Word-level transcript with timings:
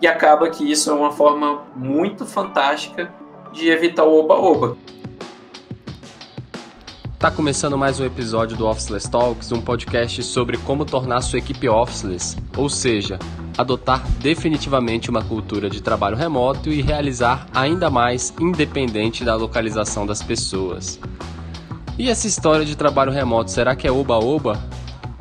e 0.00 0.06
acaba 0.06 0.48
que 0.48 0.70
isso 0.70 0.90
é 0.90 0.92
uma 0.92 1.10
forma 1.10 1.62
muito 1.74 2.24
fantástica 2.24 3.12
de 3.52 3.68
evitar 3.68 4.04
o 4.04 4.18
oba-oba. 4.18 4.76
Tá 7.18 7.32
começando 7.32 7.76
mais 7.76 7.98
um 7.98 8.04
episódio 8.04 8.56
do 8.56 8.66
Officeless 8.68 9.10
Talks, 9.10 9.50
um 9.50 9.60
podcast 9.60 10.22
sobre 10.22 10.56
como 10.58 10.84
tornar 10.84 11.20
sua 11.20 11.40
equipe 11.40 11.68
officeless, 11.68 12.36
ou 12.56 12.68
seja, 12.68 13.18
adotar 13.56 14.06
definitivamente 14.20 15.10
uma 15.10 15.24
cultura 15.24 15.68
de 15.68 15.82
trabalho 15.82 16.16
remoto 16.16 16.68
e 16.68 16.80
realizar 16.80 17.48
ainda 17.52 17.90
mais 17.90 18.32
independente 18.40 19.24
da 19.24 19.34
localização 19.34 20.06
das 20.06 20.22
pessoas. 20.22 21.00
E 21.98 22.08
essa 22.08 22.28
história 22.28 22.64
de 22.64 22.76
trabalho 22.76 23.10
remoto, 23.10 23.50
será 23.50 23.74
que 23.74 23.88
é 23.88 23.90
oba-oba? 23.90 24.56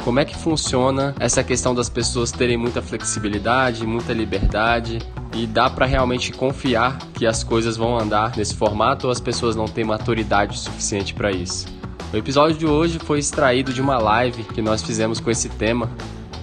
Como 0.08 0.22
é 0.22 0.24
que 0.24 0.38
funciona 0.38 1.14
essa 1.20 1.44
questão 1.44 1.76
das 1.76 1.90
pessoas 1.90 2.32
terem 2.32 2.56
muita 2.56 2.82
flexibilidade, 2.82 3.86
muita 3.86 4.14
liberdade 4.14 5.00
e 5.36 5.46
dá 5.46 5.70
para 5.70 5.86
realmente 5.86 6.32
confiar 6.32 6.98
que 7.14 7.28
as 7.28 7.44
coisas 7.44 7.76
vão 7.76 8.00
andar 8.00 8.32
nesse 8.38 8.56
formato 8.56 9.08
ou 9.08 9.12
as 9.12 9.20
pessoas 9.20 9.54
não 9.54 9.66
têm 9.66 9.84
maturidade 9.84 10.58
suficiente 10.58 11.14
para 11.14 11.30
isso? 11.30 11.68
O 12.14 12.16
episódio 12.16 12.58
de 12.58 12.66
hoje 12.66 13.00
foi 13.00 13.20
extraído 13.20 13.74
de 13.74 13.82
uma 13.82 13.98
live 13.98 14.46
que 14.46 14.62
nós 14.62 14.82
fizemos 14.82 15.20
com 15.20 15.30
esse 15.30 15.50
tema, 15.50 15.92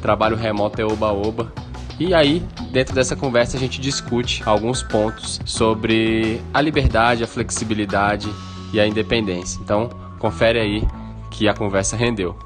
trabalho 0.02 0.36
remoto 0.36 0.82
é 0.82 0.84
oba-oba. 0.84 1.50
E 1.98 2.12
aí, 2.12 2.42
dentro 2.70 2.94
dessa 2.94 3.16
conversa, 3.16 3.56
a 3.56 3.60
gente 3.60 3.80
discute 3.80 4.42
alguns 4.44 4.82
pontos 4.82 5.40
sobre 5.46 6.38
a 6.52 6.60
liberdade, 6.60 7.24
a 7.24 7.26
flexibilidade 7.26 8.28
e 8.74 8.78
a 8.78 8.86
independência. 8.86 9.58
Então, 9.64 9.88
confere 10.18 10.60
aí 10.60 10.86
que 11.30 11.48
a 11.48 11.54
conversa 11.54 11.96
rendeu. 11.96 12.36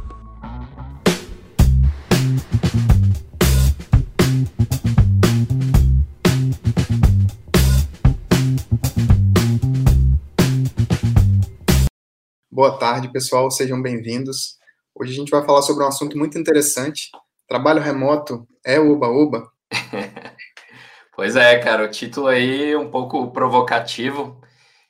Boa 12.58 12.76
tarde, 12.76 13.12
pessoal, 13.12 13.48
sejam 13.52 13.80
bem-vindos. 13.80 14.56
Hoje 14.92 15.12
a 15.12 15.14
gente 15.14 15.30
vai 15.30 15.46
falar 15.46 15.62
sobre 15.62 15.84
um 15.84 15.86
assunto 15.86 16.18
muito 16.18 16.36
interessante. 16.36 17.08
Trabalho 17.46 17.80
remoto 17.80 18.48
é 18.66 18.80
oba-oba? 18.80 19.48
pois 21.14 21.36
é, 21.36 21.56
cara, 21.60 21.84
o 21.84 21.88
título 21.88 22.26
aí 22.26 22.72
é 22.72 22.76
um 22.76 22.90
pouco 22.90 23.30
provocativo. 23.30 24.42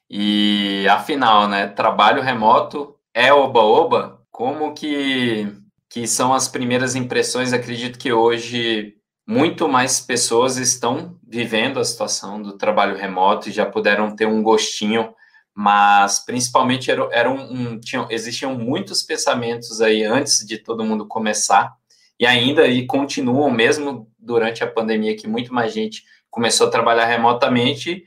E 0.09 0.87
afinal, 0.89 1.47
né, 1.47 1.67
trabalho 1.67 2.23
remoto 2.23 2.97
é 3.13 3.35
oba-oba? 3.35 4.23
Como 4.31 4.73
que, 4.73 5.55
que 5.91 6.07
são 6.07 6.33
as 6.33 6.49
primeiras 6.49 6.95
impressões? 6.95 7.53
Acredito 7.53 7.99
que 7.99 8.11
hoje 8.11 8.95
muito 9.27 9.69
mais 9.69 10.01
pessoas 10.01 10.57
estão 10.57 11.19
vivendo 11.23 11.79
a 11.79 11.85
situação 11.85 12.41
do 12.41 12.57
trabalho 12.57 12.97
remoto 12.97 13.51
e 13.51 13.53
já 13.53 13.67
puderam 13.67 14.17
ter 14.17 14.25
um 14.25 14.43
gostinho 14.43 15.15
mas 15.61 16.21
principalmente 16.21 16.89
era, 16.89 17.09
era 17.11 17.29
um, 17.29 17.73
um 17.73 17.81
tinham, 17.81 18.07
existiam 18.13 18.55
muitos 18.55 19.03
pensamentos 19.03 19.81
aí 19.81 20.05
antes 20.05 20.47
de 20.47 20.57
todo 20.57 20.85
mundo 20.85 21.05
começar 21.05 21.75
e 22.17 22.25
ainda 22.25 22.69
e 22.69 22.87
continuam 22.87 23.51
mesmo 23.51 24.09
durante 24.17 24.63
a 24.63 24.71
pandemia 24.71 25.17
que 25.17 25.27
muito 25.27 25.53
mais 25.53 25.73
gente 25.73 26.05
começou 26.31 26.69
a 26.69 26.71
trabalhar 26.71 27.07
remotamente 27.07 28.05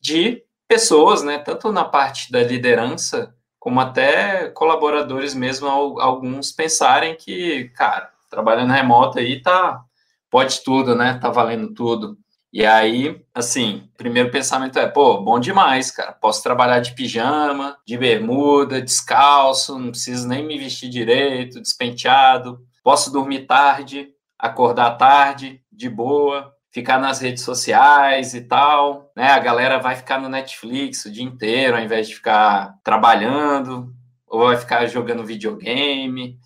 de 0.00 0.42
pessoas, 0.66 1.22
né, 1.22 1.36
tanto 1.36 1.70
na 1.70 1.84
parte 1.84 2.32
da 2.32 2.42
liderança 2.42 3.34
como 3.58 3.80
até 3.80 4.48
colaboradores 4.48 5.34
mesmo 5.34 5.68
alguns 5.68 6.52
pensarem 6.52 7.14
que, 7.14 7.68
cara, 7.76 8.10
trabalhando 8.30 8.72
remoto 8.72 9.18
aí 9.18 9.42
tá 9.42 9.84
pode 10.30 10.64
tudo, 10.64 10.94
né? 10.94 11.18
Tá 11.20 11.28
valendo 11.28 11.74
tudo. 11.74 12.16
E 12.50 12.64
aí, 12.64 13.20
assim, 13.34 13.90
primeiro 13.96 14.30
pensamento 14.30 14.78
é, 14.78 14.88
pô, 14.88 15.20
bom 15.22 15.38
demais, 15.38 15.90
cara. 15.90 16.12
Posso 16.12 16.42
trabalhar 16.42 16.80
de 16.80 16.94
pijama, 16.94 17.76
de 17.86 17.96
bermuda, 17.98 18.80
descalço, 18.80 19.78
não 19.78 19.90
preciso 19.90 20.26
nem 20.26 20.46
me 20.46 20.58
vestir 20.58 20.88
direito, 20.88 21.60
despenteado. 21.60 22.58
Posso 22.82 23.12
dormir 23.12 23.46
tarde, 23.46 24.08
acordar 24.38 24.92
tarde, 24.96 25.60
de 25.70 25.90
boa, 25.90 26.54
ficar 26.70 26.98
nas 26.98 27.20
redes 27.20 27.42
sociais 27.42 28.34
e 28.34 28.40
tal, 28.40 29.12
né? 29.14 29.28
A 29.28 29.38
galera 29.38 29.78
vai 29.78 29.94
ficar 29.94 30.18
no 30.18 30.28
Netflix 30.28 31.04
o 31.04 31.12
dia 31.12 31.24
inteiro, 31.24 31.76
ao 31.76 31.82
invés 31.82 32.08
de 32.08 32.14
ficar 32.14 32.78
trabalhando, 32.82 33.92
ou 34.26 34.46
vai 34.46 34.56
ficar 34.56 34.86
jogando 34.86 35.24
videogame 35.24 36.38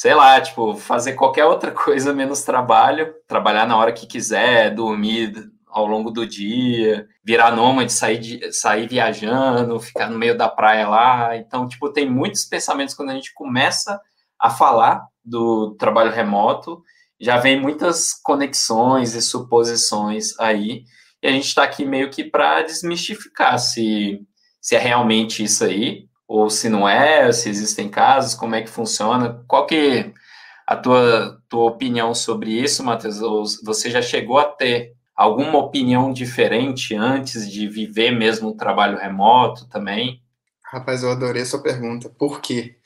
sei 0.00 0.14
lá, 0.14 0.40
tipo, 0.40 0.74
fazer 0.76 1.12
qualquer 1.12 1.44
outra 1.44 1.72
coisa 1.72 2.14
menos 2.14 2.40
trabalho, 2.42 3.14
trabalhar 3.28 3.66
na 3.66 3.76
hora 3.76 3.92
que 3.92 4.06
quiser, 4.06 4.74
dormir 4.74 5.34
ao 5.66 5.86
longo 5.86 6.10
do 6.10 6.26
dia, 6.26 7.06
virar 7.22 7.54
nômade, 7.54 7.92
sair, 7.92 8.16
de, 8.18 8.50
sair 8.50 8.88
viajando, 8.88 9.78
ficar 9.78 10.08
no 10.08 10.18
meio 10.18 10.34
da 10.34 10.48
praia 10.48 10.88
lá. 10.88 11.36
Então, 11.36 11.68
tipo, 11.68 11.92
tem 11.92 12.08
muitos 12.08 12.46
pensamentos 12.46 12.94
quando 12.94 13.10
a 13.10 13.12
gente 13.12 13.34
começa 13.34 14.00
a 14.38 14.48
falar 14.48 15.04
do 15.22 15.76
trabalho 15.78 16.10
remoto, 16.10 16.82
já 17.20 17.36
vem 17.36 17.60
muitas 17.60 18.14
conexões 18.22 19.14
e 19.14 19.20
suposições 19.20 20.28
aí, 20.40 20.84
e 21.22 21.28
a 21.28 21.30
gente 21.30 21.48
está 21.48 21.64
aqui 21.64 21.84
meio 21.84 22.08
que 22.08 22.24
para 22.24 22.62
desmistificar 22.62 23.58
se, 23.58 24.18
se 24.62 24.74
é 24.74 24.78
realmente 24.78 25.44
isso 25.44 25.62
aí, 25.62 26.08
ou 26.30 26.48
se 26.48 26.68
não 26.68 26.88
é, 26.88 27.32
se 27.32 27.48
existem 27.48 27.88
casos, 27.88 28.36
como 28.36 28.54
é 28.54 28.62
que 28.62 28.70
funciona, 28.70 29.44
qual 29.48 29.66
que 29.66 30.14
a 30.64 30.76
tua, 30.76 31.42
tua 31.48 31.64
opinião 31.64 32.14
sobre 32.14 32.52
isso, 32.52 32.84
Matheus? 32.84 33.60
Você 33.64 33.90
já 33.90 34.00
chegou 34.00 34.38
a 34.38 34.44
ter 34.44 34.94
alguma 35.12 35.58
opinião 35.58 36.12
diferente 36.12 36.94
antes 36.94 37.50
de 37.50 37.68
viver 37.68 38.12
mesmo 38.12 38.50
um 38.50 38.56
trabalho 38.56 38.96
remoto 38.96 39.66
também? 39.68 40.22
Rapaz, 40.64 41.02
eu 41.02 41.10
adorei 41.10 41.42
a 41.42 41.46
sua 41.46 41.60
pergunta. 41.60 42.08
Por 42.08 42.40
quê? 42.40 42.78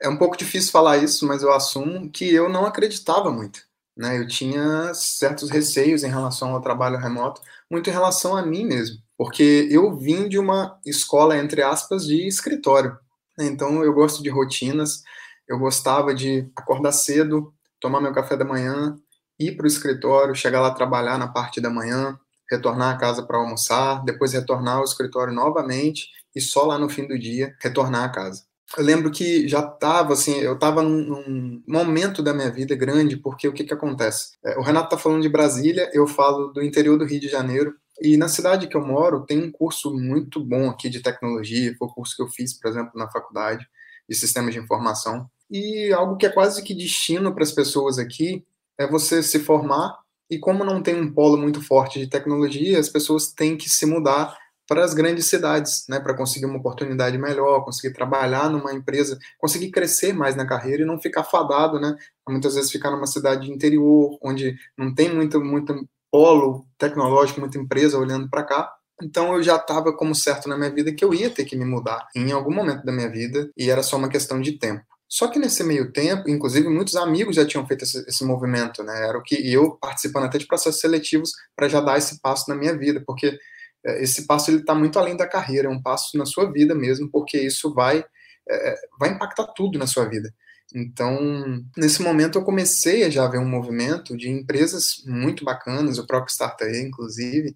É 0.00 0.08
um 0.08 0.16
pouco 0.16 0.36
difícil 0.36 0.70
falar 0.70 0.98
isso, 0.98 1.26
mas 1.26 1.42
eu 1.42 1.52
assumo 1.52 2.08
que 2.12 2.32
eu 2.32 2.48
não 2.48 2.64
acreditava 2.64 3.32
muito. 3.32 3.62
Né? 3.96 4.20
Eu 4.20 4.28
tinha 4.28 4.94
certos 4.94 5.50
receios 5.50 6.04
em 6.04 6.10
relação 6.10 6.54
ao 6.54 6.62
trabalho 6.62 6.98
remoto, 6.98 7.40
muito 7.68 7.90
em 7.90 7.92
relação 7.92 8.36
a 8.36 8.46
mim 8.46 8.64
mesmo 8.64 9.03
porque 9.16 9.68
eu 9.70 9.96
vim 9.96 10.28
de 10.28 10.38
uma 10.38 10.78
escola, 10.84 11.36
entre 11.36 11.62
aspas, 11.62 12.06
de 12.06 12.26
escritório. 12.26 12.96
Então 13.38 13.82
eu 13.82 13.92
gosto 13.92 14.22
de 14.22 14.28
rotinas, 14.28 15.02
eu 15.48 15.58
gostava 15.58 16.14
de 16.14 16.50
acordar 16.56 16.92
cedo, 16.92 17.52
tomar 17.80 18.00
meu 18.00 18.12
café 18.12 18.36
da 18.36 18.44
manhã, 18.44 18.96
ir 19.38 19.56
para 19.56 19.64
o 19.64 19.68
escritório, 19.68 20.34
chegar 20.34 20.60
lá 20.60 20.70
trabalhar 20.70 21.18
na 21.18 21.28
parte 21.28 21.60
da 21.60 21.70
manhã, 21.70 22.18
retornar 22.50 22.94
à 22.94 22.98
casa 22.98 23.22
para 23.22 23.38
almoçar, 23.38 24.04
depois 24.04 24.32
retornar 24.32 24.78
ao 24.78 24.84
escritório 24.84 25.32
novamente 25.32 26.08
e 26.34 26.40
só 26.40 26.64
lá 26.64 26.78
no 26.78 26.88
fim 26.88 27.06
do 27.06 27.18
dia 27.18 27.54
retornar 27.60 28.04
à 28.04 28.08
casa. 28.08 28.44
Eu 28.76 28.82
lembro 28.82 29.10
que 29.10 29.46
já 29.46 29.60
estava 29.60 30.14
assim, 30.14 30.38
eu 30.40 30.54
estava 30.54 30.82
num, 30.82 31.22
num, 31.26 31.62
momento 31.66 32.22
da 32.22 32.34
minha 32.34 32.50
vida 32.50 32.74
grande, 32.74 33.16
porque 33.16 33.46
o 33.46 33.52
que, 33.52 33.62
que 33.62 33.74
acontece? 33.74 34.32
É, 34.44 34.58
o 34.58 34.62
Renato 34.62 34.86
está 34.86 34.98
falando 34.98 35.22
de 35.22 35.28
Brasília, 35.28 35.90
eu 35.92 36.06
falo 36.06 36.48
do 36.48 36.62
interior 36.62 36.98
do 36.98 37.04
Rio 37.04 37.20
de 37.20 37.28
Janeiro, 37.28 37.74
e 38.00 38.16
na 38.16 38.28
cidade 38.28 38.66
que 38.66 38.76
eu 38.76 38.84
moro, 38.84 39.24
tem 39.24 39.42
um 39.42 39.50
curso 39.50 39.94
muito 39.94 40.44
bom 40.44 40.68
aqui 40.68 40.88
de 40.88 41.00
tecnologia, 41.00 41.74
foi 41.78 41.88
o 41.88 41.92
curso 41.92 42.16
que 42.16 42.22
eu 42.22 42.28
fiz, 42.28 42.58
por 42.58 42.68
exemplo, 42.68 42.92
na 42.94 43.10
faculdade 43.10 43.66
de 44.08 44.14
sistemas 44.16 44.52
de 44.52 44.60
informação. 44.60 45.28
E 45.50 45.92
algo 45.92 46.16
que 46.16 46.26
é 46.26 46.30
quase 46.30 46.62
que 46.62 46.74
destino 46.74 47.32
para 47.34 47.44
as 47.44 47.52
pessoas 47.52 47.98
aqui 47.98 48.44
é 48.78 48.86
você 48.86 49.22
se 49.22 49.38
formar 49.38 49.98
e 50.30 50.38
como 50.38 50.64
não 50.64 50.82
tem 50.82 51.00
um 51.00 51.12
polo 51.12 51.36
muito 51.36 51.62
forte 51.62 51.98
de 51.98 52.08
tecnologia, 52.08 52.78
as 52.78 52.88
pessoas 52.88 53.32
têm 53.32 53.56
que 53.56 53.68
se 53.68 53.86
mudar 53.86 54.36
para 54.66 54.82
as 54.82 54.94
grandes 54.94 55.26
cidades, 55.26 55.84
né, 55.88 56.00
para 56.00 56.16
conseguir 56.16 56.46
uma 56.46 56.56
oportunidade 56.56 57.18
melhor, 57.18 57.64
conseguir 57.64 57.92
trabalhar 57.92 58.48
numa 58.48 58.72
empresa, 58.72 59.18
conseguir 59.38 59.70
crescer 59.70 60.14
mais 60.14 60.34
na 60.34 60.46
carreira 60.46 60.82
e 60.82 60.86
não 60.86 60.98
ficar 60.98 61.22
fadado, 61.22 61.78
né, 61.78 61.94
muitas 62.26 62.54
vezes 62.54 62.72
ficar 62.72 62.90
numa 62.90 63.06
cidade 63.06 63.50
interior, 63.50 64.18
onde 64.22 64.56
não 64.76 64.94
tem 64.94 65.14
muito, 65.14 65.38
muito 65.38 65.86
polo 66.14 66.64
tecnológico, 66.78 67.40
muita 67.40 67.58
empresa 67.58 67.98
olhando 67.98 68.30
para 68.30 68.44
cá. 68.44 68.72
Então 69.02 69.34
eu 69.34 69.42
já 69.42 69.56
estava 69.56 69.92
como 69.92 70.14
certo 70.14 70.48
na 70.48 70.56
minha 70.56 70.72
vida 70.72 70.94
que 70.94 71.04
eu 71.04 71.12
ia 71.12 71.28
ter 71.28 71.44
que 71.44 71.56
me 71.56 71.64
mudar 71.64 72.06
em 72.14 72.30
algum 72.30 72.54
momento 72.54 72.84
da 72.84 72.92
minha 72.92 73.10
vida 73.10 73.50
e 73.56 73.68
era 73.68 73.82
só 73.82 73.96
uma 73.96 74.08
questão 74.08 74.40
de 74.40 74.52
tempo. 74.56 74.84
Só 75.08 75.26
que 75.26 75.40
nesse 75.40 75.64
meio 75.64 75.90
tempo, 75.90 76.30
inclusive 76.30 76.68
muitos 76.68 76.94
amigos 76.94 77.34
já 77.34 77.44
tinham 77.44 77.66
feito 77.66 77.82
esse, 77.82 77.98
esse 78.08 78.24
movimento, 78.24 78.84
né? 78.84 79.08
Era 79.08 79.18
o 79.18 79.22
que 79.24 79.34
eu 79.52 79.72
participando 79.72 80.26
até 80.26 80.38
de 80.38 80.46
processos 80.46 80.80
seletivos 80.80 81.32
para 81.56 81.68
já 81.68 81.80
dar 81.80 81.98
esse 81.98 82.20
passo 82.20 82.48
na 82.48 82.54
minha 82.54 82.78
vida, 82.78 83.02
porque 83.04 83.36
é, 83.84 84.00
esse 84.00 84.24
passo 84.24 84.52
ele 84.52 84.58
está 84.58 84.72
muito 84.72 85.00
além 85.00 85.16
da 85.16 85.26
carreira, 85.26 85.66
é 85.66 85.70
um 85.70 85.82
passo 85.82 86.16
na 86.16 86.24
sua 86.24 86.48
vida 86.52 86.76
mesmo, 86.76 87.10
porque 87.10 87.38
isso 87.38 87.74
vai 87.74 88.04
é, 88.48 88.70
é 88.70 88.74
vai 89.00 89.10
impactar 89.10 89.48
tudo 89.48 89.80
na 89.80 89.88
sua 89.88 90.04
vida. 90.04 90.32
Então, 90.74 91.64
nesse 91.76 92.02
momento 92.02 92.36
eu 92.36 92.44
comecei 92.44 93.04
a 93.04 93.10
já 93.10 93.28
ver 93.28 93.38
um 93.38 93.48
movimento 93.48 94.16
de 94.16 94.28
empresas 94.28 95.04
muito 95.06 95.44
bacanas, 95.44 95.98
o 95.98 96.06
próprio 96.06 96.32
Startup, 96.32 96.68
inclusive, 96.76 97.54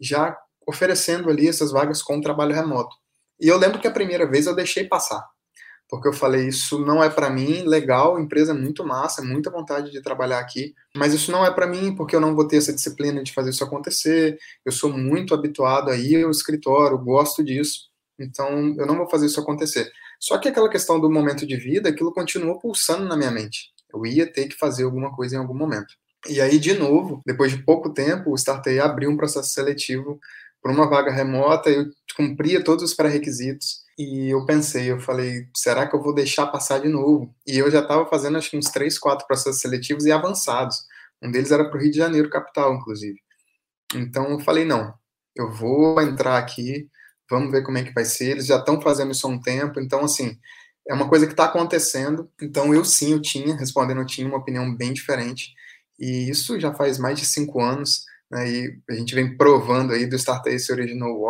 já 0.00 0.36
oferecendo 0.64 1.28
ali 1.28 1.48
essas 1.48 1.72
vagas 1.72 2.00
com 2.00 2.20
trabalho 2.20 2.54
remoto. 2.54 2.94
E 3.40 3.48
eu 3.48 3.58
lembro 3.58 3.80
que 3.80 3.88
a 3.88 3.90
primeira 3.90 4.24
vez 4.24 4.46
eu 4.46 4.54
deixei 4.54 4.84
passar, 4.84 5.26
porque 5.88 6.06
eu 6.06 6.12
falei, 6.12 6.46
isso 6.46 6.78
não 6.84 7.02
é 7.02 7.10
para 7.10 7.28
mim, 7.28 7.62
legal, 7.62 8.20
empresa 8.20 8.52
é 8.52 8.54
muito 8.54 8.86
massa, 8.86 9.20
muita 9.20 9.50
vontade 9.50 9.90
de 9.90 10.00
trabalhar 10.00 10.38
aqui, 10.38 10.72
mas 10.94 11.12
isso 11.12 11.32
não 11.32 11.44
é 11.44 11.50
para 11.50 11.66
mim, 11.66 11.96
porque 11.96 12.14
eu 12.14 12.20
não 12.20 12.36
vou 12.36 12.46
ter 12.46 12.58
essa 12.58 12.72
disciplina 12.72 13.20
de 13.24 13.32
fazer 13.32 13.50
isso 13.50 13.64
acontecer, 13.64 14.38
eu 14.64 14.70
sou 14.70 14.92
muito 14.96 15.34
habituado 15.34 15.90
a 15.90 15.96
ir 15.96 16.22
ao 16.22 16.30
escritório, 16.30 16.96
gosto 16.98 17.42
disso, 17.42 17.88
então 18.16 18.74
eu 18.78 18.86
não 18.86 18.96
vou 18.96 19.10
fazer 19.10 19.26
isso 19.26 19.40
acontecer. 19.40 19.90
Só 20.20 20.36
que 20.38 20.48
aquela 20.48 20.68
questão 20.68 21.00
do 21.00 21.10
momento 21.10 21.46
de 21.46 21.56
vida, 21.56 21.88
aquilo 21.88 22.12
continuou 22.12 22.60
pulsando 22.60 23.06
na 23.06 23.16
minha 23.16 23.30
mente. 23.30 23.72
Eu 23.92 24.04
ia 24.04 24.30
ter 24.30 24.46
que 24.46 24.56
fazer 24.56 24.84
alguma 24.84 25.10
coisa 25.16 25.34
em 25.34 25.38
algum 25.38 25.54
momento. 25.54 25.94
E 26.28 26.40
aí, 26.40 26.58
de 26.58 26.74
novo, 26.74 27.22
depois 27.24 27.50
de 27.50 27.64
pouco 27.64 27.92
tempo, 27.94 28.30
o 28.30 28.34
Startei 28.34 28.78
abriu 28.78 29.10
um 29.10 29.16
processo 29.16 29.48
seletivo 29.48 30.20
para 30.62 30.70
uma 30.70 30.88
vaga 30.88 31.10
remota, 31.10 31.70
eu 31.70 31.86
cumpria 32.14 32.62
todos 32.62 32.84
os 32.84 32.94
pré-requisitos 32.94 33.80
e 33.98 34.28
eu 34.28 34.44
pensei, 34.44 34.90
eu 34.90 35.00
falei, 35.00 35.48
será 35.56 35.86
que 35.86 35.96
eu 35.96 36.02
vou 36.02 36.14
deixar 36.14 36.46
passar 36.48 36.80
de 36.80 36.88
novo? 36.88 37.34
E 37.46 37.56
eu 37.56 37.70
já 37.70 37.80
estava 37.80 38.06
fazendo 38.06 38.36
acho 38.36 38.50
que 38.50 38.58
uns 38.58 38.70
três, 38.70 38.98
quatro 38.98 39.26
processos 39.26 39.60
seletivos 39.60 40.04
e 40.04 40.12
avançados. 40.12 40.76
Um 41.22 41.30
deles 41.30 41.50
era 41.50 41.64
para 41.64 41.78
o 41.78 41.80
Rio 41.80 41.90
de 41.90 41.96
Janeiro, 41.96 42.28
capital, 42.28 42.74
inclusive. 42.74 43.18
Então 43.94 44.30
eu 44.30 44.40
falei, 44.40 44.64
não, 44.64 44.92
eu 45.34 45.50
vou 45.50 46.00
entrar 46.00 46.38
aqui, 46.38 46.88
vamos 47.30 47.50
ver 47.50 47.62
como 47.62 47.78
é 47.78 47.84
que 47.84 47.94
vai 47.94 48.04
ser. 48.04 48.32
Eles 48.32 48.46
já 48.46 48.58
estão 48.58 48.80
fazendo 48.80 49.12
isso 49.12 49.26
há 49.26 49.30
um 49.30 49.40
tempo, 49.40 49.80
então 49.80 50.04
assim, 50.04 50.36
é 50.88 50.94
uma 50.94 51.08
coisa 51.08 51.26
que 51.26 51.32
está 51.32 51.44
acontecendo. 51.44 52.30
Então 52.42 52.74
eu 52.74 52.84
sim, 52.84 53.12
eu 53.12 53.22
tinha, 53.22 53.56
respondendo, 53.56 54.00
eu 54.00 54.06
tinha 54.06 54.26
uma 54.26 54.38
opinião 54.38 54.74
bem 54.74 54.92
diferente. 54.92 55.54
E 55.98 56.30
isso 56.30 56.58
já 56.58 56.74
faz 56.74 56.98
mais 56.98 57.18
de 57.18 57.26
cinco 57.26 57.60
anos 57.60 58.04
né, 58.30 58.48
e 58.48 58.78
a 58.88 58.94
gente 58.94 59.14
vem 59.14 59.36
provando 59.36 59.92
aí 59.92 60.06
do 60.06 60.16
Startup 60.16 60.58
se 60.58 60.72
originou 60.72 61.18
o 61.18 61.28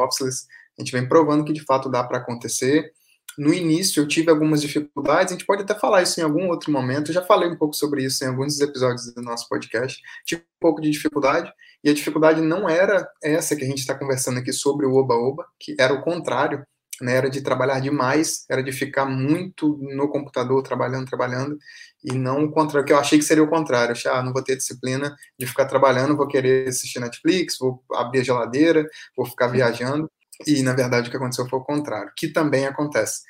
a 0.81 0.83
gente 0.83 0.93
vem 0.93 1.07
provando 1.07 1.45
que 1.45 1.53
de 1.53 1.65
fato 1.65 1.91
dá 1.91 2.03
para 2.05 2.19
acontecer. 2.19 2.93
No 3.39 3.55
início 3.55 4.03
eu 4.03 4.09
tive 4.09 4.31
algumas 4.31 4.61
dificuldades, 4.61 5.33
a 5.33 5.37
gente 5.37 5.47
pode 5.47 5.63
até 5.63 5.75
falar 5.75 6.03
isso 6.03 6.21
em 6.21 6.23
algum 6.23 6.49
outro 6.49 6.71
momento, 6.71 7.11
eu 7.11 7.15
já 7.15 7.23
falei 7.23 7.49
um 7.49 7.57
pouco 7.57 7.75
sobre 7.75 8.05
isso 8.05 8.25
em 8.25 8.29
alguns 8.29 8.61
episódios 8.61 9.13
do 9.15 9.23
nosso 9.23 9.49
podcast, 9.49 10.01
tive 10.27 10.43
um 10.43 10.61
pouco 10.61 10.81
de 10.81 10.91
dificuldade, 10.91 11.53
e 11.83 11.89
a 11.89 11.95
dificuldade 11.95 12.41
não 12.41 12.69
era 12.69 13.09
essa 13.23 13.57
que 13.57 13.65
a 13.65 13.67
gente 13.67 13.79
está 13.79 13.95
conversando 13.95 14.39
aqui 14.39 14.53
sobre 14.53 14.85
o 14.85 14.95
Oba-Oba, 14.95 15.47
que 15.59 15.75
era 15.79 15.95
o 15.95 16.03
contrário, 16.03 16.65
né, 17.01 17.15
era 17.15 17.31
de 17.31 17.41
trabalhar 17.41 17.81
demais, 17.81 18.45
era 18.49 18.63
de 18.63 18.73
ficar 18.73 19.07
muito 19.07 19.79
no 19.81 20.09
computador, 20.09 20.63
trabalhando, 20.63 21.07
trabalhando, 21.07 21.59
e 22.05 22.13
não 22.13 22.45
o 22.45 22.51
contrário, 22.51 22.87
que 22.87 22.93
eu 22.93 22.99
achei 22.99 23.19
que 23.19 23.25
seria 23.25 23.43
o 23.43 23.49
contrário. 23.49 23.89
Eu 23.89 23.93
achei, 23.93 24.11
ah, 24.11 24.23
não 24.23 24.33
vou 24.33 24.43
ter 24.43 24.57
disciplina 24.57 25.15
de 25.39 25.47
ficar 25.47 25.67
trabalhando, 25.67 26.17
vou 26.17 26.27
querer 26.27 26.69
assistir 26.69 27.01
Netflix, 27.01 27.59
vou 27.59 27.83
abrir 27.93 28.21
a 28.21 28.25
geladeira, 28.25 28.87
vou 29.17 29.27
ficar 29.27 29.49
viajando, 29.49 30.11
e 30.47 30.63
na 30.63 30.73
verdade 30.73 31.09
o 31.09 31.11
que 31.11 31.17
aconteceu 31.17 31.49
foi 31.49 31.59
o 31.59 31.65
contrário, 31.65 32.13
que 32.17 32.29
também 32.29 32.67
acontece. 32.67 33.23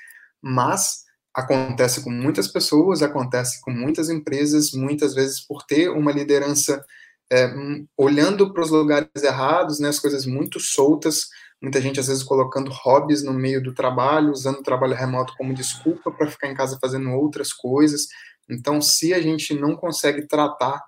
Mas 0.43 1.05
acontece 1.35 2.03
com 2.03 2.11
muitas 2.11 2.49
pessoas, 2.49 3.03
acontece 3.03 3.61
com 3.61 3.71
muitas 3.71 4.11
empresas, 4.11 4.73
muitas 4.73 5.15
vezes 5.15 5.41
por 5.41 5.65
ter 5.65 5.91
uma 5.91 6.13
liderança 6.13 6.85
é, 7.33 7.49
olhando 7.97 8.53
para 8.53 8.63
os 8.63 8.71
lugares 8.71 9.09
errados, 9.23 9.79
né, 9.79 9.89
as 9.89 10.01
coisas 10.01 10.27
muito 10.27 10.59
soltas, 10.59 11.29
muita 11.63 11.81
gente 11.81 12.01
às 12.01 12.09
vezes 12.09 12.23
colocando 12.23 12.71
hobbies 12.73 13.23
no 13.23 13.33
meio 13.33 13.63
do 13.63 13.73
trabalho, 13.73 14.33
usando 14.33 14.59
o 14.59 14.63
trabalho 14.63 14.95
remoto 14.95 15.35
como 15.37 15.55
desculpa 15.55 16.11
para 16.11 16.31
ficar 16.31 16.49
em 16.49 16.55
casa 16.55 16.79
fazendo 16.81 17.11
outras 17.11 17.53
coisas. 17.53 18.09
Então, 18.49 18.81
se 18.81 19.15
a 19.15 19.21
gente 19.21 19.55
não 19.55 19.77
consegue 19.77 20.27
tratar 20.27 20.83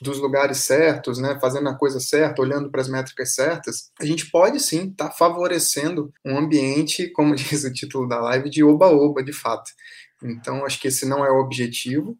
dos 0.00 0.18
lugares 0.18 0.58
certos, 0.58 1.18
né, 1.18 1.38
fazendo 1.40 1.68
a 1.68 1.76
coisa 1.76 2.00
certa, 2.00 2.42
olhando 2.42 2.70
para 2.70 2.80
as 2.80 2.88
métricas 2.88 3.34
certas, 3.34 3.90
a 4.00 4.04
gente 4.04 4.30
pode 4.30 4.60
sim 4.60 4.90
estar 4.90 5.08
tá 5.08 5.14
favorecendo 5.14 6.12
um 6.24 6.38
ambiente, 6.38 7.10
como 7.10 7.34
diz 7.36 7.64
o 7.64 7.72
título 7.72 8.08
da 8.08 8.20
live, 8.20 8.50
de 8.50 8.64
oba-oba, 8.64 9.22
de 9.22 9.32
fato. 9.32 9.70
Então, 10.22 10.64
acho 10.64 10.80
que 10.80 10.88
esse 10.88 11.06
não 11.06 11.24
é 11.24 11.30
o 11.30 11.40
objetivo. 11.40 12.16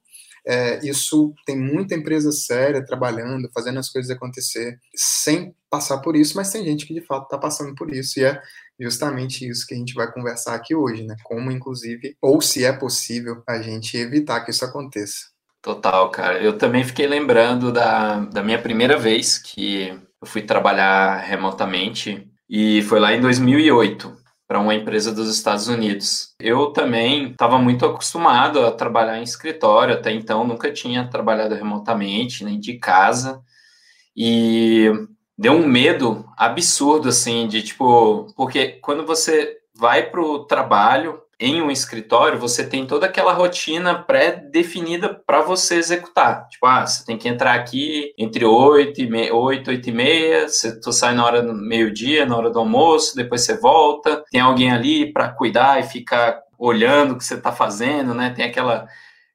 É, 0.47 0.79
isso 0.87 1.33
tem 1.47 1.57
muita 1.59 1.95
empresa 1.95 2.31
séria 2.31 2.85
trabalhando, 2.85 3.51
fazendo 3.55 3.79
as 3.79 3.89
coisas 3.89 4.11
acontecer 4.11 4.79
sem 4.95 5.55
passar 5.71 5.99
por 5.99 6.15
isso, 6.15 6.37
mas 6.37 6.53
tem 6.53 6.63
gente 6.63 6.87
que 6.87 6.93
de 6.93 7.01
fato 7.01 7.25
está 7.25 7.39
passando 7.39 7.75
por 7.75 7.93
isso 7.93 8.21
e 8.21 8.25
é 8.25 8.41
justamente 8.79 9.49
isso 9.49 9.67
que 9.67 9.75
a 9.75 9.77
gente 9.77 9.95
vai 9.95 10.13
conversar 10.13 10.55
aqui 10.55 10.75
hoje, 10.75 11.03
né? 11.05 11.17
Como, 11.25 11.51
inclusive, 11.51 12.15
ou 12.21 12.43
se 12.43 12.63
é 12.63 12.73
possível 12.73 13.43
a 13.49 13.63
gente 13.63 13.97
evitar 13.97 14.45
que 14.45 14.51
isso 14.51 14.65
aconteça. 14.65 15.34
Total, 15.65 16.11
cara. 16.11 16.43
Eu 16.43 16.59
também 16.59 16.85
fiquei 16.85 17.07
lembrando 17.07 17.73
da, 17.73 18.19
da 18.21 18.43
minha 18.43 18.61
primeira 18.61 18.99
vez 18.99 19.39
que 19.39 19.99
eu 20.21 20.27
fui 20.27 20.43
trabalhar 20.43 21.17
remotamente 21.21 22.31
e 22.47 22.83
foi 22.83 23.01
lá 23.01 23.15
em 23.15 23.21
2008 23.23 24.15
para 24.47 24.61
uma 24.61 24.75
empresa 24.75 25.11
dos 25.11 25.35
Estados 25.35 25.67
Unidos. 25.67 26.35
Eu 26.39 26.67
também 26.67 27.31
estava 27.31 27.59
muito 27.59 27.87
acostumado 27.87 28.61
a 28.61 28.73
trabalhar 28.73 29.19
em 29.19 29.23
escritório, 29.23 29.95
até 29.95 30.13
então 30.13 30.47
nunca 30.47 30.71
tinha 30.71 31.09
trabalhado 31.09 31.55
remotamente, 31.55 32.45
nem 32.45 32.61
de 32.61 32.75
casa. 32.79 33.41
E 34.15 34.93
deu 35.37 35.55
um 35.55 35.67
medo 35.67 36.27
absurdo, 36.37 37.09
assim, 37.09 37.49
de 37.49 37.63
tipo, 37.63 38.27
porque 38.37 38.79
quando 38.83 39.07
você 39.07 39.57
vai 39.75 40.11
para 40.11 40.21
o 40.21 40.45
trabalho, 40.45 41.24
em 41.39 41.61
um 41.61 41.71
escritório, 41.71 42.39
você 42.39 42.65
tem 42.65 42.87
toda 42.87 43.07
aquela 43.07 43.33
rotina 43.33 43.95
pré-definida 43.95 45.15
para 45.27 45.43
você 45.43 45.77
executar. 45.77 46.49
Tipo, 46.49 46.67
ah, 46.67 46.87
você 46.87 47.05
tem 47.05 47.19
que 47.19 47.29
entrar 47.29 47.55
aqui 47.55 48.13
entre 48.19 48.45
8 48.45 49.01
e, 49.01 49.11
me... 49.11 49.31
8, 49.31 49.71
8 49.71 49.89
e 49.89 49.93
meia, 49.93 50.49
você, 50.49 50.81
tu 50.81 50.93
sai 50.93 51.15
na 51.15 51.25
hora 51.25 51.43
do 51.43 51.55
meio-dia, 51.55 52.27
na 52.27 52.37
hora 52.37 52.51
do 52.51 52.59
almoço, 52.59 53.17
depois 53.17 53.43
você 53.43 53.57
volta, 53.59 54.25
tem 54.31 54.41
alguém 54.41 54.71
ali 54.71 55.13
para 55.13 55.29
cuidar 55.29 55.81
e 55.81 55.85
ficar 55.85 56.43
olhando 56.59 57.13
o 57.13 57.19
que 57.19 57.25
você 57.25 57.35
está 57.35 57.53
fazendo, 57.53 58.15
né? 58.15 58.31
Tem 58.31 58.45
aquela 58.45 58.87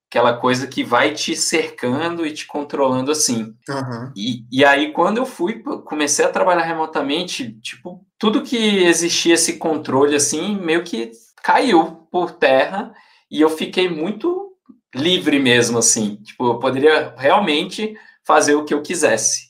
aquela 0.10 0.34
coisa 0.34 0.66
que 0.66 0.84
vai 0.84 1.14
te 1.14 1.36
cercando 1.36 2.26
e 2.26 2.34
te 2.34 2.48
controlando 2.48 3.12
assim. 3.12 3.54
Uhum. 3.70 4.12
E, 4.18 4.44
e 4.52 4.66
aí, 4.66 4.92
quando 4.92 5.18
eu 5.18 5.26
fui, 5.26 5.62
comecei 5.86 6.26
a 6.26 6.32
trabalhar 6.32 6.64
remotamente, 6.64 7.54
tipo, 7.62 8.04
tudo 8.18 8.42
que 8.42 8.58
existia 8.86 9.36
esse 9.36 9.58
controle, 9.58 10.16
assim, 10.16 10.60
meio 10.60 10.84
que 10.84 11.12
caiu 11.44 12.08
por 12.12 12.32
terra 12.32 12.94
e 13.30 13.42
eu 13.42 13.50
fiquei 13.50 13.90
muito 13.90 14.54
livre 14.94 15.40
mesmo, 15.40 15.78
assim. 15.78 16.18
Tipo, 16.18 16.48
eu 16.48 16.60
poderia 16.60 17.14
realmente 17.18 17.96
fazer 18.24 18.56
o 18.56 18.66
que 18.66 18.74
eu 18.74 18.82
quisesse. 18.82 19.50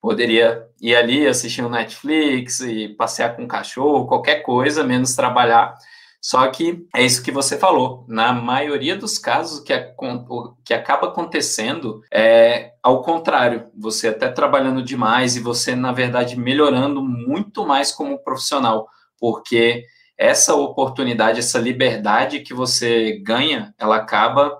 Poderia 0.00 0.66
ir 0.80 0.96
ali 0.96 1.26
assistir 1.26 1.64
um 1.64 1.68
Netflix 1.68 2.60
e 2.60 2.88
passear 2.88 3.36
com 3.36 3.42
um 3.42 3.48
cachorro, 3.48 4.06
qualquer 4.06 4.42
coisa, 4.42 4.82
menos 4.82 5.14
trabalhar. 5.14 5.74
Só 6.20 6.46
que 6.48 6.86
é 6.94 7.04
isso 7.04 7.22
que 7.22 7.32
você 7.32 7.58
falou. 7.58 8.04
Na 8.08 8.32
maioria 8.32 8.96
dos 8.96 9.18
casos, 9.18 9.60
que, 9.60 9.72
o 9.98 10.54
que 10.64 10.72
acaba 10.72 11.08
acontecendo 11.08 12.00
é 12.12 12.72
ao 12.82 13.02
contrário. 13.02 13.68
Você 13.76 14.08
até 14.08 14.28
trabalhando 14.28 14.82
demais 14.82 15.36
e 15.36 15.40
você, 15.40 15.74
na 15.74 15.92
verdade, 15.92 16.38
melhorando 16.38 17.02
muito 17.02 17.66
mais 17.66 17.90
como 17.90 18.22
profissional, 18.22 18.88
porque 19.18 19.84
essa 20.16 20.54
oportunidade, 20.54 21.38
essa 21.38 21.58
liberdade 21.58 22.40
que 22.40 22.54
você 22.54 23.18
ganha, 23.24 23.74
ela 23.78 23.96
acaba 23.96 24.58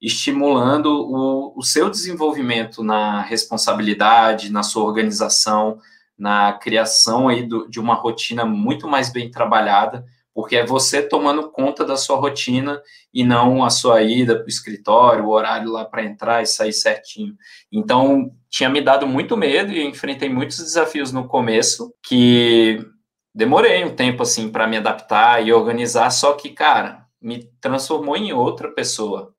estimulando 0.00 0.86
o, 0.86 1.52
o 1.56 1.62
seu 1.62 1.88
desenvolvimento 1.88 2.82
na 2.82 3.22
responsabilidade, 3.22 4.50
na 4.50 4.62
sua 4.64 4.84
organização, 4.84 5.78
na 6.18 6.52
criação 6.52 7.28
aí 7.28 7.46
do, 7.46 7.68
de 7.68 7.78
uma 7.78 7.94
rotina 7.94 8.44
muito 8.44 8.88
mais 8.88 9.12
bem 9.12 9.30
trabalhada, 9.30 10.04
porque 10.34 10.56
é 10.56 10.66
você 10.66 11.02
tomando 11.02 11.50
conta 11.50 11.84
da 11.84 11.96
sua 11.96 12.16
rotina 12.16 12.80
e 13.12 13.22
não 13.22 13.64
a 13.64 13.70
sua 13.70 14.02
ida 14.02 14.34
para 14.34 14.46
o 14.46 14.48
escritório, 14.48 15.24
o 15.24 15.30
horário 15.30 15.70
lá 15.70 15.84
para 15.84 16.04
entrar 16.04 16.42
e 16.42 16.46
sair 16.46 16.72
certinho. 16.72 17.36
Então, 17.70 18.32
tinha 18.48 18.68
me 18.68 18.80
dado 18.80 19.06
muito 19.06 19.36
medo 19.36 19.72
e 19.72 19.86
enfrentei 19.86 20.28
muitos 20.28 20.58
desafios 20.58 21.12
no 21.12 21.28
começo 21.28 21.94
que 22.02 22.84
demorei 23.34 23.84
um 23.84 23.94
tempo 23.94 24.22
assim 24.22 24.50
para 24.50 24.66
me 24.66 24.76
adaptar 24.76 25.46
e 25.46 25.52
organizar, 25.52 26.10
só 26.10 26.34
que, 26.34 26.50
cara, 26.50 27.06
me 27.20 27.44
transformou 27.60 28.16
em 28.16 28.32
outra 28.32 28.70
pessoa. 28.70 29.34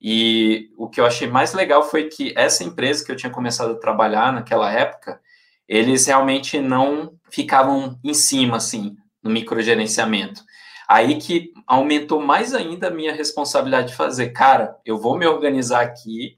E 0.00 0.70
o 0.78 0.88
que 0.88 1.00
eu 1.00 1.06
achei 1.06 1.28
mais 1.28 1.52
legal 1.52 1.82
foi 1.82 2.08
que 2.08 2.32
essa 2.36 2.64
empresa 2.64 3.04
que 3.04 3.12
eu 3.12 3.16
tinha 3.16 3.30
começado 3.30 3.72
a 3.72 3.78
trabalhar 3.78 4.32
naquela 4.32 4.72
época, 4.72 5.20
eles 5.68 6.06
realmente 6.06 6.58
não 6.58 7.14
ficavam 7.30 7.98
em 8.02 8.14
cima, 8.14 8.56
assim, 8.56 8.96
no 9.22 9.30
microgerenciamento. 9.30 10.42
Aí 10.88 11.18
que 11.18 11.52
aumentou 11.66 12.20
mais 12.20 12.52
ainda 12.52 12.88
a 12.88 12.90
minha 12.90 13.14
responsabilidade 13.14 13.88
de 13.88 13.94
fazer, 13.94 14.30
cara, 14.30 14.76
eu 14.84 14.98
vou 14.98 15.16
me 15.16 15.26
organizar 15.26 15.82
aqui, 15.82 16.36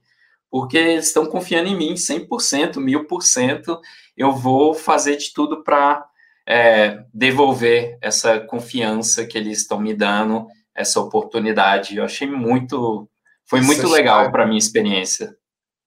porque 0.50 0.76
eles 0.76 1.06
estão 1.06 1.24
confiando 1.24 1.68
em 1.68 1.76
mim 1.76 1.94
100%, 1.94 2.74
1000%, 2.74 3.80
eu 4.14 4.32
vou 4.32 4.74
fazer 4.74 5.16
de 5.16 5.32
tudo 5.32 5.62
para 5.62 6.04
é, 6.46 7.04
devolver 7.12 7.98
essa 8.00 8.40
confiança 8.40 9.26
que 9.26 9.36
eles 9.38 9.58
estão 9.58 9.80
me 9.80 9.94
dando, 9.94 10.46
essa 10.74 11.00
oportunidade. 11.00 11.96
Eu 11.96 12.04
achei 12.04 12.28
muito, 12.28 13.08
foi 13.46 13.60
essa 13.60 13.66
muito 13.66 13.88
legal 13.88 14.30
para 14.30 14.46
minha 14.46 14.58
experiência. 14.58 15.36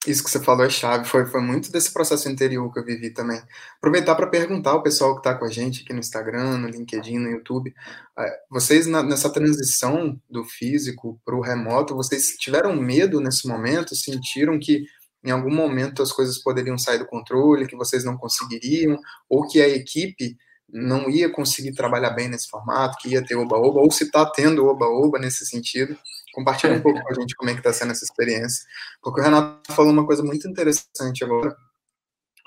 Isso 0.08 0.24
que 0.24 0.30
você 0.30 0.40
falou 0.40 0.64
é 0.64 0.70
chave, 0.70 1.06
foi, 1.06 1.26
foi 1.26 1.42
muito 1.42 1.72
desse 1.72 1.92
processo 1.92 2.30
interior 2.30 2.72
que 2.72 2.80
eu 2.80 2.86
vivi 2.86 3.10
também. 3.10 3.42
Aproveitar 3.78 4.14
para 4.14 4.28
perguntar 4.28 4.72
ao 4.72 4.84
pessoal 4.84 5.14
que 5.14 5.20
está 5.20 5.34
com 5.34 5.46
a 5.46 5.50
gente 5.50 5.82
aqui 5.82 5.94
no 5.94 6.00
Instagram, 6.00 6.58
no 6.58 6.68
LinkedIn, 6.68 7.18
no 7.18 7.30
YouTube, 7.30 7.74
é, 8.18 8.40
vocês 8.50 8.86
na, 8.86 9.02
nessa 9.02 9.32
transição 9.32 10.20
do 10.30 10.44
físico 10.44 11.20
para 11.26 11.36
o 11.36 11.42
remoto, 11.42 11.96
vocês 11.96 12.36
tiveram 12.38 12.76
medo 12.76 13.20
nesse 13.20 13.48
momento? 13.48 13.96
Sentiram 13.96 14.60
que 14.60 14.86
em 15.26 15.32
algum 15.32 15.54
momento 15.54 16.04
as 16.04 16.12
coisas 16.12 16.38
poderiam 16.38 16.78
sair 16.78 17.00
do 17.00 17.08
controle, 17.08 17.68
que 17.68 17.76
vocês 17.76 18.04
não 18.04 18.16
conseguiriam, 18.16 19.00
ou 19.28 19.48
que 19.48 19.60
a 19.60 19.68
equipe 19.68 20.38
não 20.70 21.10
ia 21.10 21.30
conseguir 21.30 21.74
trabalhar 21.74 22.12
bem 22.12 22.28
nesse 22.28 22.48
formato, 22.48 22.98
que 23.00 23.10
ia 23.10 23.26
ter 23.26 23.36
oba-oba, 23.36 23.80
ou 23.80 23.92
se 23.92 24.04
está 24.04 24.26
tendo 24.30 24.66
oba-oba 24.66 25.20
nesse 25.20 25.46
sentido. 25.46 25.98
Compartilha 26.34 26.74
um 26.74 26.82
pouco 26.82 27.02
com 27.02 27.10
a 27.10 27.14
gente 27.14 27.36
como 27.36 27.50
é 27.50 27.54
que 27.54 27.60
está 27.60 27.74
sendo 27.74 27.92
essa 27.92 28.04
experiência. 28.04 28.64
Porque 29.02 29.20
o 29.20 29.24
Renato 29.24 29.72
falou 29.74 29.92
uma 29.92 30.06
coisa 30.06 30.24
muito 30.24 30.48
interessante 30.48 31.24
agora, 31.24 31.56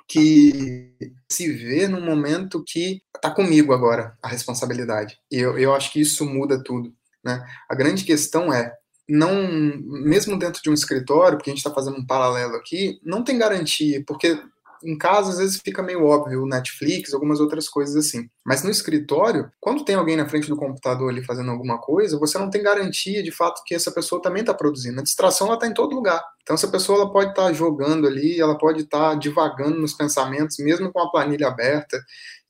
que 0.06 0.94
se 1.28 1.52
vê 1.52 1.88
num 1.88 2.04
momento 2.04 2.62
que 2.66 3.02
está 3.14 3.30
comigo 3.30 3.72
agora 3.72 4.16
a 4.22 4.28
responsabilidade. 4.28 5.18
E 5.30 5.38
eu, 5.38 5.58
eu 5.58 5.74
acho 5.74 5.92
que 5.92 6.00
isso 6.00 6.24
muda 6.24 6.62
tudo. 6.62 6.92
Né? 7.24 7.44
A 7.68 7.74
grande 7.74 8.04
questão 8.04 8.52
é, 8.52 8.72
não, 9.08 9.48
mesmo 9.86 10.38
dentro 10.38 10.62
de 10.62 10.68
um 10.68 10.74
escritório, 10.74 11.38
porque 11.38 11.50
a 11.50 11.52
gente 11.54 11.64
está 11.64 11.72
fazendo 11.72 11.96
um 11.96 12.06
paralelo 12.06 12.56
aqui, 12.56 13.00
não 13.02 13.24
tem 13.24 13.38
garantia, 13.38 14.02
porque 14.06 14.38
em 14.82 14.96
casa, 14.96 15.30
às 15.30 15.38
vezes 15.38 15.60
fica 15.62 15.82
meio 15.82 16.04
óbvio, 16.04 16.46
Netflix, 16.46 17.12
algumas 17.12 17.40
outras 17.40 17.68
coisas 17.68 17.96
assim. 17.96 18.28
Mas 18.44 18.62
no 18.62 18.70
escritório, 18.70 19.50
quando 19.60 19.84
tem 19.84 19.96
alguém 19.96 20.16
na 20.16 20.28
frente 20.28 20.48
do 20.48 20.56
computador 20.56 21.10
ali 21.10 21.24
fazendo 21.24 21.50
alguma 21.50 21.78
coisa, 21.78 22.18
você 22.18 22.38
não 22.38 22.50
tem 22.50 22.62
garantia 22.62 23.22
de 23.22 23.32
fato 23.32 23.62
que 23.64 23.74
essa 23.74 23.90
pessoa 23.90 24.22
também 24.22 24.40
está 24.40 24.54
produzindo. 24.54 25.00
A 25.00 25.02
distração 25.02 25.48
ela 25.48 25.56
está 25.56 25.66
em 25.66 25.74
todo 25.74 25.94
lugar. 25.94 26.22
Então 26.42 26.54
essa 26.54 26.68
pessoa 26.68 27.00
ela 27.00 27.12
pode 27.12 27.30
estar 27.30 27.46
tá 27.46 27.52
jogando 27.52 28.06
ali, 28.06 28.40
ela 28.40 28.56
pode 28.56 28.82
estar 28.82 29.10
tá 29.10 29.14
divagando 29.14 29.80
nos 29.80 29.94
pensamentos, 29.94 30.58
mesmo 30.58 30.92
com 30.92 31.00
a 31.00 31.10
planilha 31.10 31.48
aberta. 31.48 32.00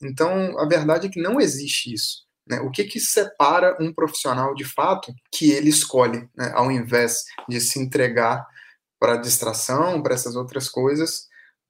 Então 0.03 0.59
a 0.59 0.67
verdade 0.67 1.07
é 1.07 1.11
que 1.11 1.21
não 1.21 1.41
existe 1.41 1.95
isso. 1.95 2.28
Né? 2.49 2.61
O 2.61 2.71
que, 2.71 2.85
que 2.85 2.99
separa 2.99 3.77
um 3.81 3.93
profissional 3.93 4.55
de 4.55 4.65
fato 4.65 5.13
que 5.31 5.51
ele 5.51 5.69
escolhe, 5.69 6.29
né? 6.37 6.51
ao 6.55 6.71
invés 6.71 7.25
de 7.49 7.61
se 7.61 7.79
entregar 7.79 8.47
para 8.99 9.17
distração, 9.17 10.03
para 10.03 10.15
essas 10.15 10.35
outras 10.35 10.69
coisas, 10.69 11.27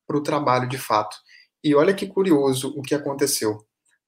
para 0.07 0.17
o 0.17 0.23
trabalho 0.23 0.69
de 0.69 0.79
fato. 0.79 1.17
E 1.63 1.75
olha 1.75 1.93
que 1.93 2.07
curioso 2.07 2.73
o 2.77 2.83
que 2.83 2.95
aconteceu. 2.95 3.59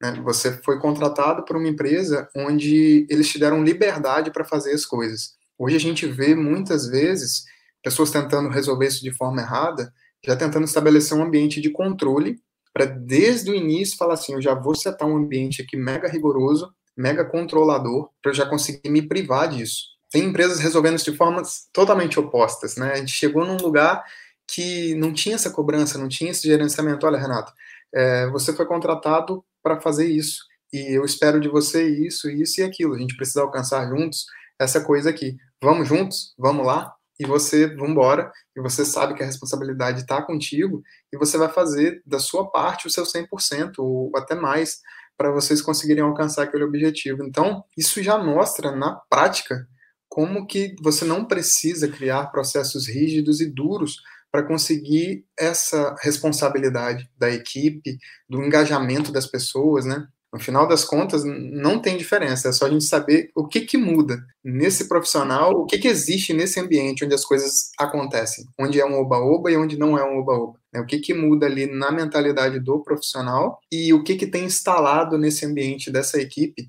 Né? 0.00 0.20
Você 0.24 0.52
foi 0.62 0.78
contratado 0.78 1.44
por 1.44 1.56
uma 1.56 1.68
empresa 1.68 2.28
onde 2.34 3.06
eles 3.10 3.28
te 3.28 3.38
deram 3.38 3.62
liberdade 3.62 4.30
para 4.30 4.44
fazer 4.44 4.72
as 4.72 4.86
coisas. 4.86 5.34
Hoje 5.58 5.76
a 5.76 5.80
gente 5.80 6.06
vê 6.06 6.34
muitas 6.34 6.86
vezes 6.86 7.44
pessoas 7.82 8.10
tentando 8.10 8.48
resolver 8.48 8.86
isso 8.86 9.02
de 9.02 9.14
forma 9.14 9.42
errada, 9.42 9.92
já 10.24 10.36
tentando 10.36 10.64
estabelecer 10.64 11.16
um 11.16 11.22
ambiente 11.22 11.60
de 11.60 11.70
controle 11.70 12.40
para 12.80 12.86
desde 12.86 13.50
o 13.50 13.54
início 13.54 13.98
falar 13.98 14.14
assim, 14.14 14.32
eu 14.32 14.40
já 14.40 14.54
vou 14.54 14.74
setar 14.74 15.06
um 15.06 15.16
ambiente 15.16 15.60
aqui 15.60 15.76
mega 15.76 16.08
rigoroso, 16.08 16.72
mega 16.96 17.26
controlador, 17.26 18.08
para 18.22 18.30
eu 18.30 18.34
já 18.34 18.46
conseguir 18.46 18.88
me 18.88 19.02
privar 19.02 19.50
disso. 19.50 19.82
Tem 20.10 20.24
empresas 20.24 20.58
resolvendo 20.58 20.96
isso 20.96 21.10
de 21.10 21.16
formas 21.16 21.68
totalmente 21.74 22.18
opostas, 22.18 22.76
né? 22.76 22.92
A 22.92 22.96
gente 22.96 23.12
chegou 23.12 23.44
num 23.44 23.58
lugar 23.58 24.02
que 24.48 24.94
não 24.94 25.12
tinha 25.12 25.34
essa 25.34 25.50
cobrança, 25.50 25.98
não 25.98 26.08
tinha 26.08 26.30
esse 26.30 26.48
gerenciamento. 26.48 27.06
Olha, 27.06 27.18
Renato, 27.18 27.52
é, 27.94 28.26
você 28.30 28.50
foi 28.50 28.64
contratado 28.64 29.44
para 29.62 29.78
fazer 29.78 30.06
isso, 30.06 30.42
e 30.72 30.96
eu 30.96 31.04
espero 31.04 31.38
de 31.38 31.50
você 31.50 31.86
isso, 31.86 32.30
isso 32.30 32.62
e 32.62 32.64
aquilo. 32.64 32.94
A 32.94 32.98
gente 32.98 33.14
precisa 33.14 33.42
alcançar 33.42 33.86
juntos 33.88 34.24
essa 34.58 34.82
coisa 34.82 35.10
aqui. 35.10 35.36
Vamos 35.62 35.86
juntos? 35.86 36.34
Vamos 36.38 36.64
lá? 36.64 36.94
E 37.20 37.26
você, 37.26 37.66
vamos 37.66 37.90
embora, 37.90 38.32
e 38.56 38.62
você 38.62 38.82
sabe 38.82 39.14
que 39.14 39.22
a 39.22 39.26
responsabilidade 39.26 40.00
está 40.00 40.22
contigo, 40.22 40.82
e 41.12 41.18
você 41.18 41.36
vai 41.36 41.50
fazer 41.50 42.02
da 42.06 42.18
sua 42.18 42.50
parte 42.50 42.86
o 42.86 42.90
seu 42.90 43.04
100%, 43.04 43.74
ou 43.78 44.10
até 44.16 44.34
mais, 44.34 44.78
para 45.18 45.30
vocês 45.30 45.60
conseguirem 45.60 46.02
alcançar 46.02 46.44
aquele 46.44 46.64
objetivo. 46.64 47.22
Então, 47.22 47.62
isso 47.76 48.02
já 48.02 48.16
mostra 48.16 48.74
na 48.74 48.98
prática 49.10 49.68
como 50.08 50.46
que 50.46 50.74
você 50.82 51.04
não 51.04 51.26
precisa 51.26 51.86
criar 51.86 52.30
processos 52.32 52.88
rígidos 52.88 53.42
e 53.42 53.46
duros 53.46 53.96
para 54.32 54.42
conseguir 54.42 55.26
essa 55.38 55.94
responsabilidade 56.00 57.06
da 57.18 57.30
equipe, 57.30 57.98
do 58.26 58.42
engajamento 58.42 59.12
das 59.12 59.26
pessoas, 59.26 59.84
né? 59.84 60.06
No 60.32 60.38
final 60.38 60.68
das 60.68 60.84
contas, 60.84 61.24
não 61.24 61.80
tem 61.80 61.96
diferença, 61.96 62.48
é 62.48 62.52
só 62.52 62.66
a 62.66 62.70
gente 62.70 62.84
saber 62.84 63.30
o 63.34 63.48
que, 63.48 63.62
que 63.62 63.76
muda 63.76 64.24
nesse 64.44 64.88
profissional, 64.88 65.52
o 65.52 65.66
que, 65.66 65.76
que 65.76 65.88
existe 65.88 66.32
nesse 66.32 66.60
ambiente 66.60 67.04
onde 67.04 67.14
as 67.14 67.24
coisas 67.24 67.70
acontecem, 67.76 68.44
onde 68.58 68.80
é 68.80 68.86
um 68.86 69.00
oba-oba 69.00 69.50
e 69.50 69.56
onde 69.56 69.76
não 69.76 69.98
é 69.98 70.04
um 70.04 70.18
oba-oba. 70.20 70.56
Né? 70.72 70.80
O 70.80 70.86
que, 70.86 71.00
que 71.00 71.12
muda 71.12 71.46
ali 71.46 71.66
na 71.66 71.90
mentalidade 71.90 72.60
do 72.60 72.80
profissional 72.80 73.58
e 73.72 73.92
o 73.92 74.04
que, 74.04 74.14
que 74.14 74.26
tem 74.26 74.44
instalado 74.44 75.18
nesse 75.18 75.44
ambiente 75.44 75.90
dessa 75.90 76.20
equipe 76.20 76.68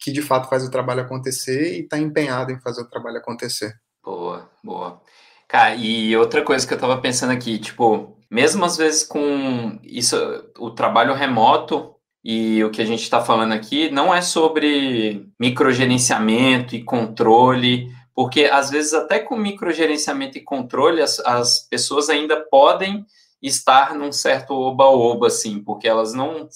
que 0.00 0.10
de 0.10 0.22
fato 0.22 0.48
faz 0.48 0.64
o 0.64 0.70
trabalho 0.70 1.02
acontecer 1.02 1.74
e 1.76 1.80
está 1.82 1.98
empenhado 1.98 2.50
em 2.50 2.60
fazer 2.60 2.80
o 2.80 2.88
trabalho 2.88 3.18
acontecer. 3.18 3.74
Boa, 4.02 4.48
boa. 4.64 5.00
Cara, 5.46 5.74
e 5.74 6.16
outra 6.16 6.42
coisa 6.42 6.66
que 6.66 6.72
eu 6.72 6.78
tava 6.78 7.00
pensando 7.00 7.32
aqui, 7.32 7.58
tipo, 7.58 8.16
mesmo 8.30 8.64
às 8.64 8.76
vezes 8.76 9.04
com 9.04 9.78
isso, 9.82 10.16
o 10.58 10.70
trabalho 10.70 11.12
remoto 11.12 11.94
e 12.24 12.62
o 12.64 12.70
que 12.70 12.82
a 12.82 12.84
gente 12.84 13.02
está 13.02 13.22
falando 13.22 13.52
aqui 13.52 13.90
não 13.90 14.14
é 14.14 14.20
sobre 14.20 15.26
microgerenciamento 15.38 16.76
e 16.76 16.84
controle, 16.84 17.90
porque 18.14 18.44
às 18.44 18.70
vezes 18.70 18.92
até 18.92 19.18
com 19.18 19.36
microgerenciamento 19.36 20.36
e 20.36 20.42
controle 20.42 21.00
as, 21.00 21.18
as 21.20 21.60
pessoas 21.68 22.10
ainda 22.10 22.36
podem 22.50 23.06
estar 23.42 23.94
num 23.94 24.12
certo 24.12 24.52
oba-oba, 24.52 25.28
assim, 25.28 25.60
porque 25.60 25.88
elas 25.88 26.12
não, 26.12 26.46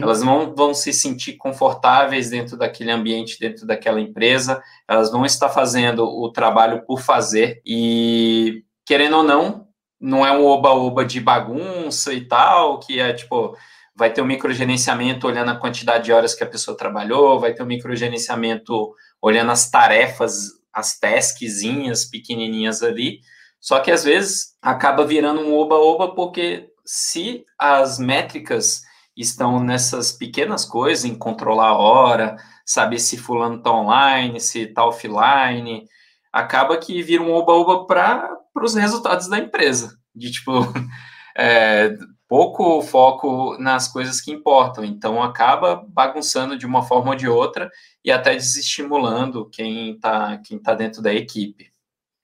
elas 0.00 0.22
não 0.22 0.54
vão 0.54 0.72
se 0.72 0.92
sentir 0.92 1.32
confortáveis 1.32 2.30
dentro 2.30 2.56
daquele 2.56 2.92
ambiente, 2.92 3.40
dentro 3.40 3.66
daquela 3.66 4.00
empresa, 4.00 4.62
elas 4.86 5.10
vão 5.10 5.26
estar 5.26 5.48
fazendo 5.48 6.04
o 6.04 6.30
trabalho 6.30 6.84
por 6.86 7.00
fazer, 7.00 7.60
e 7.66 8.62
querendo 8.86 9.16
ou 9.16 9.22
não, 9.24 9.66
não 10.00 10.24
é 10.24 10.30
um 10.30 10.46
oba-oba 10.46 11.04
de 11.04 11.20
bagunça 11.20 12.12
e 12.12 12.20
tal, 12.20 12.78
que 12.78 13.00
é 13.00 13.12
tipo, 13.12 13.56
vai 13.98 14.12
ter 14.12 14.22
um 14.22 14.26
microgerenciamento 14.26 15.26
olhando 15.26 15.50
a 15.50 15.56
quantidade 15.56 16.04
de 16.04 16.12
horas 16.12 16.32
que 16.32 16.44
a 16.44 16.48
pessoa 16.48 16.76
trabalhou, 16.76 17.40
vai 17.40 17.52
ter 17.52 17.64
um 17.64 17.66
microgerenciamento 17.66 18.94
olhando 19.20 19.50
as 19.50 19.68
tarefas, 19.68 20.50
as 20.72 20.96
taskzinhas 21.00 22.04
pequenininhas 22.04 22.80
ali, 22.80 23.18
só 23.60 23.80
que 23.80 23.90
às 23.90 24.04
vezes 24.04 24.56
acaba 24.62 25.04
virando 25.04 25.40
um 25.40 25.52
oba-oba 25.52 26.14
porque 26.14 26.68
se 26.86 27.44
as 27.58 27.98
métricas 27.98 28.82
estão 29.16 29.62
nessas 29.62 30.12
pequenas 30.12 30.64
coisas, 30.64 31.04
em 31.04 31.18
controlar 31.18 31.70
a 31.70 31.76
hora, 31.76 32.36
saber 32.64 33.00
se 33.00 33.16
fulano 33.16 33.56
está 33.56 33.72
online, 33.72 34.38
se 34.38 34.60
está 34.60 34.86
offline, 34.86 35.84
acaba 36.32 36.76
que 36.76 37.02
vira 37.02 37.22
um 37.22 37.32
oba-oba 37.32 37.84
para 37.84 38.30
os 38.62 38.76
resultados 38.76 39.28
da 39.28 39.38
empresa. 39.38 39.98
De 40.14 40.30
tipo, 40.30 40.52
é, 41.36 41.96
pouco 42.28 42.82
foco 42.82 43.56
nas 43.58 43.88
coisas 43.88 44.20
que 44.20 44.30
importam. 44.30 44.84
Então 44.84 45.22
acaba 45.22 45.82
bagunçando 45.88 46.56
de 46.56 46.66
uma 46.66 46.82
forma 46.82 47.10
ou 47.10 47.16
de 47.16 47.26
outra 47.26 47.70
e 48.04 48.12
até 48.12 48.36
desestimulando 48.36 49.48
quem 49.50 49.94
está 49.94 50.38
quem 50.38 50.58
tá 50.58 50.74
dentro 50.74 51.02
da 51.02 51.12
equipe. 51.12 51.72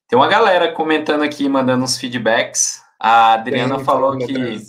Tem 0.07 0.19
uma 0.19 0.29
galera 0.29 0.71
comentando 0.73 1.23
aqui, 1.23 1.49
mandando 1.49 1.83
uns 1.83 1.97
feedbacks. 1.97 2.83
A 3.01 3.33
Adriana 3.33 3.77
Tem, 3.77 3.85
falou 3.85 4.17
que. 4.19 4.61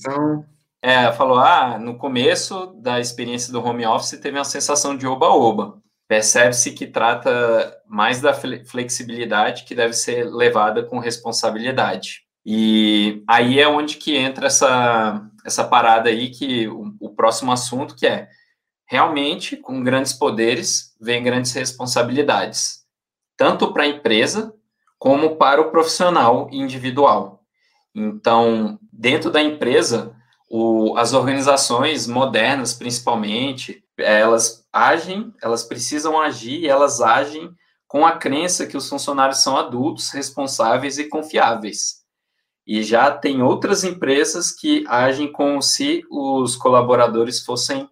É, 0.81 1.11
falou: 1.11 1.39
ah, 1.39 1.77
no 1.77 1.97
começo 1.97 2.67
da 2.77 2.99
experiência 2.99 3.51
do 3.51 3.63
home 3.63 3.85
office 3.85 4.19
teve 4.19 4.37
uma 4.37 4.45
sensação 4.45 4.95
de 4.95 5.05
oba-oba. 5.05 5.77
Percebe-se 6.07 6.71
que 6.71 6.85
trata 6.85 7.75
mais 7.87 8.21
da 8.21 8.33
flexibilidade 8.33 9.63
que 9.63 9.73
deve 9.73 9.93
ser 9.93 10.23
levada 10.23 10.83
com 10.83 10.99
responsabilidade. 10.99 12.24
E 12.45 13.23
aí 13.27 13.59
é 13.59 13.67
onde 13.67 13.97
que 13.97 14.15
entra 14.15 14.47
essa, 14.47 15.27
essa 15.43 15.63
parada 15.63 16.09
aí, 16.09 16.29
que 16.29 16.67
o, 16.67 16.93
o 16.99 17.09
próximo 17.09 17.51
assunto, 17.51 17.95
que 17.95 18.05
é 18.05 18.29
realmente, 18.85 19.57
com 19.57 19.83
grandes 19.83 20.13
poderes, 20.13 20.95
vem 21.01 21.23
grandes 21.23 21.53
responsabilidades. 21.53 22.85
Tanto 23.35 23.73
para 23.73 23.83
a 23.83 23.87
empresa, 23.87 24.53
como 24.99 25.35
para 25.37 25.61
o 25.61 25.71
profissional 25.71 26.47
individual. 26.51 27.43
Então, 27.93 28.79
dentro 28.91 29.31
da 29.31 29.41
empresa, 29.41 30.15
o, 30.49 30.95
as 30.97 31.13
organizações 31.13 32.07
modernas, 32.07 32.73
principalmente, 32.73 33.83
elas 33.97 34.67
agem, 34.71 35.33
elas 35.41 35.63
precisam 35.63 36.19
agir 36.19 36.67
elas 36.67 37.01
agem 37.01 37.49
com 37.87 38.05
a 38.05 38.17
crença 38.17 38.67
que 38.67 38.75
os 38.75 38.89
funcionários 38.89 39.39
são 39.39 39.57
adultos, 39.57 40.11
responsáveis 40.11 40.97
e 40.97 41.07
confiáveis. 41.07 42.04
E 42.65 42.81
já 42.81 43.11
tem 43.11 43.41
outras 43.43 43.83
empresas 43.83 44.51
que 44.51 44.83
agem 44.87 45.31
como 45.31 45.61
se 45.61 46.03
os 46.09 46.55
colaboradores 46.55 47.39
fossem 47.39 47.87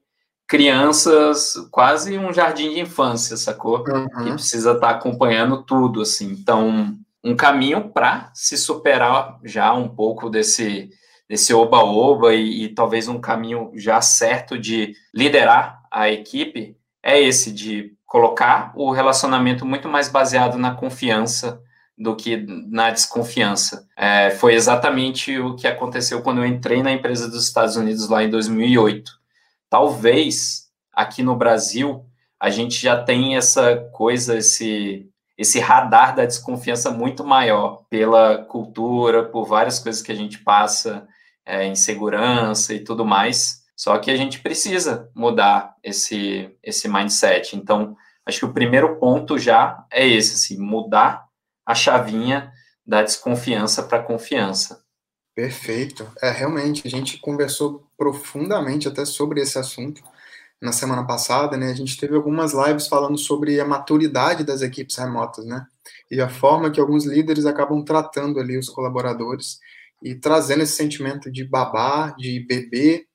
crianças, 0.47 1.53
quase 1.71 2.17
um 2.17 2.33
jardim 2.33 2.73
de 2.73 2.79
infância, 2.79 3.37
sacou? 3.37 3.83
Uhum. 3.87 4.07
Que 4.23 4.31
precisa 4.33 4.73
estar 4.73 4.87
tá 4.87 4.95
acompanhando 4.95 5.63
tudo, 5.63 6.01
assim. 6.01 6.31
Então, 6.31 6.95
um 7.23 7.35
caminho 7.35 7.89
para 7.89 8.29
se 8.33 8.57
superar 8.57 9.39
já 9.43 9.73
um 9.73 9.87
pouco 9.87 10.29
desse 10.29 10.89
desse 11.27 11.53
oba-oba 11.53 12.35
e, 12.35 12.65
e, 12.65 12.69
talvez 12.69 13.07
um 13.07 13.19
caminho 13.19 13.71
já 13.75 14.01
certo 14.01 14.59
de 14.59 14.93
liderar 15.13 15.81
a 15.89 16.09
equipe 16.09 16.77
é 17.01 17.19
esse 17.19 17.51
de 17.51 17.93
colocar 18.05 18.71
o 18.75 18.91
relacionamento 18.91 19.65
muito 19.65 19.87
mais 19.87 20.09
baseado 20.09 20.57
na 20.57 20.75
confiança 20.75 21.59
do 21.97 22.15
que 22.15 22.37
na 22.69 22.89
desconfiança. 22.89 23.87
É, 23.95 24.31
foi 24.31 24.55
exatamente 24.55 25.37
o 25.39 25.55
que 25.55 25.67
aconteceu 25.67 26.21
quando 26.21 26.39
eu 26.39 26.45
entrei 26.45 26.81
na 26.81 26.91
empresa 26.91 27.27
dos 27.29 27.45
Estados 27.45 27.75
Unidos 27.75 28.09
lá 28.09 28.23
em 28.23 28.29
2008. 28.29 29.11
Talvez 29.69 30.69
aqui 30.91 31.21
no 31.23 31.35
Brasil 31.35 32.05
a 32.39 32.49
gente 32.49 32.81
já 32.81 33.01
tem 33.01 33.37
essa 33.37 33.77
coisa, 33.93 34.37
esse 34.37 35.09
esse 35.37 35.59
radar 35.59 36.15
da 36.15 36.25
desconfiança 36.25 36.91
muito 36.91 37.23
maior 37.23 37.85
pela 37.89 38.37
cultura, 38.45 39.23
por 39.23 39.45
várias 39.45 39.79
coisas 39.79 40.01
que 40.01 40.11
a 40.11 40.15
gente 40.15 40.37
passa, 40.39 41.07
é, 41.45 41.65
insegurança 41.65 42.73
e 42.73 42.83
tudo 42.83 43.05
mais. 43.05 43.63
Só 43.75 43.97
que 43.97 44.11
a 44.11 44.15
gente 44.15 44.39
precisa 44.39 45.09
mudar 45.15 45.75
esse, 45.83 46.55
esse 46.61 46.87
mindset. 46.87 47.55
Então, 47.55 47.97
acho 48.25 48.39
que 48.39 48.45
o 48.45 48.53
primeiro 48.53 48.97
ponto 48.99 49.37
já 49.37 49.83
é 49.91 50.07
esse, 50.07 50.35
assim, 50.35 50.63
mudar 50.63 51.25
a 51.65 51.75
chavinha 51.75 52.51
da 52.85 53.01
desconfiança 53.01 53.83
para 53.83 54.03
confiança. 54.03 54.83
Perfeito. 55.35 56.07
É, 56.21 56.29
realmente, 56.29 56.85
a 56.85 56.89
gente 56.89 57.17
conversou 57.17 57.87
profundamente 57.97 58.87
até 58.87 59.03
sobre 59.05 59.41
esse 59.41 59.57
assunto 59.57 60.03
na 60.61 60.71
semana 60.71 61.05
passada, 61.05 61.57
né? 61.57 61.71
A 61.71 61.73
gente 61.75 61.97
teve 61.97 62.15
algumas 62.15 62.53
lives 62.53 62.87
falando 62.87 63.17
sobre 63.17 63.59
a 63.59 63.65
maturidade 63.65 64.43
das 64.43 64.61
equipes 64.61 64.95
remotas, 64.95 65.45
né? 65.45 65.65
E 66.09 66.21
a 66.21 66.29
forma 66.29 66.71
que 66.71 66.79
alguns 66.79 67.05
líderes 67.05 67.45
acabam 67.45 67.83
tratando 67.83 68.39
ali 68.39 68.57
os 68.57 68.69
colaboradores 68.69 69.59
e 70.01 70.15
trazendo 70.15 70.63
esse 70.63 70.73
sentimento 70.73 71.31
de 71.31 71.43
babar, 71.43 72.15
de 72.15 72.39
beber, 72.45 73.07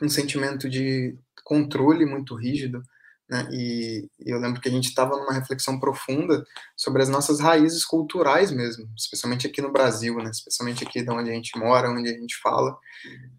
um 0.00 0.08
sentimento 0.08 0.68
de 0.68 1.16
controle 1.44 2.06
muito 2.06 2.34
rígido, 2.34 2.82
né? 3.30 3.48
E, 3.52 4.08
eu 4.18 4.40
lembro 4.40 4.60
que 4.60 4.68
a 4.68 4.72
gente 4.72 4.88
estava 4.88 5.16
numa 5.16 5.32
reflexão 5.32 5.78
profunda 5.78 6.44
sobre 6.76 7.00
as 7.00 7.08
nossas 7.08 7.38
raízes 7.38 7.84
culturais 7.84 8.50
mesmo, 8.50 8.88
especialmente 8.96 9.46
aqui 9.46 9.62
no 9.62 9.70
Brasil, 9.70 10.16
né? 10.16 10.30
Especialmente 10.30 10.84
aqui 10.84 11.00
de 11.00 11.10
onde 11.10 11.30
a 11.30 11.32
gente 11.32 11.56
mora, 11.56 11.88
onde 11.88 12.10
a 12.10 12.12
gente 12.12 12.36
fala, 12.38 12.76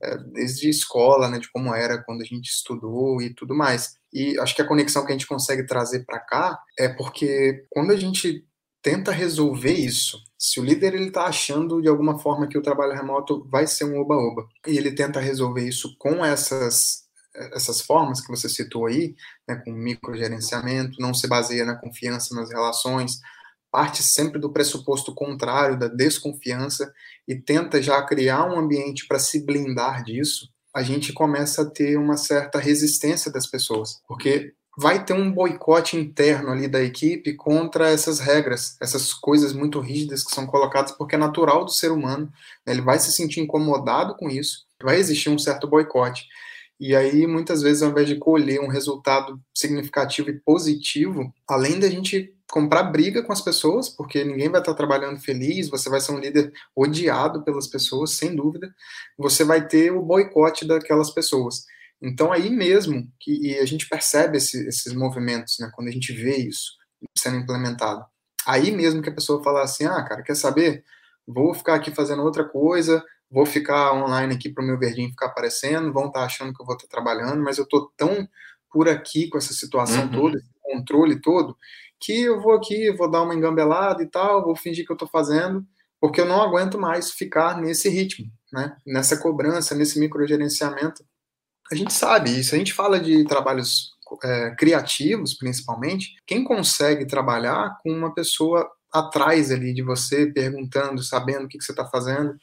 é, 0.01 0.17
desde 0.17 0.69
escola, 0.69 1.29
né? 1.29 1.39
De 1.39 1.51
como 1.51 1.75
era 1.75 2.01
quando 2.01 2.21
a 2.21 2.25
gente 2.25 2.47
estudou 2.49 3.21
e 3.21 3.33
tudo 3.33 3.53
mais. 3.53 3.97
E 4.13 4.39
acho 4.39 4.55
que 4.55 4.61
a 4.61 4.67
conexão 4.67 5.05
que 5.05 5.11
a 5.11 5.15
gente 5.15 5.27
consegue 5.27 5.65
trazer 5.65 6.05
para 6.05 6.19
cá 6.19 6.57
é 6.79 6.87
porque 6.87 7.65
quando 7.69 7.91
a 7.91 7.97
gente 7.97 8.45
tenta 8.81 9.11
resolver 9.11 9.73
isso. 9.73 10.19
Se 10.37 10.59
o 10.59 10.63
líder 10.63 10.95
ele 10.95 11.09
está 11.09 11.25
achando 11.25 11.81
de 11.81 11.87
alguma 11.87 12.17
forma 12.17 12.47
que 12.47 12.57
o 12.57 12.61
trabalho 12.61 12.93
remoto 12.93 13.45
vai 13.47 13.67
ser 13.67 13.83
um 13.85 13.99
oba-oba 13.99 14.47
e 14.65 14.75
ele 14.75 14.91
tenta 14.91 15.19
resolver 15.19 15.67
isso 15.67 15.95
com 15.99 16.25
essas 16.25 17.03
essas 17.53 17.81
formas 17.81 18.21
que 18.21 18.29
você 18.29 18.49
citou 18.49 18.85
aí, 18.85 19.15
né, 19.47 19.55
com 19.55 19.71
microgerenciamento, 19.71 20.99
não 20.99 21.13
se 21.13 21.27
baseia 21.27 21.65
na 21.65 21.75
confiança 21.75 22.35
nas 22.35 22.49
relações, 22.49 23.19
parte 23.71 24.03
sempre 24.03 24.39
do 24.39 24.51
pressuposto 24.51 25.15
contrário, 25.15 25.79
da 25.79 25.87
desconfiança, 25.87 26.91
e 27.27 27.35
tenta 27.35 27.81
já 27.81 28.01
criar 28.03 28.45
um 28.45 28.59
ambiente 28.59 29.07
para 29.07 29.19
se 29.19 29.45
blindar 29.45 30.03
disso, 30.03 30.49
a 30.75 30.83
gente 30.83 31.13
começa 31.13 31.63
a 31.63 31.69
ter 31.69 31.97
uma 31.97 32.17
certa 32.17 32.59
resistência 32.59 33.31
das 33.31 33.47
pessoas, 33.47 34.01
porque 34.07 34.53
vai 34.77 35.03
ter 35.03 35.13
um 35.13 35.31
boicote 35.31 35.97
interno 35.97 36.49
ali 36.49 36.67
da 36.67 36.81
equipe 36.81 37.33
contra 37.33 37.89
essas 37.89 38.19
regras, 38.19 38.77
essas 38.81 39.13
coisas 39.13 39.53
muito 39.53 39.79
rígidas 39.79 40.23
que 40.23 40.33
são 40.33 40.47
colocadas, 40.47 40.93
porque 40.93 41.15
é 41.15 41.17
natural 41.17 41.65
do 41.65 41.71
ser 41.71 41.91
humano, 41.91 42.31
né? 42.65 42.73
ele 42.73 42.81
vai 42.81 42.97
se 42.99 43.11
sentir 43.11 43.41
incomodado 43.41 44.15
com 44.15 44.29
isso, 44.29 44.65
vai 44.81 44.97
existir 44.97 45.29
um 45.29 45.37
certo 45.37 45.67
boicote. 45.67 46.25
E 46.81 46.95
aí, 46.95 47.27
muitas 47.27 47.61
vezes, 47.61 47.83
ao 47.83 47.91
invés 47.91 48.07
de 48.07 48.15
colher 48.15 48.59
um 48.59 48.67
resultado 48.67 49.39
significativo 49.55 50.31
e 50.31 50.39
positivo, 50.39 51.31
além 51.47 51.79
da 51.79 51.87
gente 51.87 52.35
comprar 52.49 52.81
briga 52.85 53.21
com 53.21 53.31
as 53.31 53.39
pessoas, 53.39 53.87
porque 53.87 54.23
ninguém 54.23 54.49
vai 54.49 54.61
estar 54.61 54.73
trabalhando 54.73 55.19
feliz, 55.19 55.69
você 55.69 55.91
vai 55.91 56.01
ser 56.01 56.11
um 56.11 56.19
líder 56.19 56.51
odiado 56.75 57.43
pelas 57.43 57.67
pessoas, 57.67 58.13
sem 58.13 58.35
dúvida, 58.35 58.73
você 59.15 59.43
vai 59.43 59.67
ter 59.67 59.91
o 59.91 60.01
boicote 60.01 60.65
daquelas 60.65 61.11
pessoas. 61.11 61.65
Então, 62.01 62.33
aí 62.33 62.49
mesmo 62.49 63.07
que 63.19 63.59
a 63.59 63.65
gente 63.65 63.87
percebe 63.87 64.37
esse, 64.37 64.67
esses 64.67 64.91
movimentos, 64.91 65.59
né, 65.59 65.69
quando 65.75 65.89
a 65.89 65.91
gente 65.91 66.11
vê 66.11 66.35
isso 66.35 66.71
sendo 67.15 67.37
implementado. 67.37 68.03
Aí 68.43 68.71
mesmo 68.71 69.03
que 69.03 69.09
a 69.09 69.13
pessoa 69.13 69.43
fala 69.43 69.61
assim: 69.61 69.85
ah, 69.85 70.03
cara, 70.03 70.23
quer 70.23 70.35
saber? 70.35 70.83
Vou 71.27 71.53
ficar 71.53 71.75
aqui 71.75 71.93
fazendo 71.93 72.23
outra 72.23 72.43
coisa, 72.43 73.03
vou 73.31 73.45
ficar 73.45 73.93
online 73.93 74.35
aqui 74.35 74.49
para 74.49 74.63
o 74.63 74.67
meu 74.67 74.77
verdinho 74.77 75.09
ficar 75.09 75.27
aparecendo, 75.27 75.93
vão 75.93 76.07
estar 76.07 76.19
tá 76.19 76.25
achando 76.25 76.53
que 76.53 76.61
eu 76.61 76.65
vou 76.65 76.75
estar 76.75 76.87
tá 76.87 76.91
trabalhando, 76.91 77.41
mas 77.41 77.57
eu 77.57 77.63
estou 77.63 77.91
tão 77.95 78.27
por 78.69 78.89
aqui 78.89 79.29
com 79.29 79.37
essa 79.37 79.53
situação 79.53 80.03
uhum. 80.03 80.11
toda, 80.11 80.37
esse 80.37 80.49
controle 80.61 81.21
todo, 81.21 81.57
que 81.99 82.23
eu 82.23 82.41
vou 82.41 82.53
aqui, 82.53 82.91
vou 82.91 83.09
dar 83.09 83.21
uma 83.21 83.35
engambelada 83.35 84.03
e 84.03 84.07
tal, 84.07 84.43
vou 84.43 84.55
fingir 84.55 84.85
que 84.85 84.91
eu 84.91 84.95
estou 84.95 85.07
fazendo, 85.07 85.65
porque 85.99 86.19
eu 86.19 86.25
não 86.25 86.41
aguento 86.41 86.79
mais 86.79 87.11
ficar 87.11 87.59
nesse 87.59 87.89
ritmo, 87.89 88.27
né? 88.51 88.75
nessa 88.85 89.17
cobrança, 89.17 89.75
nesse 89.75 89.99
microgerenciamento 89.99 91.03
a 91.71 91.75
gente 91.75 91.93
sabe 91.93 92.37
isso. 92.37 92.53
A 92.53 92.57
gente 92.57 92.73
fala 92.73 92.99
de 92.99 93.23
trabalhos 93.23 93.91
é, 94.23 94.53
criativos, 94.55 95.33
principalmente. 95.33 96.15
Quem 96.27 96.43
consegue 96.43 97.07
trabalhar 97.07 97.77
com 97.81 97.91
uma 97.91 98.13
pessoa 98.13 98.69
atrás 98.91 99.51
ali 99.51 99.73
de 99.73 99.81
você, 99.81 100.27
perguntando, 100.27 101.01
sabendo 101.01 101.45
o 101.45 101.47
que, 101.47 101.57
que 101.57 101.63
você 101.63 101.71
está 101.71 101.87
fazendo, 101.87 102.35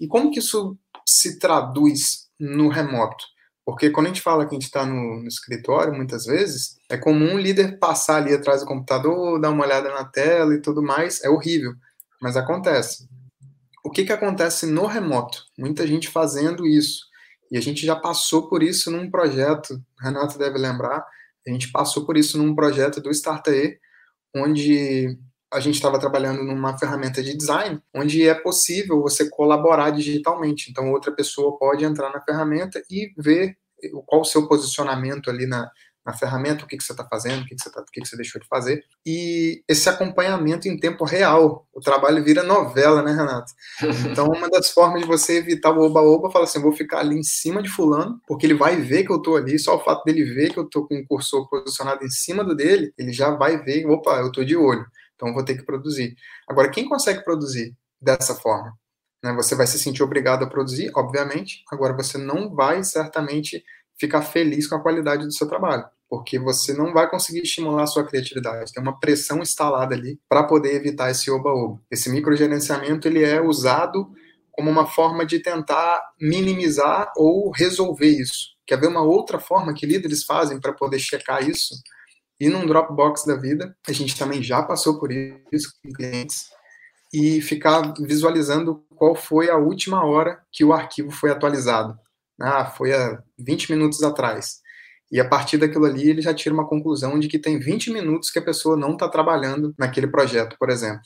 e 0.00 0.06
como 0.06 0.30
que 0.30 0.38
isso 0.38 0.76
se 1.06 1.38
traduz 1.38 2.28
no 2.38 2.68
remoto? 2.68 3.24
Porque 3.64 3.90
quando 3.90 4.06
a 4.06 4.08
gente 4.10 4.20
fala 4.20 4.46
que 4.46 4.54
a 4.54 4.58
gente 4.58 4.66
está 4.66 4.84
no, 4.84 5.22
no, 5.22 5.26
escritório, 5.26 5.94
muitas 5.94 6.24
vezes, 6.26 6.76
é 6.90 6.98
comum 6.98 7.34
o 7.34 7.38
líder 7.38 7.78
passar 7.78 8.16
ali 8.16 8.34
atrás 8.34 8.60
do 8.60 8.66
computador, 8.66 9.40
dar 9.40 9.50
uma 9.50 9.64
olhada 9.64 9.88
na 9.88 10.04
tela 10.04 10.54
e 10.54 10.60
tudo 10.60 10.82
mais. 10.82 11.22
É 11.24 11.30
horrível, 11.30 11.72
mas 12.20 12.36
acontece. 12.36 13.08
O 13.82 13.90
que, 13.90 14.04
que 14.04 14.12
acontece 14.12 14.66
no 14.66 14.86
remoto? 14.86 15.44
Muita 15.58 15.86
gente 15.86 16.08
fazendo 16.08 16.66
isso. 16.66 17.06
E 17.50 17.56
a 17.56 17.60
gente 17.60 17.86
já 17.86 17.96
passou 17.96 18.48
por 18.48 18.62
isso 18.62 18.90
num 18.90 19.10
projeto, 19.10 19.80
Renato 20.00 20.38
deve 20.38 20.58
lembrar, 20.58 21.04
a 21.46 21.50
gente 21.50 21.70
passou 21.70 22.04
por 22.04 22.16
isso 22.16 22.36
num 22.38 22.54
projeto 22.54 23.00
do 23.00 23.10
Startae, 23.10 23.78
onde 24.34 25.18
a 25.54 25.60
gente 25.60 25.76
estava 25.76 26.00
trabalhando 26.00 26.42
numa 26.42 26.76
ferramenta 26.76 27.22
de 27.22 27.36
design, 27.36 27.80
onde 27.94 28.26
é 28.26 28.34
possível 28.34 29.00
você 29.00 29.30
colaborar 29.30 29.90
digitalmente. 29.90 30.70
Então, 30.70 30.92
outra 30.92 31.12
pessoa 31.12 31.56
pode 31.56 31.84
entrar 31.84 32.10
na 32.10 32.20
ferramenta 32.20 32.82
e 32.90 33.12
ver 33.16 33.56
qual 34.06 34.22
o 34.22 34.24
seu 34.24 34.48
posicionamento 34.48 35.30
ali 35.30 35.46
na, 35.46 35.70
na 36.04 36.12
ferramenta, 36.12 36.64
o 36.64 36.66
que, 36.66 36.76
que 36.76 36.84
você 36.84 36.92
está 36.92 37.04
fazendo, 37.04 37.42
o, 37.42 37.46
que, 37.46 37.54
que, 37.54 37.62
você 37.62 37.70
tá, 37.70 37.80
o 37.80 37.84
que, 37.84 38.00
que 38.00 38.06
você 38.06 38.16
deixou 38.16 38.40
de 38.40 38.46
fazer. 38.46 38.84
E 39.06 39.62
esse 39.68 39.88
acompanhamento 39.88 40.68
em 40.68 40.78
tempo 40.78 41.04
real. 41.04 41.66
O 41.72 41.80
trabalho 41.80 42.22
vira 42.22 42.42
novela, 42.42 43.02
né, 43.02 43.12
Renato? 43.12 43.52
Então, 44.10 44.26
uma 44.26 44.48
das 44.50 44.70
formas 44.70 45.00
de 45.00 45.06
você 45.06 45.38
evitar 45.38 45.72
o 45.72 45.80
oba-oba, 45.80 46.30
fala 46.30 46.44
assim, 46.44 46.60
vou 46.60 46.72
ficar 46.72 47.00
ali 47.00 47.16
em 47.16 47.22
cima 47.22 47.62
de 47.62 47.68
fulano, 47.68 48.20
porque 48.26 48.46
ele 48.46 48.54
vai 48.54 48.76
ver 48.76 49.04
que 49.04 49.10
eu 49.10 49.16
estou 49.16 49.36
ali, 49.36 49.58
só 49.58 49.76
o 49.76 49.80
fato 49.84 50.04
dele 50.04 50.24
ver 50.24 50.52
que 50.52 50.58
eu 50.58 50.64
estou 50.64 50.86
com 50.86 50.96
o 50.96 51.06
cursor 51.06 51.48
posicionado 51.48 52.04
em 52.04 52.10
cima 52.10 52.44
do 52.44 52.54
dele, 52.54 52.92
ele 52.98 53.12
já 53.12 53.30
vai 53.30 53.62
ver, 53.62 53.86
opa, 53.86 54.18
eu 54.18 54.28
estou 54.28 54.44
de 54.44 54.56
olho, 54.56 54.84
então 55.14 55.32
vou 55.32 55.44
ter 55.44 55.56
que 55.56 55.64
produzir. 55.64 56.16
Agora, 56.48 56.70
quem 56.70 56.88
consegue 56.88 57.24
produzir 57.24 57.76
dessa 58.00 58.34
forma? 58.34 58.76
Né, 59.22 59.32
você 59.32 59.54
vai 59.54 59.66
se 59.66 59.78
sentir 59.78 60.02
obrigado 60.02 60.44
a 60.44 60.48
produzir, 60.48 60.90
obviamente, 60.94 61.64
agora 61.70 61.94
você 61.94 62.18
não 62.18 62.54
vai 62.54 62.82
certamente 62.84 63.64
ficar 63.98 64.22
feliz 64.22 64.66
com 64.66 64.76
a 64.76 64.82
qualidade 64.82 65.24
do 65.24 65.32
seu 65.32 65.48
trabalho 65.48 65.84
porque 66.08 66.38
você 66.38 66.72
não 66.72 66.92
vai 66.92 67.10
conseguir 67.10 67.40
estimular 67.40 67.82
a 67.82 67.86
sua 67.88 68.04
criatividade. 68.04 68.72
Tem 68.72 68.82
uma 68.82 68.98
pressão 69.00 69.38
instalada 69.38 69.94
ali 69.96 70.20
para 70.28 70.44
poder 70.44 70.74
evitar 70.74 71.10
esse 71.10 71.28
oba-oba. 71.30 71.80
Esse 71.90 72.08
microgerenciamento 72.08 73.08
ele 73.08 73.24
é 73.24 73.40
usado 73.40 74.12
como 74.52 74.70
uma 74.70 74.86
forma 74.86 75.26
de 75.26 75.40
tentar 75.40 76.00
minimizar 76.20 77.12
ou 77.16 77.50
resolver 77.50 78.06
isso. 78.06 78.54
Quer 78.66 78.80
ver 78.80 78.86
uma 78.86 79.02
outra 79.02 79.40
forma 79.40 79.74
que 79.74 79.86
líderes 79.86 80.24
fazem 80.24 80.60
para 80.60 80.72
poder 80.72 80.98
checar 80.98 81.46
isso? 81.48 81.74
E 82.40 82.48
num 82.48 82.66
Dropbox 82.66 83.24
da 83.24 83.36
vida, 83.36 83.76
a 83.86 83.92
gente 83.92 84.18
também 84.18 84.42
já 84.42 84.62
passou 84.62 84.98
por 84.98 85.12
isso 85.12 85.72
com 85.82 85.92
clientes, 85.92 86.48
e 87.14 87.40
ficar 87.40 87.94
visualizando 88.00 88.84
qual 88.96 89.14
foi 89.14 89.48
a 89.48 89.56
última 89.56 90.04
hora 90.04 90.42
que 90.50 90.64
o 90.64 90.72
arquivo 90.72 91.12
foi 91.12 91.30
atualizado. 91.30 91.96
Ah, 92.40 92.66
foi 92.66 92.92
há 92.92 93.22
20 93.38 93.70
minutos 93.70 94.02
atrás. 94.02 94.56
E 95.12 95.20
a 95.20 95.28
partir 95.28 95.56
daquilo 95.58 95.84
ali, 95.84 96.10
ele 96.10 96.20
já 96.20 96.34
tira 96.34 96.52
uma 96.52 96.66
conclusão 96.66 97.20
de 97.20 97.28
que 97.28 97.38
tem 97.38 97.60
20 97.60 97.92
minutos 97.92 98.30
que 98.30 98.38
a 98.40 98.44
pessoa 98.44 98.76
não 98.76 98.94
está 98.94 99.08
trabalhando 99.08 99.72
naquele 99.78 100.08
projeto, 100.08 100.56
por 100.58 100.70
exemplo. 100.70 101.02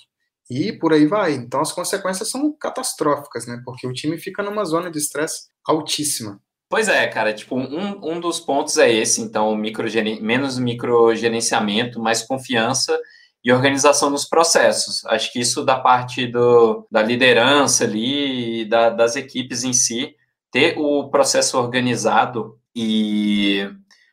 E 0.51 0.73
por 0.73 0.95
aí 0.95 1.07
vai. 1.07 1.35
Então 1.35 1.61
as 1.61 1.73
consequências 1.73 2.31
são 2.31 2.51
catastróficas, 2.59 3.47
né? 3.47 3.61
Porque 3.63 3.87
o 3.87 3.93
time 3.93 4.17
fica 4.17 4.43
numa 4.43 4.65
zona 4.65 4.91
de 4.91 4.97
estresse 4.97 5.49
altíssima. 5.67 6.41
Pois 6.69 6.89
é, 6.89 7.07
cara, 7.07 7.33
tipo, 7.33 7.57
um, 7.57 8.13
um 8.13 8.21
dos 8.21 8.39
pontos 8.39 8.77
é 8.77 8.93
esse, 8.93 9.23
então, 9.23 9.57
microgeren... 9.57 10.21
menos 10.21 10.59
microgerenciamento, 10.59 12.01
mais 12.01 12.23
confiança. 12.23 12.99
E 13.45 13.53
organização 13.53 14.11
nos 14.11 14.25
processos. 14.25 15.07
Acho 15.07 15.33
que 15.33 15.39
isso 15.39 15.65
da 15.65 15.79
parte 15.79 16.27
do, 16.27 16.87
da 16.91 17.01
liderança 17.01 17.85
ali, 17.85 18.65
da, 18.69 18.91
das 18.91 19.15
equipes 19.15 19.63
em 19.63 19.73
si, 19.73 20.15
ter 20.51 20.77
o 20.77 21.09
processo 21.09 21.57
organizado 21.57 22.59
e 22.75 23.71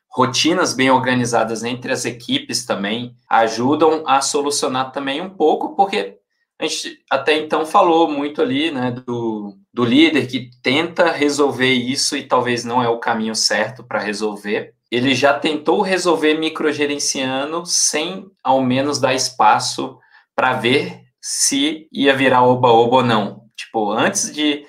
rotinas 0.09 0.73
bem 0.73 0.89
organizadas 0.91 1.63
entre 1.63 1.91
as 1.91 2.05
equipes 2.05 2.65
também 2.65 3.15
ajudam 3.29 4.03
a 4.07 4.21
solucionar 4.21 4.91
também 4.91 5.19
um 5.19 5.29
pouco, 5.29 5.75
porque 5.75 6.19
a 6.59 6.65
gente 6.65 6.99
até 7.09 7.37
então 7.37 7.65
falou 7.65 8.09
muito 8.09 8.41
ali, 8.41 8.71
né, 8.71 8.91
do, 8.91 9.57
do 9.73 9.83
líder 9.83 10.27
que 10.27 10.49
tenta 10.61 11.11
resolver 11.11 11.73
isso 11.73 12.15
e 12.15 12.23
talvez 12.23 12.63
não 12.63 12.81
é 12.81 12.87
o 12.87 12.99
caminho 12.99 13.35
certo 13.35 13.83
para 13.83 13.99
resolver. 13.99 14.73
Ele 14.89 15.13
já 15.13 15.37
tentou 15.37 15.81
resolver 15.81 16.35
microgerenciando 16.35 17.65
sem 17.65 18.25
ao 18.43 18.61
menos 18.61 18.99
dar 18.99 19.13
espaço 19.13 19.97
para 20.35 20.53
ver 20.53 21.01
se 21.21 21.87
ia 21.91 22.15
virar 22.15 22.43
oba-oba 22.43 22.97
ou 22.97 23.03
não. 23.03 23.41
Tipo, 23.57 23.91
antes 23.91 24.31
de 24.33 24.65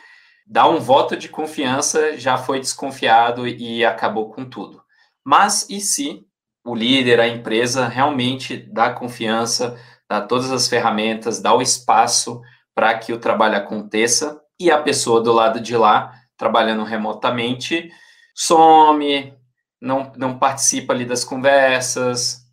dar 0.47 0.69
um 0.69 0.81
voto 0.81 1.17
de 1.17 1.29
confiança, 1.29 2.17
já 2.17 2.37
foi 2.39 2.59
desconfiado 2.59 3.47
e 3.47 3.85
acabou 3.85 4.31
com 4.31 4.45
tudo. 4.45 4.83
Mas 5.25 5.69
e 5.69 5.81
se 5.81 6.25
o 6.65 6.75
líder, 6.75 7.21
a 7.21 7.29
empresa 7.29 7.87
realmente 7.87 8.57
dá 8.73 8.91
confiança, 8.91 9.79
dá 10.09 10.21
todas 10.21 10.51
as 10.53 10.69
ferramentas, 10.69 11.41
dá 11.41 11.55
o 11.55 11.63
espaço 11.63 12.41
para 12.75 12.97
que 12.99 13.13
o 13.13 13.19
trabalho 13.19 13.57
aconteça 13.57 14.41
e 14.59 14.71
a 14.71 14.81
pessoa 14.81 15.21
do 15.21 15.33
lado 15.33 15.61
de 15.61 15.77
lá, 15.77 16.13
trabalhando 16.37 16.85
remotamente, 16.85 17.91
some, 18.35 19.33
não, 19.81 20.13
não 20.17 20.39
participa 20.39 20.93
ali 20.93 21.05
das 21.05 21.25
conversas, 21.25 22.47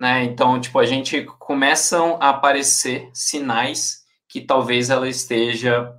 né? 0.00 0.24
Então, 0.24 0.60
tipo, 0.60 0.78
a 0.78 0.86
gente 0.86 1.22
começam 1.38 2.18
a 2.20 2.30
aparecer 2.30 3.10
sinais 3.14 4.02
que 4.28 4.40
talvez 4.40 4.90
ela 4.90 5.08
esteja, 5.08 5.94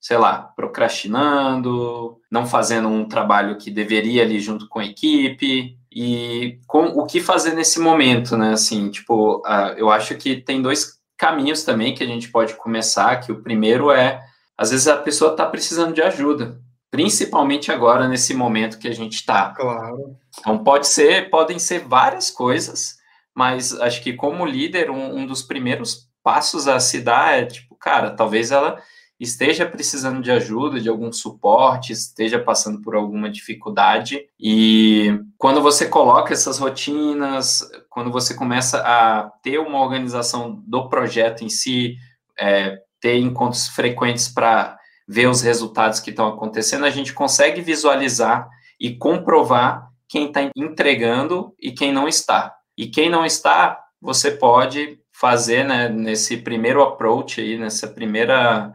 sei 0.00 0.18
lá, 0.18 0.42
procrastinando, 0.54 2.20
não 2.30 2.46
fazendo 2.46 2.88
um 2.88 3.08
trabalho 3.08 3.58
que 3.58 3.70
deveria 3.70 4.22
ali 4.22 4.38
junto 4.38 4.68
com 4.68 4.78
a 4.78 4.84
equipe, 4.84 5.76
e 5.92 6.58
com 6.66 6.86
o 6.86 7.06
que 7.06 7.20
fazer 7.20 7.52
nesse 7.54 7.80
momento, 7.80 8.36
né? 8.36 8.52
Assim, 8.52 8.90
tipo, 8.90 9.38
uh, 9.38 9.74
eu 9.76 9.90
acho 9.90 10.14
que 10.16 10.36
tem 10.36 10.62
dois 10.62 11.00
caminhos 11.18 11.64
também 11.64 11.94
que 11.94 12.04
a 12.04 12.06
gente 12.06 12.28
pode 12.28 12.54
começar, 12.54 13.16
que 13.20 13.32
o 13.32 13.42
primeiro 13.42 13.90
é, 13.90 14.22
às 14.56 14.70
vezes 14.70 14.86
a 14.88 14.96
pessoa 14.96 15.32
está 15.32 15.44
precisando 15.44 15.92
de 15.92 16.00
ajuda, 16.00 16.60
principalmente 16.90 17.72
agora 17.72 18.08
nesse 18.08 18.32
momento 18.34 18.78
que 18.78 18.88
a 18.88 18.94
gente 18.94 19.14
está. 19.14 19.50
Claro. 19.50 20.16
Então 20.38 20.62
pode 20.62 20.86
ser, 20.86 21.28
podem 21.28 21.58
ser 21.58 21.80
várias 21.80 22.30
coisas, 22.30 22.96
mas 23.34 23.78
acho 23.80 24.02
que 24.02 24.12
como 24.12 24.46
líder, 24.46 24.90
um, 24.90 25.18
um 25.18 25.26
dos 25.26 25.42
primeiros 25.42 26.08
passos 26.22 26.68
a 26.68 26.78
se 26.78 27.00
dar 27.00 27.38
é, 27.38 27.46
tipo, 27.46 27.74
cara, 27.76 28.10
talvez 28.10 28.50
ela 28.50 28.80
esteja 29.20 29.66
precisando 29.66 30.22
de 30.22 30.30
ajuda, 30.30 30.80
de 30.80 30.88
algum 30.88 31.12
suporte, 31.12 31.92
esteja 31.92 32.38
passando 32.38 32.80
por 32.80 32.94
alguma 32.94 33.30
dificuldade. 33.30 34.26
E 34.40 35.20
quando 35.36 35.60
você 35.60 35.86
coloca 35.86 36.32
essas 36.32 36.58
rotinas, 36.58 37.60
quando 37.90 38.10
você 38.10 38.32
começa 38.32 38.78
a 38.78 39.30
ter 39.42 39.58
uma 39.58 39.80
organização 39.80 40.62
do 40.66 40.88
projeto 40.88 41.44
em 41.44 41.50
si, 41.50 41.96
é, 42.38 42.78
ter 42.98 43.18
encontros 43.18 43.68
frequentes 43.68 44.26
para 44.26 44.78
ver 45.06 45.28
os 45.28 45.42
resultados 45.42 46.00
que 46.00 46.10
estão 46.10 46.28
acontecendo, 46.28 46.86
a 46.86 46.90
gente 46.90 47.12
consegue 47.12 47.60
visualizar 47.60 48.48
e 48.80 48.96
comprovar 48.96 49.90
quem 50.08 50.28
está 50.28 50.50
entregando 50.56 51.54
e 51.60 51.72
quem 51.72 51.92
não 51.92 52.08
está. 52.08 52.54
E 52.76 52.86
quem 52.86 53.10
não 53.10 53.26
está, 53.26 53.78
você 54.00 54.30
pode 54.30 54.98
fazer 55.12 55.64
né, 55.64 55.88
nesse 55.90 56.38
primeiro 56.38 56.82
approach 56.82 57.40
aí, 57.40 57.58
nessa 57.58 57.86
primeira 57.86 58.72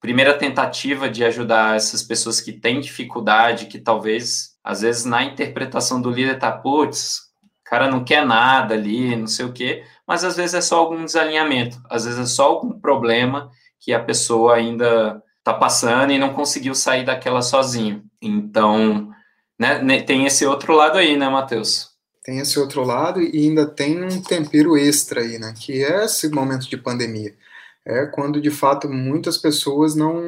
primeira 0.00 0.34
tentativa 0.34 1.08
de 1.08 1.24
ajudar 1.24 1.76
essas 1.76 2.02
pessoas 2.02 2.40
que 2.40 2.52
têm 2.52 2.80
dificuldade, 2.80 3.66
que 3.66 3.78
talvez, 3.78 4.56
às 4.62 4.80
vezes, 4.82 5.04
na 5.04 5.24
interpretação 5.24 6.00
do 6.00 6.10
líder 6.10 6.38
tá, 6.38 6.52
putz, 6.52 7.26
cara 7.66 7.90
não 7.90 8.04
quer 8.04 8.24
nada 8.24 8.74
ali, 8.74 9.16
não 9.16 9.26
sei 9.26 9.44
o 9.44 9.52
quê, 9.52 9.84
mas 10.06 10.24
às 10.24 10.36
vezes 10.36 10.54
é 10.54 10.60
só 10.60 10.78
algum 10.78 11.04
desalinhamento, 11.04 11.80
às 11.90 12.04
vezes 12.04 12.18
é 12.18 12.26
só 12.26 12.44
algum 12.44 12.78
problema 12.78 13.50
que 13.80 13.92
a 13.92 14.02
pessoa 14.02 14.54
ainda 14.54 15.22
tá 15.42 15.52
passando 15.52 16.12
e 16.12 16.18
não 16.18 16.32
conseguiu 16.32 16.74
sair 16.74 17.04
daquela 17.04 17.42
sozinho. 17.42 18.02
Então, 18.22 19.10
né, 19.58 20.00
tem 20.02 20.26
esse 20.26 20.46
outro 20.46 20.74
lado 20.74 20.96
aí, 20.98 21.16
né, 21.16 21.28
Matheus? 21.28 21.90
Tem 22.24 22.38
esse 22.38 22.58
outro 22.58 22.82
lado 22.82 23.20
e 23.20 23.46
ainda 23.46 23.66
tem 23.66 24.02
um 24.02 24.22
tempero 24.22 24.76
extra 24.76 25.20
aí, 25.20 25.38
né, 25.38 25.52
que 25.56 25.84
é 25.84 26.04
esse 26.04 26.28
momento 26.30 26.68
de 26.68 26.76
pandemia 26.76 27.34
é 27.86 28.06
quando 28.06 28.40
de 28.40 28.50
fato 28.50 28.88
muitas 28.88 29.38
pessoas 29.38 29.94
não 29.94 30.20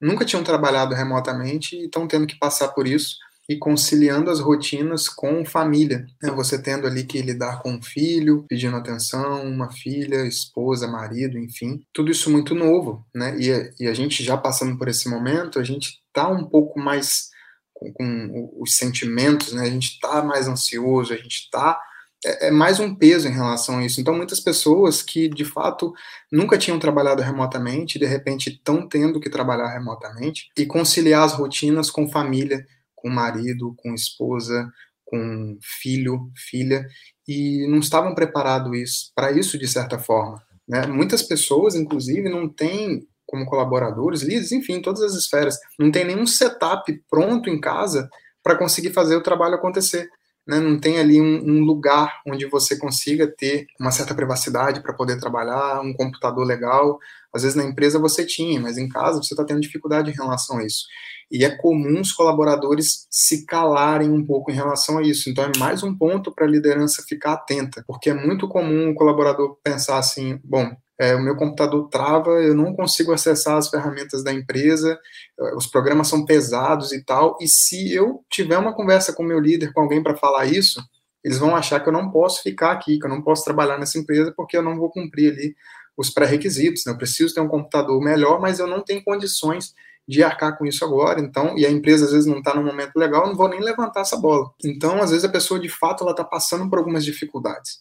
nunca 0.00 0.24
tinham 0.24 0.44
trabalhado 0.44 0.94
remotamente 0.94 1.76
e 1.76 1.84
estão 1.84 2.06
tendo 2.06 2.26
que 2.26 2.38
passar 2.38 2.68
por 2.68 2.86
isso 2.86 3.16
e 3.48 3.56
conciliando 3.58 4.30
as 4.30 4.40
rotinas 4.40 5.08
com 5.08 5.44
família. 5.44 6.06
Né? 6.22 6.30
Você 6.30 6.60
tendo 6.60 6.86
ali 6.86 7.04
que 7.04 7.20
lidar 7.20 7.62
com 7.62 7.72
um 7.72 7.82
filho, 7.82 8.44
pedindo 8.48 8.76
atenção, 8.76 9.44
uma 9.44 9.70
filha, 9.70 10.26
esposa, 10.26 10.88
marido, 10.88 11.38
enfim, 11.38 11.84
tudo 11.92 12.10
isso 12.10 12.30
muito 12.30 12.54
novo, 12.54 13.04
né? 13.14 13.36
E, 13.38 13.84
e 13.84 13.86
a 13.86 13.94
gente 13.94 14.24
já 14.24 14.36
passando 14.36 14.78
por 14.78 14.88
esse 14.88 15.08
momento, 15.08 15.58
a 15.58 15.64
gente 15.64 16.00
está 16.08 16.28
um 16.28 16.44
pouco 16.44 16.80
mais 16.80 17.28
com, 17.72 17.92
com, 17.92 18.54
os 18.58 18.76
sentimentos, 18.76 19.52
né? 19.52 19.62
A 19.62 19.70
gente 19.70 19.88
está 19.88 20.22
mais 20.22 20.48
ansioso, 20.48 21.12
a 21.12 21.16
gente 21.16 21.40
está 21.40 21.78
é, 22.24 22.48
é, 22.48 22.50
mais 22.50 22.80
um 22.80 22.94
peso 22.94 23.28
em 23.28 23.32
relação 23.32 23.78
a 23.78 23.84
isso. 23.84 24.00
Então, 24.00 24.14
muitas 24.16 24.40
pessoas 24.40 25.02
que, 25.02 25.28
de 25.28 25.44
fato, 25.44 25.92
nunca 26.30 26.56
tinham 26.56 26.78
trabalhado 26.78 27.22
remotamente, 27.22 27.98
de 27.98 28.06
repente 28.06 28.50
estão 28.50 28.88
tendo 28.88 29.20
que 29.20 29.30
trabalhar 29.30 29.68
remotamente 29.68 30.48
e 30.56 30.64
conciliar 30.64 31.24
as 31.24 31.34
rotinas 31.34 31.90
com 31.90 32.10
família, 32.10 32.66
com 32.94 33.10
marido, 33.10 33.74
com 33.76 33.92
esposa, 33.92 34.70
com 35.04 35.58
filho, 35.60 36.30
filha, 36.34 36.86
e 37.28 37.66
não 37.68 37.78
estavam 37.78 38.14
preparados 38.14 39.12
para 39.14 39.30
isso, 39.32 39.58
de 39.58 39.68
certa 39.68 39.98
forma. 39.98 40.42
Né? 40.66 40.86
Muitas 40.86 41.22
pessoas, 41.22 41.74
inclusive, 41.74 42.28
não 42.28 42.48
têm 42.48 43.06
como 43.26 43.46
colaboradores, 43.46 44.22
líderes, 44.22 44.52
enfim, 44.52 44.80
todas 44.80 45.02
as 45.02 45.14
esferas, 45.14 45.58
não 45.78 45.90
tem 45.90 46.04
nenhum 46.04 46.26
setup 46.26 46.92
pronto 47.10 47.50
em 47.50 47.60
casa 47.60 48.08
para 48.42 48.56
conseguir 48.56 48.92
fazer 48.92 49.16
o 49.16 49.22
trabalho 49.22 49.54
acontecer 49.54 50.08
né, 50.46 50.60
não 50.60 50.78
tem 50.78 50.98
ali 50.98 51.20
um, 51.20 51.42
um, 51.42 51.64
lugar 51.64 52.20
onde 52.26 52.46
você 52.46 52.76
consiga 52.78 53.26
ter 53.26 53.66
uma 53.80 53.90
certa 53.90 54.14
privacidade 54.14 54.82
para 54.82 54.92
poder 54.92 55.18
trabalhar, 55.18 55.80
um 55.80 55.94
computador 55.94 56.46
legal. 56.46 56.98
Às 57.32 57.42
vezes 57.42 57.56
na 57.56 57.64
empresa 57.64 57.98
você 57.98 58.24
tinha, 58.26 58.60
mas 58.60 58.76
em 58.76 58.88
casa 58.88 59.22
você 59.22 59.32
está 59.34 59.44
tendo 59.44 59.60
dificuldade 59.60 60.10
em 60.10 60.14
relação 60.14 60.58
a 60.58 60.64
isso. 60.64 60.84
E 61.30 61.44
é 61.44 61.50
comum 61.56 62.00
os 62.00 62.12
colaboradores 62.12 63.06
se 63.10 63.46
calarem 63.46 64.10
um 64.10 64.24
pouco 64.24 64.50
em 64.50 64.54
relação 64.54 64.98
a 64.98 65.02
isso. 65.02 65.30
Então 65.30 65.44
é 65.44 65.58
mais 65.58 65.82
um 65.82 65.96
ponto 65.96 66.32
para 66.32 66.44
a 66.44 66.48
liderança 66.48 67.02
ficar 67.08 67.32
atenta, 67.32 67.82
porque 67.86 68.10
é 68.10 68.14
muito 68.14 68.46
comum 68.46 68.90
o 68.90 68.94
colaborador 68.94 69.56
pensar 69.64 69.98
assim: 69.98 70.38
bom, 70.44 70.70
é, 70.98 71.14
o 71.14 71.20
meu 71.20 71.36
computador 71.36 71.88
trava, 71.88 72.30
eu 72.42 72.54
não 72.54 72.74
consigo 72.74 73.12
acessar 73.12 73.56
as 73.56 73.68
ferramentas 73.68 74.22
da 74.22 74.32
empresa, 74.32 74.98
é, 75.38 75.54
os 75.56 75.66
programas 75.66 76.08
são 76.08 76.24
pesados 76.24 76.92
e 76.92 77.04
tal. 77.04 77.36
E 77.40 77.48
se 77.48 77.92
eu 77.92 78.24
tiver 78.30 78.58
uma 78.58 78.74
conversa 78.74 79.12
com 79.12 79.22
meu 79.22 79.40
líder, 79.40 79.72
com 79.72 79.80
alguém 79.80 80.02
para 80.02 80.16
falar 80.16 80.46
isso, 80.46 80.80
eles 81.22 81.38
vão 81.38 81.56
achar 81.56 81.80
que 81.80 81.88
eu 81.88 81.92
não 81.92 82.10
posso 82.10 82.42
ficar 82.42 82.72
aqui, 82.72 82.98
que 82.98 83.06
eu 83.06 83.10
não 83.10 83.22
posso 83.22 83.44
trabalhar 83.44 83.78
nessa 83.78 83.98
empresa 83.98 84.32
porque 84.36 84.56
eu 84.56 84.62
não 84.62 84.78
vou 84.78 84.90
cumprir 84.90 85.32
ali 85.32 85.56
os 85.96 86.10
pré-requisitos. 86.10 86.84
Né? 86.84 86.92
Eu 86.92 86.98
preciso 86.98 87.34
ter 87.34 87.40
um 87.40 87.48
computador 87.48 88.00
melhor, 88.00 88.40
mas 88.40 88.58
eu 88.58 88.66
não 88.66 88.82
tenho 88.82 89.02
condições 89.02 89.74
de 90.06 90.22
arcar 90.22 90.56
com 90.56 90.66
isso 90.66 90.84
agora. 90.84 91.18
Então, 91.18 91.56
e 91.58 91.66
a 91.66 91.70
empresa 91.70 92.04
às 92.04 92.12
vezes 92.12 92.26
não 92.26 92.38
está 92.38 92.54
no 92.54 92.62
momento 92.62 92.94
legal, 92.96 93.22
eu 93.22 93.28
não 93.28 93.36
vou 93.36 93.48
nem 93.48 93.60
levantar 93.60 94.02
essa 94.02 94.18
bola. 94.18 94.50
Então, 94.62 95.02
às 95.02 95.10
vezes 95.10 95.24
a 95.24 95.30
pessoa 95.30 95.58
de 95.58 95.68
fato 95.68 96.04
ela 96.04 96.10
está 96.12 96.22
passando 96.22 96.68
por 96.68 96.78
algumas 96.78 97.04
dificuldades 97.04 97.80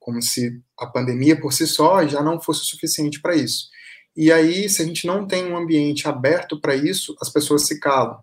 como 0.00 0.20
se 0.22 0.60
a 0.78 0.86
pandemia 0.86 1.38
por 1.38 1.52
si 1.52 1.66
só 1.66 2.04
já 2.06 2.22
não 2.22 2.40
fosse 2.40 2.64
suficiente 2.64 3.20
para 3.20 3.36
isso. 3.36 3.68
E 4.16 4.32
aí, 4.32 4.68
se 4.68 4.82
a 4.82 4.84
gente 4.84 5.06
não 5.06 5.26
tem 5.26 5.46
um 5.46 5.56
ambiente 5.56 6.08
aberto 6.08 6.60
para 6.60 6.74
isso, 6.74 7.14
as 7.20 7.28
pessoas 7.28 7.66
se 7.66 7.78
calam. 7.78 8.18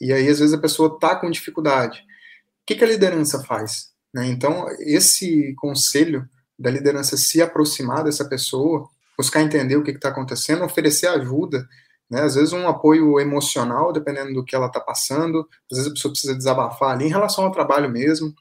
E 0.00 0.12
aí, 0.12 0.28
às 0.28 0.38
vezes, 0.40 0.52
a 0.52 0.60
pessoa 0.60 0.94
está 0.94 1.16
com 1.16 1.30
dificuldade. 1.30 2.00
O 2.00 2.66
que, 2.66 2.74
que 2.74 2.84
a 2.84 2.88
liderança 2.88 3.42
faz? 3.44 3.90
Né? 4.12 4.26
Então, 4.26 4.66
esse 4.80 5.54
conselho 5.56 6.28
da 6.58 6.70
liderança 6.70 7.16
se 7.16 7.40
aproximar 7.40 8.04
dessa 8.04 8.24
pessoa, 8.28 8.88
buscar 9.16 9.40
entender 9.40 9.76
o 9.76 9.82
que 9.82 9.92
está 9.92 10.10
acontecendo, 10.10 10.64
oferecer 10.64 11.06
ajuda, 11.06 11.66
né? 12.10 12.22
às 12.22 12.34
vezes 12.34 12.52
um 12.52 12.68
apoio 12.68 13.18
emocional, 13.18 13.92
dependendo 13.92 14.34
do 14.34 14.44
que 14.44 14.54
ela 14.54 14.66
está 14.66 14.80
passando, 14.80 15.48
às 15.70 15.78
vezes 15.78 15.90
a 15.90 15.94
pessoa 15.94 16.12
precisa 16.12 16.34
desabafar 16.34 16.90
ali 16.90 17.06
em 17.06 17.10
relação 17.10 17.44
ao 17.44 17.52
trabalho 17.52 17.88
mesmo, 17.88 18.34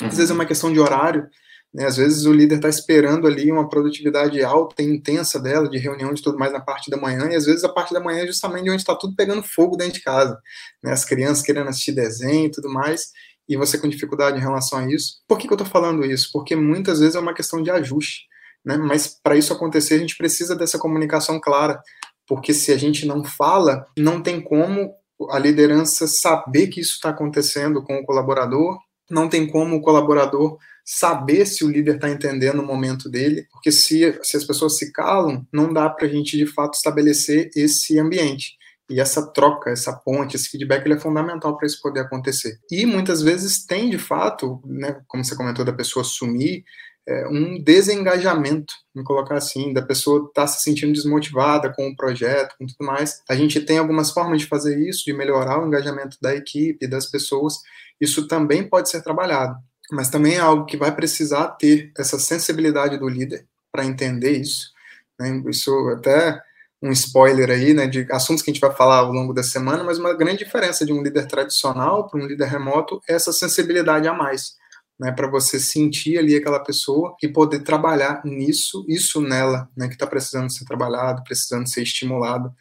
às 0.00 0.16
vezes 0.16 0.30
é 0.30 0.34
uma 0.34 0.46
questão 0.46 0.72
de 0.72 0.78
horário, 0.78 1.28
né? 1.76 1.84
Às 1.84 1.98
vezes 1.98 2.24
o 2.24 2.32
líder 2.32 2.54
está 2.54 2.70
esperando 2.70 3.26
ali 3.26 3.52
uma 3.52 3.68
produtividade 3.68 4.42
alta 4.42 4.82
e 4.82 4.86
intensa 4.86 5.38
dela, 5.38 5.68
de 5.68 5.76
reunião 5.76 6.14
de 6.14 6.22
tudo 6.22 6.38
mais 6.38 6.50
na 6.50 6.58
parte 6.58 6.90
da 6.90 6.96
manhã, 6.96 7.28
e 7.30 7.36
às 7.36 7.44
vezes 7.44 7.64
a 7.64 7.68
parte 7.68 7.92
da 7.92 8.00
manhã 8.00 8.22
é 8.22 8.26
justamente 8.26 8.70
onde 8.70 8.80
está 8.80 8.96
tudo 8.96 9.14
pegando 9.14 9.42
fogo 9.42 9.76
dentro 9.76 9.92
de 9.92 10.00
casa. 10.00 10.40
Né? 10.82 10.90
As 10.90 11.04
crianças 11.04 11.44
querendo 11.44 11.68
assistir 11.68 11.92
desenho 11.92 12.46
e 12.46 12.50
tudo 12.50 12.72
mais, 12.72 13.12
e 13.46 13.58
você 13.58 13.76
com 13.76 13.86
dificuldade 13.88 14.38
em 14.38 14.40
relação 14.40 14.78
a 14.78 14.90
isso. 14.90 15.20
Por 15.28 15.36
que, 15.36 15.46
que 15.46 15.52
eu 15.52 15.56
estou 15.56 15.68
falando 15.68 16.02
isso? 16.02 16.30
Porque 16.32 16.56
muitas 16.56 17.00
vezes 17.00 17.14
é 17.14 17.20
uma 17.20 17.34
questão 17.34 17.62
de 17.62 17.70
ajuste. 17.70 18.22
né? 18.64 18.78
Mas 18.78 19.08
para 19.22 19.36
isso 19.36 19.52
acontecer, 19.52 19.96
a 19.96 19.98
gente 19.98 20.16
precisa 20.16 20.56
dessa 20.56 20.78
comunicação 20.78 21.38
clara, 21.38 21.78
porque 22.26 22.54
se 22.54 22.72
a 22.72 22.78
gente 22.78 23.04
não 23.04 23.22
fala, 23.22 23.84
não 23.98 24.22
tem 24.22 24.40
como 24.40 24.94
a 25.30 25.38
liderança 25.38 26.06
saber 26.06 26.68
que 26.68 26.80
isso 26.80 26.94
está 26.94 27.10
acontecendo 27.10 27.84
com 27.84 27.98
o 27.98 28.04
colaborador, 28.04 28.78
não 29.10 29.28
tem 29.28 29.46
como 29.46 29.76
o 29.76 29.82
colaborador 29.82 30.56
saber 30.86 31.44
se 31.46 31.64
o 31.64 31.68
líder 31.68 31.96
está 31.96 32.08
entendendo 32.08 32.60
o 32.60 32.66
momento 32.66 33.10
dele, 33.10 33.48
porque 33.50 33.72
se, 33.72 34.16
se 34.22 34.36
as 34.36 34.44
pessoas 34.44 34.78
se 34.78 34.92
calam, 34.92 35.44
não 35.52 35.72
dá 35.72 35.90
para 35.90 36.06
a 36.06 36.08
gente 36.08 36.36
de 36.36 36.46
fato 36.46 36.74
estabelecer 36.74 37.50
esse 37.56 37.98
ambiente. 37.98 38.56
E 38.88 39.00
essa 39.00 39.26
troca, 39.32 39.70
essa 39.70 39.92
ponte, 39.92 40.36
esse 40.36 40.48
feedback, 40.48 40.84
ele 40.84 40.94
é 40.94 41.00
fundamental 41.00 41.56
para 41.56 41.66
isso 41.66 41.82
poder 41.82 42.00
acontecer. 42.00 42.60
E 42.70 42.86
muitas 42.86 43.20
vezes 43.20 43.66
tem, 43.66 43.90
de 43.90 43.98
fato, 43.98 44.62
né, 44.64 45.00
como 45.08 45.24
você 45.24 45.34
comentou, 45.34 45.64
da 45.64 45.72
pessoa 45.72 46.04
sumir, 46.04 46.62
é, 47.08 47.26
um 47.28 47.60
desengajamento, 47.62 48.72
vamos 48.94 49.06
colocar 49.06 49.36
assim, 49.36 49.72
da 49.72 49.82
pessoa 49.82 50.26
estar 50.28 50.42
tá 50.42 50.46
se 50.46 50.62
sentindo 50.62 50.92
desmotivada 50.92 51.72
com 51.72 51.88
o 51.88 51.96
projeto, 51.96 52.54
com 52.56 52.66
tudo 52.66 52.86
mais. 52.86 53.22
A 53.28 53.34
gente 53.34 53.60
tem 53.60 53.78
algumas 53.78 54.12
formas 54.12 54.40
de 54.40 54.46
fazer 54.46 54.78
isso, 54.78 55.04
de 55.04 55.12
melhorar 55.12 55.60
o 55.60 55.66
engajamento 55.66 56.16
da 56.22 56.34
equipe, 56.34 56.86
das 56.86 57.06
pessoas. 57.06 57.54
Isso 58.00 58.28
também 58.28 58.68
pode 58.68 58.88
ser 58.88 59.02
trabalhado, 59.02 59.56
mas 59.92 60.10
também 60.10 60.34
é 60.34 60.40
algo 60.40 60.66
que 60.66 60.76
vai 60.76 60.94
precisar 60.94 61.48
ter 61.48 61.92
essa 61.96 62.18
sensibilidade 62.18 62.98
do 62.98 63.08
líder 63.08 63.46
para 63.70 63.84
entender 63.84 64.32
isso. 64.32 64.72
Né? 65.18 65.42
Isso 65.48 65.70
até 65.96 66.40
um 66.82 66.90
spoiler 66.92 67.50
aí, 67.50 67.72
né, 67.72 67.86
de 67.86 68.06
assuntos 68.10 68.42
que 68.42 68.50
a 68.50 68.52
gente 68.52 68.60
vai 68.60 68.74
falar 68.74 68.98
ao 68.98 69.12
longo 69.12 69.32
da 69.32 69.42
semana, 69.42 69.82
mas 69.82 69.98
uma 69.98 70.12
grande 70.12 70.44
diferença 70.44 70.84
de 70.84 70.92
um 70.92 71.02
líder 71.02 71.26
tradicional 71.26 72.08
para 72.08 72.20
um 72.20 72.26
líder 72.26 72.48
remoto 72.48 73.00
é 73.08 73.14
essa 73.14 73.32
sensibilidade 73.32 74.06
a 74.06 74.12
mais 74.12 74.56
né, 74.98 75.12
para 75.12 75.28
você 75.28 75.60
sentir 75.60 76.18
ali 76.18 76.34
aquela 76.34 76.60
pessoa 76.60 77.14
e 77.22 77.28
poder 77.28 77.60
trabalhar 77.60 78.22
nisso, 78.24 78.84
isso 78.88 79.20
nela, 79.20 79.68
né, 79.76 79.88
que 79.88 79.94
está 79.94 80.06
precisando 80.06 80.50
ser 80.50 80.64
trabalhado, 80.64 81.22
precisando 81.22 81.68
ser 81.68 81.82
estimulado 81.82 82.52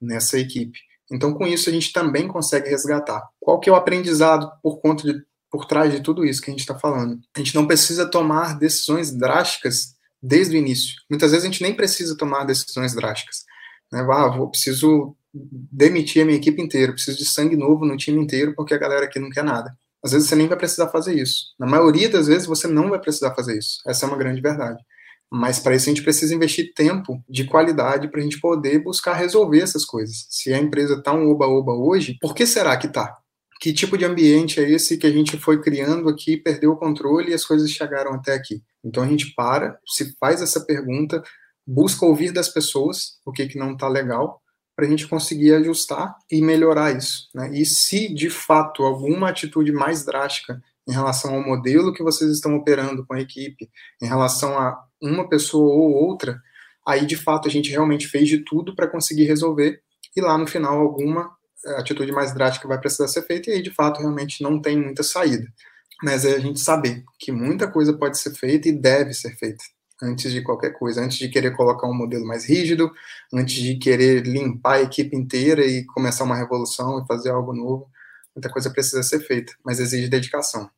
nessa 0.00 0.38
equipe. 0.38 0.78
Então, 1.10 1.32
com 1.32 1.46
isso, 1.46 1.68
a 1.68 1.72
gente 1.72 1.92
também 1.92 2.26
consegue 2.26 2.68
resgatar. 2.68 3.22
Qual 3.38 3.60
que 3.60 3.68
é 3.68 3.72
o 3.72 3.76
aprendizado 3.76 4.50
por 4.62 4.80
conta 4.80 5.04
de, 5.04 5.22
por 5.54 5.66
trás 5.66 5.92
de 5.92 6.00
tudo 6.00 6.24
isso 6.24 6.42
que 6.42 6.50
a 6.50 6.52
gente 6.52 6.62
está 6.62 6.76
falando? 6.76 7.20
A 7.32 7.38
gente 7.38 7.54
não 7.54 7.64
precisa 7.64 8.10
tomar 8.10 8.58
decisões 8.58 9.16
drásticas 9.16 9.94
desde 10.20 10.56
o 10.56 10.58
início. 10.58 10.96
Muitas 11.08 11.30
vezes 11.30 11.44
a 11.44 11.48
gente 11.48 11.62
nem 11.62 11.72
precisa 11.72 12.16
tomar 12.16 12.42
decisões 12.42 12.92
drásticas. 12.92 13.44
Né? 13.92 14.00
Ah, 14.00 14.26
vou, 14.36 14.50
preciso 14.50 15.14
demitir 15.32 16.22
a 16.22 16.24
minha 16.24 16.38
equipe 16.38 16.60
inteira, 16.60 16.92
preciso 16.92 17.18
de 17.18 17.24
sangue 17.24 17.56
novo 17.56 17.84
no 17.84 17.96
time 17.96 18.20
inteiro 18.20 18.52
porque 18.56 18.74
a 18.74 18.78
galera 18.78 19.04
aqui 19.04 19.20
não 19.20 19.30
quer 19.30 19.44
nada. 19.44 19.78
Às 20.04 20.10
vezes 20.10 20.28
você 20.28 20.34
nem 20.34 20.48
vai 20.48 20.58
precisar 20.58 20.88
fazer 20.88 21.14
isso. 21.14 21.54
Na 21.56 21.68
maioria 21.68 22.08
das 22.08 22.26
vezes 22.26 22.48
você 22.48 22.66
não 22.66 22.90
vai 22.90 22.98
precisar 22.98 23.32
fazer 23.32 23.56
isso. 23.56 23.78
Essa 23.86 24.06
é 24.06 24.08
uma 24.08 24.18
grande 24.18 24.40
verdade. 24.40 24.82
Mas 25.30 25.60
para 25.60 25.76
isso 25.76 25.88
a 25.88 25.92
gente 25.94 26.02
precisa 26.02 26.34
investir 26.34 26.74
tempo 26.74 27.22
de 27.28 27.44
qualidade 27.44 28.08
para 28.08 28.18
a 28.18 28.24
gente 28.24 28.40
poder 28.40 28.82
buscar 28.82 29.14
resolver 29.14 29.60
essas 29.60 29.84
coisas. 29.84 30.26
Se 30.30 30.52
a 30.52 30.58
empresa 30.58 30.94
está 30.94 31.12
um 31.12 31.30
oba-oba 31.30 31.74
hoje, 31.74 32.18
por 32.20 32.34
que 32.34 32.44
será 32.44 32.76
que 32.76 32.88
está? 32.88 33.16
Que 33.60 33.72
tipo 33.72 33.96
de 33.96 34.04
ambiente 34.04 34.60
é 34.60 34.68
esse 34.68 34.98
que 34.98 35.06
a 35.06 35.10
gente 35.10 35.38
foi 35.38 35.60
criando 35.60 36.08
aqui, 36.08 36.36
perdeu 36.36 36.72
o 36.72 36.76
controle 36.76 37.30
e 37.30 37.34
as 37.34 37.44
coisas 37.44 37.70
chegaram 37.70 38.12
até 38.12 38.34
aqui? 38.34 38.62
Então 38.84 39.02
a 39.02 39.06
gente 39.06 39.32
para, 39.34 39.78
se 39.86 40.14
faz 40.18 40.42
essa 40.42 40.60
pergunta, 40.60 41.22
busca 41.66 42.04
ouvir 42.04 42.32
das 42.32 42.48
pessoas 42.48 43.18
o 43.24 43.32
que, 43.32 43.46
que 43.46 43.58
não 43.58 43.72
está 43.72 43.88
legal 43.88 44.42
para 44.76 44.86
a 44.86 44.88
gente 44.88 45.06
conseguir 45.06 45.54
ajustar 45.54 46.14
e 46.30 46.42
melhorar 46.42 46.96
isso. 46.96 47.28
Né? 47.34 47.50
E 47.54 47.64
se 47.64 48.12
de 48.12 48.28
fato 48.28 48.82
alguma 48.82 49.30
atitude 49.30 49.72
mais 49.72 50.04
drástica 50.04 50.60
em 50.86 50.92
relação 50.92 51.34
ao 51.34 51.44
modelo 51.44 51.92
que 51.92 52.02
vocês 52.02 52.30
estão 52.30 52.56
operando 52.56 53.06
com 53.06 53.14
a 53.14 53.20
equipe, 53.20 53.70
em 54.02 54.06
relação 54.06 54.58
a 54.58 54.76
uma 55.00 55.28
pessoa 55.28 55.72
ou 55.72 55.92
outra, 55.92 56.38
aí 56.86 57.06
de 57.06 57.16
fato 57.16 57.48
a 57.48 57.50
gente 57.50 57.70
realmente 57.70 58.06
fez 58.06 58.28
de 58.28 58.44
tudo 58.44 58.74
para 58.74 58.90
conseguir 58.90 59.24
resolver 59.24 59.80
e 60.16 60.20
lá 60.20 60.36
no 60.36 60.46
final 60.46 60.78
alguma 60.78 61.30
eh, 61.66 61.76
atitude 61.78 62.12
mais 62.12 62.34
drástica 62.34 62.68
vai 62.68 62.78
precisar 62.78 63.08
ser 63.08 63.22
feita 63.22 63.50
e 63.50 63.54
aí 63.54 63.62
de 63.62 63.70
fato 63.70 64.00
realmente 64.00 64.42
não 64.42 64.60
tem 64.60 64.76
muita 64.80 65.02
saída. 65.02 65.46
Mas 66.02 66.24
é 66.24 66.34
a 66.34 66.38
gente 66.38 66.60
saber 66.60 67.04
que 67.18 67.32
muita 67.32 67.70
coisa 67.70 67.92
pode 67.96 68.18
ser 68.18 68.34
feita 68.34 68.68
e 68.68 68.72
deve 68.72 69.14
ser 69.14 69.36
feita 69.36 69.64
antes 70.02 70.32
de 70.32 70.42
qualquer 70.42 70.70
coisa, 70.70 71.02
antes 71.02 71.18
de 71.18 71.28
querer 71.28 71.56
colocar 71.56 71.88
um 71.88 71.94
modelo 71.94 72.26
mais 72.26 72.44
rígido, 72.44 72.92
antes 73.32 73.54
de 73.54 73.76
querer 73.76 74.26
limpar 74.26 74.74
a 74.74 74.82
equipe 74.82 75.16
inteira 75.16 75.64
e 75.64 75.84
começar 75.86 76.24
uma 76.24 76.36
revolução 76.36 77.02
e 77.02 77.06
fazer 77.06 77.30
algo 77.30 77.52
novo. 77.52 77.88
Muita 78.34 78.50
coisa 78.50 78.70
precisa 78.70 79.02
ser 79.02 79.20
feita, 79.20 79.52
mas 79.64 79.78
exige 79.78 80.08
dedicação. 80.08 80.68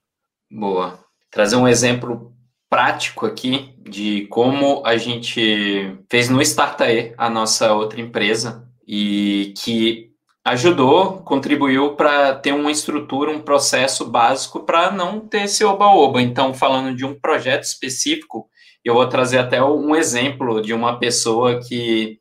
Boa. 0.51 0.99
Trazer 1.31 1.57
um 1.57 1.67
exemplo 1.67 2.33
prático 2.69 3.27
aqui 3.27 3.75
de 3.79 4.27
como 4.27 4.85
a 4.85 4.97
gente 4.97 5.99
fez 6.11 6.29
no 6.29 6.43
Startae, 6.43 7.15
a 7.17 7.31
nossa 7.31 7.73
outra 7.73 8.01
empresa, 8.01 8.69
e 8.87 9.55
que 9.57 10.13
ajudou, 10.47 11.19
contribuiu 11.25 11.97
para 11.97 12.33
ter 12.37 12.53
uma 12.53 12.71
estrutura, 12.71 13.33
um 13.33 13.41
processo 13.41 14.09
básico 14.09 14.61
para 14.61 14.93
não 14.93 15.19
ter 15.19 15.43
esse 15.43 15.65
oba-oba. 15.65 16.23
Então, 16.23 16.55
falando 16.55 16.95
de 16.97 17.05
um 17.05 17.19
projeto 17.19 17.65
específico, 17.65 18.49
eu 18.85 18.95
vou 18.95 19.09
trazer 19.09 19.39
até 19.39 19.61
um 19.61 19.97
exemplo 19.97 20.63
de 20.63 20.73
uma 20.73 21.01
pessoa 21.01 21.61
que 21.61 22.21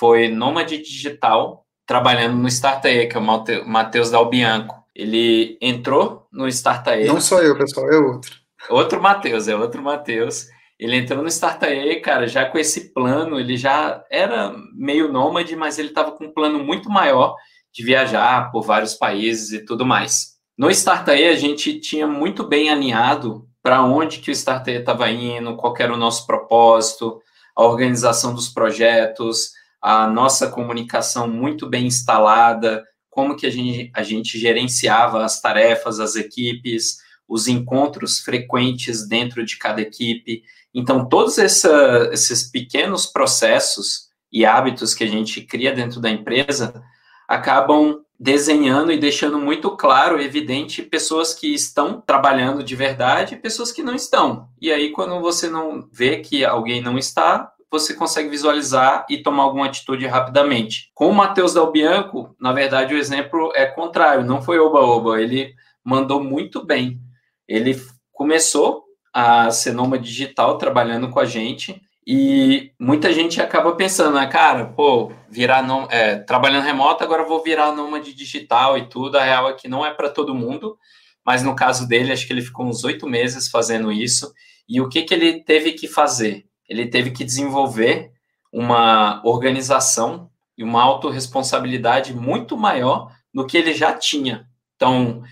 foi 0.00 0.28
nômade 0.28 0.78
digital 0.78 1.66
trabalhando 1.86 2.38
no 2.38 2.48
Startae, 2.48 3.08
que 3.08 3.16
é 3.16 3.20
o 3.20 3.68
Matheus 3.68 4.10
Dalbianco. 4.10 4.82
Ele 4.94 5.58
entrou 5.60 6.26
no 6.32 6.48
Startae. 6.48 7.04
Não 7.04 7.20
sou 7.20 7.42
eu, 7.42 7.58
pessoal, 7.58 7.92
é 7.92 7.98
outro. 7.98 8.36
Outro 8.70 9.02
Matheus, 9.02 9.48
é 9.48 9.54
outro 9.54 9.82
Matheus. 9.82 10.46
Ele 10.78 10.96
entrou 10.96 11.22
no 11.22 11.28
Startae, 11.28 12.00
cara, 12.00 12.26
já 12.26 12.46
com 12.46 12.56
esse 12.56 12.94
plano, 12.94 13.38
ele 13.38 13.58
já 13.58 14.02
era 14.10 14.54
meio 14.74 15.12
nômade, 15.12 15.54
mas 15.54 15.78
ele 15.78 15.88
estava 15.88 16.12
com 16.12 16.24
um 16.24 16.32
plano 16.32 16.58
muito 16.64 16.88
maior 16.88 17.36
de 17.76 17.84
viajar 17.84 18.50
por 18.50 18.62
vários 18.62 18.94
países 18.94 19.52
e 19.52 19.62
tudo 19.62 19.84
mais. 19.84 20.36
No 20.56 20.70
Startae, 20.70 21.28
a 21.28 21.36
gente 21.36 21.78
tinha 21.78 22.06
muito 22.06 22.42
bem 22.42 22.70
alinhado 22.70 23.46
para 23.62 23.84
onde 23.84 24.20
que 24.20 24.30
o 24.30 24.32
Starter 24.32 24.80
estava 24.80 25.10
indo, 25.10 25.56
qual 25.56 25.74
era 25.78 25.92
o 25.92 25.98
nosso 25.98 26.26
propósito, 26.26 27.20
a 27.54 27.62
organização 27.62 28.32
dos 28.34 28.48
projetos, 28.48 29.50
a 29.82 30.08
nossa 30.08 30.48
comunicação 30.48 31.28
muito 31.28 31.68
bem 31.68 31.86
instalada, 31.86 32.82
como 33.10 33.36
que 33.36 33.46
a 33.46 33.50
gente, 33.50 33.90
a 33.94 34.02
gente 34.02 34.38
gerenciava 34.38 35.22
as 35.22 35.38
tarefas, 35.42 36.00
as 36.00 36.16
equipes, 36.16 36.96
os 37.28 37.46
encontros 37.46 38.20
frequentes 38.20 39.06
dentro 39.06 39.44
de 39.44 39.58
cada 39.58 39.82
equipe. 39.82 40.42
Então, 40.72 41.06
todos 41.06 41.36
essa, 41.36 42.08
esses 42.10 42.50
pequenos 42.50 43.04
processos 43.04 44.06
e 44.32 44.46
hábitos 44.46 44.94
que 44.94 45.04
a 45.04 45.08
gente 45.08 45.42
cria 45.42 45.74
dentro 45.74 46.00
da 46.00 46.08
empresa 46.08 46.82
acabam 47.28 48.00
desenhando 48.18 48.90
e 48.90 48.98
deixando 48.98 49.38
muito 49.38 49.76
claro, 49.76 50.20
evidente, 50.20 50.82
pessoas 50.82 51.34
que 51.34 51.54
estão 51.54 52.00
trabalhando 52.00 52.62
de 52.62 52.74
verdade 52.74 53.34
e 53.34 53.38
pessoas 53.38 53.70
que 53.70 53.82
não 53.82 53.94
estão. 53.94 54.48
E 54.60 54.72
aí, 54.72 54.90
quando 54.90 55.20
você 55.20 55.48
não 55.48 55.86
vê 55.92 56.18
que 56.18 56.44
alguém 56.44 56.80
não 56.80 56.96
está, 56.96 57.52
você 57.70 57.94
consegue 57.94 58.28
visualizar 58.28 59.04
e 59.10 59.18
tomar 59.18 59.42
alguma 59.42 59.66
atitude 59.66 60.06
rapidamente. 60.06 60.90
Com 60.94 61.08
o 61.08 61.14
Matheus 61.14 61.52
Del 61.52 61.70
Bianco, 61.70 62.34
na 62.40 62.52
verdade, 62.52 62.94
o 62.94 62.98
exemplo 62.98 63.52
é 63.54 63.66
contrário, 63.66 64.24
não 64.24 64.40
foi 64.40 64.58
oba-oba, 64.58 65.20
ele 65.20 65.54
mandou 65.84 66.22
muito 66.22 66.64
bem. 66.64 66.98
Ele 67.46 67.78
começou 68.12 68.84
a 69.12 69.50
ser 69.50 69.72
nômade 69.72 70.04
digital 70.04 70.58
trabalhando 70.58 71.10
com 71.10 71.20
a 71.20 71.24
gente, 71.24 71.80
e 72.06 72.72
muita 72.78 73.12
gente 73.12 73.42
acaba 73.42 73.74
pensando, 73.74 74.14
né, 74.14 74.26
cara, 74.28 74.66
pô, 74.66 75.10
virar 75.28 75.60
não, 75.60 75.88
é, 75.90 76.16
trabalhando 76.20 76.64
remoto, 76.64 77.02
agora 77.02 77.24
vou 77.24 77.42
virar 77.42 77.72
nômade 77.72 78.14
digital 78.14 78.78
e 78.78 78.88
tudo. 78.88 79.18
A 79.18 79.24
real 79.24 79.50
é 79.50 79.54
que 79.54 79.66
não 79.66 79.84
é 79.84 79.92
para 79.92 80.08
todo 80.08 80.34
mundo, 80.34 80.78
mas 81.24 81.42
no 81.42 81.56
caso 81.56 81.88
dele, 81.88 82.12
acho 82.12 82.24
que 82.24 82.32
ele 82.32 82.42
ficou 82.42 82.64
uns 82.64 82.84
oito 82.84 83.08
meses 83.08 83.48
fazendo 83.48 83.90
isso. 83.90 84.32
E 84.68 84.80
o 84.80 84.88
que, 84.88 85.02
que 85.02 85.12
ele 85.12 85.42
teve 85.42 85.72
que 85.72 85.88
fazer? 85.88 86.46
Ele 86.68 86.86
teve 86.86 87.10
que 87.10 87.24
desenvolver 87.24 88.12
uma 88.52 89.20
organização 89.24 90.30
e 90.56 90.62
uma 90.62 90.82
autorresponsabilidade 90.82 92.14
muito 92.14 92.56
maior 92.56 93.10
do 93.34 93.44
que 93.44 93.58
ele 93.58 93.74
já 93.74 93.92
tinha. 93.92 94.46
Então, 94.76 95.24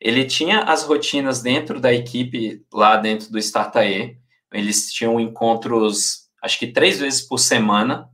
ele 0.00 0.24
tinha 0.24 0.60
as 0.60 0.84
rotinas 0.84 1.42
dentro 1.42 1.78
da 1.78 1.92
equipe 1.92 2.62
lá 2.72 2.96
dentro 2.96 3.30
do 3.30 3.38
Startae, 3.38 4.16
eles 4.54 4.92
tinham 4.92 5.20
encontros, 5.20 6.28
acho 6.42 6.58
que 6.58 6.68
três 6.68 7.00
vezes 7.00 7.20
por 7.20 7.38
semana, 7.38 8.08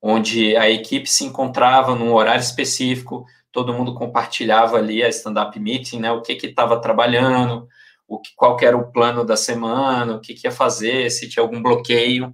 onde 0.00 0.56
a 0.56 0.68
equipe 0.68 1.08
se 1.08 1.24
encontrava 1.24 1.94
num 1.94 2.12
horário 2.12 2.40
específico, 2.40 3.24
todo 3.52 3.74
mundo 3.74 3.94
compartilhava 3.94 4.78
ali 4.78 5.02
a 5.02 5.08
stand-up 5.08 5.58
meeting, 5.60 6.00
né, 6.00 6.10
o 6.10 6.22
que 6.22 6.34
que 6.34 6.46
estava 6.46 6.80
trabalhando, 6.80 7.68
o 8.08 8.18
que, 8.18 8.30
qual 8.34 8.56
que 8.56 8.64
era 8.64 8.76
o 8.76 8.90
plano 8.90 9.24
da 9.24 9.36
semana, 9.36 10.16
o 10.16 10.20
que, 10.20 10.34
que 10.34 10.46
ia 10.46 10.52
fazer, 10.52 11.10
se 11.10 11.28
tinha 11.28 11.42
algum 11.42 11.62
bloqueio. 11.62 12.32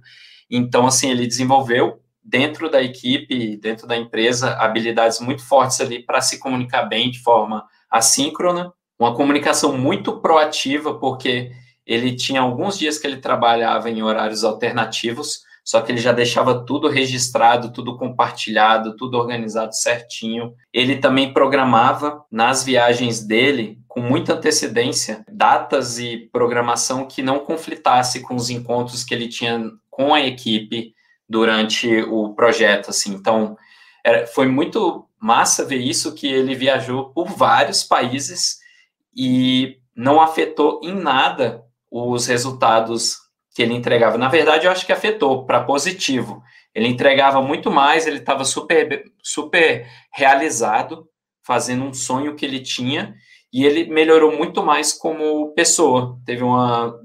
Então, 0.49 0.87
assim, 0.87 1.11
ele 1.11 1.27
desenvolveu 1.27 2.01
dentro 2.23 2.69
da 2.69 2.81
equipe, 2.81 3.57
dentro 3.57 3.87
da 3.87 3.95
empresa, 3.95 4.53
habilidades 4.53 5.19
muito 5.19 5.45
fortes 5.45 5.81
ali 5.81 6.03
para 6.03 6.21
se 6.21 6.39
comunicar 6.39 6.83
bem 6.83 7.11
de 7.11 7.19
forma 7.19 7.65
assíncrona, 7.89 8.71
uma 8.99 9.15
comunicação 9.15 9.77
muito 9.77 10.19
proativa, 10.21 10.99
porque 10.99 11.51
ele 11.89 12.15
tinha 12.15 12.41
alguns 12.41 12.77
dias 12.77 12.99
que 12.99 13.07
ele 13.07 13.17
trabalhava 13.17 13.89
em 13.89 14.03
horários 14.03 14.43
alternativos, 14.43 15.41
só 15.65 15.81
que 15.81 15.91
ele 15.91 15.99
já 15.99 16.11
deixava 16.11 16.63
tudo 16.63 16.87
registrado, 16.87 17.73
tudo 17.73 17.97
compartilhado, 17.97 18.95
tudo 18.95 19.17
organizado 19.17 19.73
certinho. 19.73 20.53
Ele 20.71 20.97
também 20.97 21.33
programava 21.33 22.23
nas 22.31 22.63
viagens 22.63 23.25
dele 23.25 23.79
com 23.87 24.01
muita 24.01 24.35
antecedência 24.35 25.25
datas 25.31 25.97
e 25.97 26.29
programação 26.31 27.07
que 27.07 27.23
não 27.23 27.39
conflitasse 27.39 28.21
com 28.21 28.35
os 28.35 28.51
encontros 28.51 29.03
que 29.03 29.15
ele 29.15 29.27
tinha 29.27 29.59
com 29.89 30.13
a 30.13 30.21
equipe 30.21 30.93
durante 31.27 32.01
o 32.03 32.35
projeto, 32.35 32.91
assim. 32.91 33.15
Então, 33.15 33.57
era, 34.05 34.27
foi 34.27 34.47
muito 34.47 35.07
massa 35.19 35.65
ver 35.65 35.79
isso 35.79 36.13
que 36.13 36.27
ele 36.27 36.53
viajou 36.53 37.09
por 37.09 37.29
vários 37.29 37.83
países 37.83 38.59
e 39.15 39.79
não 39.95 40.21
afetou 40.21 40.79
em 40.83 40.93
nada 40.93 41.67
os 41.91 42.27
resultados 42.27 43.17
que 43.53 43.61
ele 43.61 43.73
entregava. 43.73 44.17
Na 44.17 44.27
verdade, 44.27 44.65
eu 44.65 44.71
acho 44.71 44.85
que 44.85 44.91
afetou 44.91 45.45
para 45.45 45.63
positivo. 45.63 46.41
Ele 46.73 46.87
entregava 46.87 47.41
muito 47.41 47.71
mais, 47.71 48.05
ele 48.05 48.17
estava 48.17 48.45
super, 48.45 49.03
super 49.21 49.87
realizado, 50.13 51.07
fazendo 51.43 51.83
um 51.83 51.93
sonho 51.93 52.35
que 52.35 52.45
ele 52.45 52.59
tinha, 52.59 53.15
e 53.51 53.65
ele 53.65 53.85
melhorou 53.85 54.37
muito 54.37 54.63
mais 54.63 54.93
como 54.93 55.53
pessoa. 55.53 56.19
Teve 56.25 56.43
uma, 56.43 56.95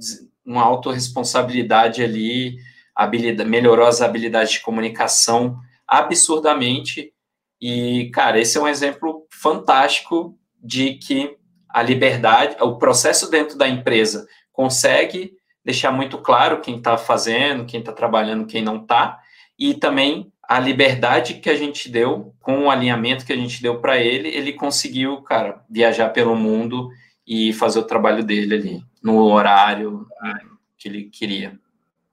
uma 0.45 0.63
autorresponsabilidade 0.63 2.03
ali, 2.03 2.57
habilidade, 2.95 3.49
melhorou 3.49 3.87
as 3.87 4.03
habilidades 4.03 4.53
de 4.53 4.61
comunicação 4.61 5.59
absurdamente. 5.89 7.13
E, 7.61 8.11
cara, 8.13 8.39
esse 8.39 8.59
é 8.59 8.61
um 8.61 8.69
exemplo 8.69 9.27
fantástico 9.31 10.39
de 10.63 10.95
que 10.95 11.37
a 11.69 11.83
liberdade, 11.83 12.57
o 12.61 12.77
processo 12.77 13.31
dentro 13.31 13.57
da 13.57 13.67
empresa 13.67 14.27
consegue 14.55 15.33
deixar 15.63 15.91
muito 15.91 16.17
claro 16.19 16.61
quem 16.61 16.79
está 16.79 16.97
fazendo, 16.97 17.67
quem 17.67 17.81
está 17.81 17.93
trabalhando, 17.93 18.47
quem 18.47 18.63
não 18.63 18.77
está, 18.83 19.21
e 19.59 19.75
também 19.75 20.33
a 20.43 20.61
liberdade 20.61 21.35
que 21.35 21.51
a 21.51 21.57
gente 21.57 21.91
deu, 21.91 22.35
com 22.41 22.65
o 22.65 22.71
alinhamento 22.71 23.25
que 23.25 23.33
a 23.33 23.37
gente 23.37 23.61
deu 23.61 23.81
para 23.81 23.99
ele, 23.99 24.29
ele 24.29 24.53
conseguiu, 24.53 25.23
cara, 25.23 25.63
viajar 25.69 26.11
pelo 26.11 26.37
mundo 26.37 26.91
e 27.27 27.53
fazer 27.55 27.79
o 27.79 27.85
trabalho 27.85 28.23
dele 28.23 28.55
ali, 28.55 28.83
no 29.03 29.19
horário 29.23 30.07
que 30.77 30.89
ele 30.89 31.05
queria. 31.05 31.59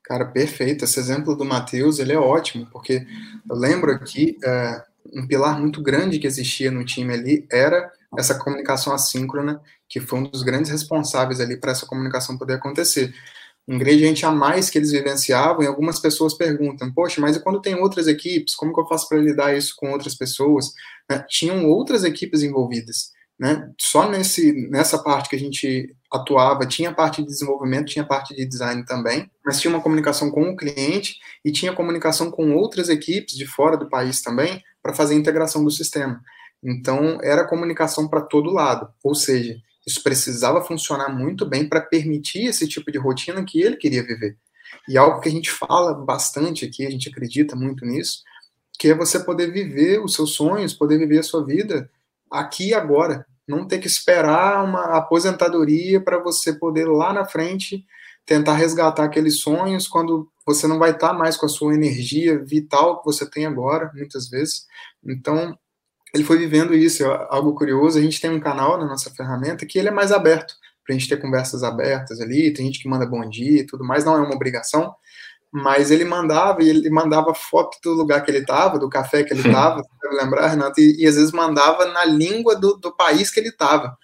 Cara, 0.04 0.26
perfeito. 0.26 0.86
Esse 0.86 1.00
exemplo 1.00 1.36
do 1.36 1.46
Matheus, 1.46 2.00
ele 2.00 2.14
é 2.14 2.18
ótimo, 2.18 2.66
porque 2.72 3.06
eu 3.50 3.56
lembro 3.56 3.92
aqui, 3.92 4.38
é, 4.44 4.82
um 5.14 5.28
pilar 5.28 5.60
muito 5.60 5.82
grande 5.82 6.20
que 6.20 6.28
existia 6.28 6.72
no 6.72 6.86
time 6.86 7.14
ali 7.14 7.46
era 7.52 7.92
essa 8.18 8.36
comunicação 8.38 8.94
assíncrona, 8.94 9.62
que 9.88 10.00
foi 10.00 10.20
um 10.20 10.24
dos 10.24 10.44
grandes 10.44 10.72
responsáveis 10.72 11.40
ali 11.40 11.58
para 11.58 11.72
essa 11.72 11.86
comunicação 11.86 12.38
poder 12.38 12.56
acontecer 12.56 13.14
ingrediente 13.68 14.26
a 14.26 14.32
mais 14.32 14.70
que 14.70 14.78
eles 14.78 14.92
vivenciavam, 14.92 15.64
e 15.64 15.68
algumas 15.68 16.00
pessoas 16.00 16.34
perguntam, 16.34 16.92
poxa, 16.92 17.22
mas 17.22 17.36
e 17.36 17.40
quando 17.40 17.62
tem 17.62 17.76
outras 17.76 18.08
equipes, 18.08 18.56
como 18.56 18.74
que 18.74 18.80
eu 18.82 18.88
faço 18.88 19.08
para 19.08 19.20
lidar 19.20 19.56
isso 19.56 19.76
com 19.78 19.92
outras 19.92 20.16
pessoas? 20.16 20.74
Né? 21.10 21.24
Tinham 21.30 21.66
outras 21.70 22.04
equipes 22.04 22.42
envolvidas, 22.42 23.12
né? 23.40 23.70
Só 23.80 24.10
nesse, 24.10 24.68
nessa 24.70 25.02
parte 25.02 25.30
que 25.30 25.36
a 25.36 25.40
gente 25.40 25.96
atuava, 26.12 26.66
tinha 26.66 26.94
parte 26.94 27.22
de 27.22 27.28
desenvolvimento, 27.28 27.88
tinha 27.88 28.06
parte 28.06 28.36
de 28.36 28.46
design 28.46 28.84
também, 28.86 29.30
mas 29.46 29.60
tinha 29.62 29.74
uma 29.74 29.82
comunicação 29.82 30.30
com 30.30 30.50
o 30.50 30.56
cliente 30.56 31.16
e 31.44 31.52
tinha 31.52 31.74
comunicação 31.74 32.30
com 32.30 32.54
outras 32.54 32.90
equipes 32.90 33.36
de 33.36 33.46
fora 33.46 33.78
do 33.78 33.90
país 33.90 34.22
também, 34.22 34.62
para 34.82 34.94
fazer 34.94 35.14
a 35.14 35.18
integração 35.18 35.64
do 35.64 35.72
sistema. 35.72 36.22
Então, 36.64 37.20
era 37.24 37.48
comunicação 37.48 38.08
para 38.08 38.22
todo 38.22 38.52
lado, 38.52 38.88
ou 39.04 39.16
seja, 39.16 39.56
isso 39.86 40.04
precisava 40.04 40.64
funcionar 40.64 41.10
muito 41.10 41.46
bem 41.46 41.68
para 41.68 41.82
permitir 41.82 42.46
esse 42.46 42.68
tipo 42.68 42.92
de 42.92 43.00
rotina 43.00 43.44
que 43.44 43.62
ele 43.62 43.78
queria 43.78 44.04
viver. 44.04 44.38
E 44.88 44.98
algo 44.98 45.20
que 45.20 45.30
a 45.30 45.32
gente 45.32 45.50
fala 45.50 45.94
bastante 45.94 46.66
aqui, 46.66 46.86
a 46.86 46.90
gente 46.90 47.10
acredita 47.10 47.56
muito 47.56 47.86
nisso, 47.86 48.24
que 48.78 48.90
é 48.90 48.96
você 48.96 49.20
poder 49.20 49.52
viver 49.52 50.04
os 50.04 50.14
seus 50.14 50.34
sonhos, 50.34 50.74
poder 50.74 50.98
viver 50.98 51.20
a 51.20 51.24
sua 51.24 51.46
vida 51.46 51.90
aqui 52.30 52.70
e 52.70 52.74
agora. 52.74 53.26
Não 53.48 53.68
ter 53.68 53.80
que 53.80 53.88
esperar 53.88 54.64
uma 54.64 54.98
aposentadoria 54.98 56.00
para 56.00 56.22
você 56.22 56.54
poder 56.54 56.86
lá 56.88 57.12
na 57.12 57.26
frente 57.26 57.86
tentar 58.26 58.54
resgatar 58.54 59.04
aqueles 59.04 59.40
sonhos 59.40 59.88
quando 59.88 60.32
você 60.46 60.68
não 60.68 60.80
vai 60.80 60.92
estar 60.92 61.14
mais 61.14 61.36
com 61.36 61.46
a 61.46 61.50
sua 61.50 61.74
energia 61.74 62.44
vital 62.44 63.00
que 63.00 63.06
você 63.06 63.30
tem 63.30 63.46
agora, 63.46 63.92
muitas 63.94 64.30
vezes. 64.30 64.66
Então, 65.04 65.58
ele 66.14 66.24
foi 66.24 66.38
vivendo 66.38 66.74
isso, 66.74 67.04
é 67.04 67.28
algo 67.30 67.56
curioso. 67.56 67.98
A 67.98 68.02
gente 68.02 68.20
tem 68.20 68.30
um 68.30 68.40
canal 68.40 68.78
na 68.78 68.86
nossa 68.86 69.10
ferramenta 69.12 69.66
que 69.66 69.80
ele 69.80 69.88
é 69.88 69.92
mais 69.92 70.12
aberto, 70.12 70.54
para 70.84 70.94
a 70.94 70.98
gente 70.98 71.08
ter 71.08 71.22
conversas 71.22 71.64
abertas 71.64 72.20
ali. 72.20 72.54
Tem 72.54 72.66
gente 72.66 72.82
que 72.82 72.90
manda 72.90 73.06
bom 73.06 73.28
dia 73.30 73.62
e 73.62 73.66
tudo 73.66 73.84
mais, 73.84 74.04
não 74.04 74.16
é 74.16 74.22
uma 74.22 74.36
obrigação, 74.36 74.94
mas 75.52 75.92
ele 75.92 76.06
mandava 76.06 76.64
e 76.64 76.70
ele 76.70 76.90
mandava 76.90 77.34
foto 77.34 77.78
do 77.84 77.94
lugar 77.94 78.24
que 78.24 78.32
ele 78.32 78.40
estava, 78.40 78.80
do 78.80 78.90
café 78.90 79.24
que 79.24 79.34
ele 79.34 79.46
estava, 79.48 79.82
deve 80.02 80.16
lembrar, 80.16 80.48
Renato, 80.48 80.80
e, 80.80 81.04
e, 81.04 81.08
às 81.08 81.16
vezes 81.16 81.32
mandava 81.32 81.86
na 81.86 82.06
língua 82.06 82.56
do, 82.56 82.78
do 82.78 82.96
país 82.96 83.30
que 83.30 83.40
ele 83.40 83.50
estava. 83.50 83.98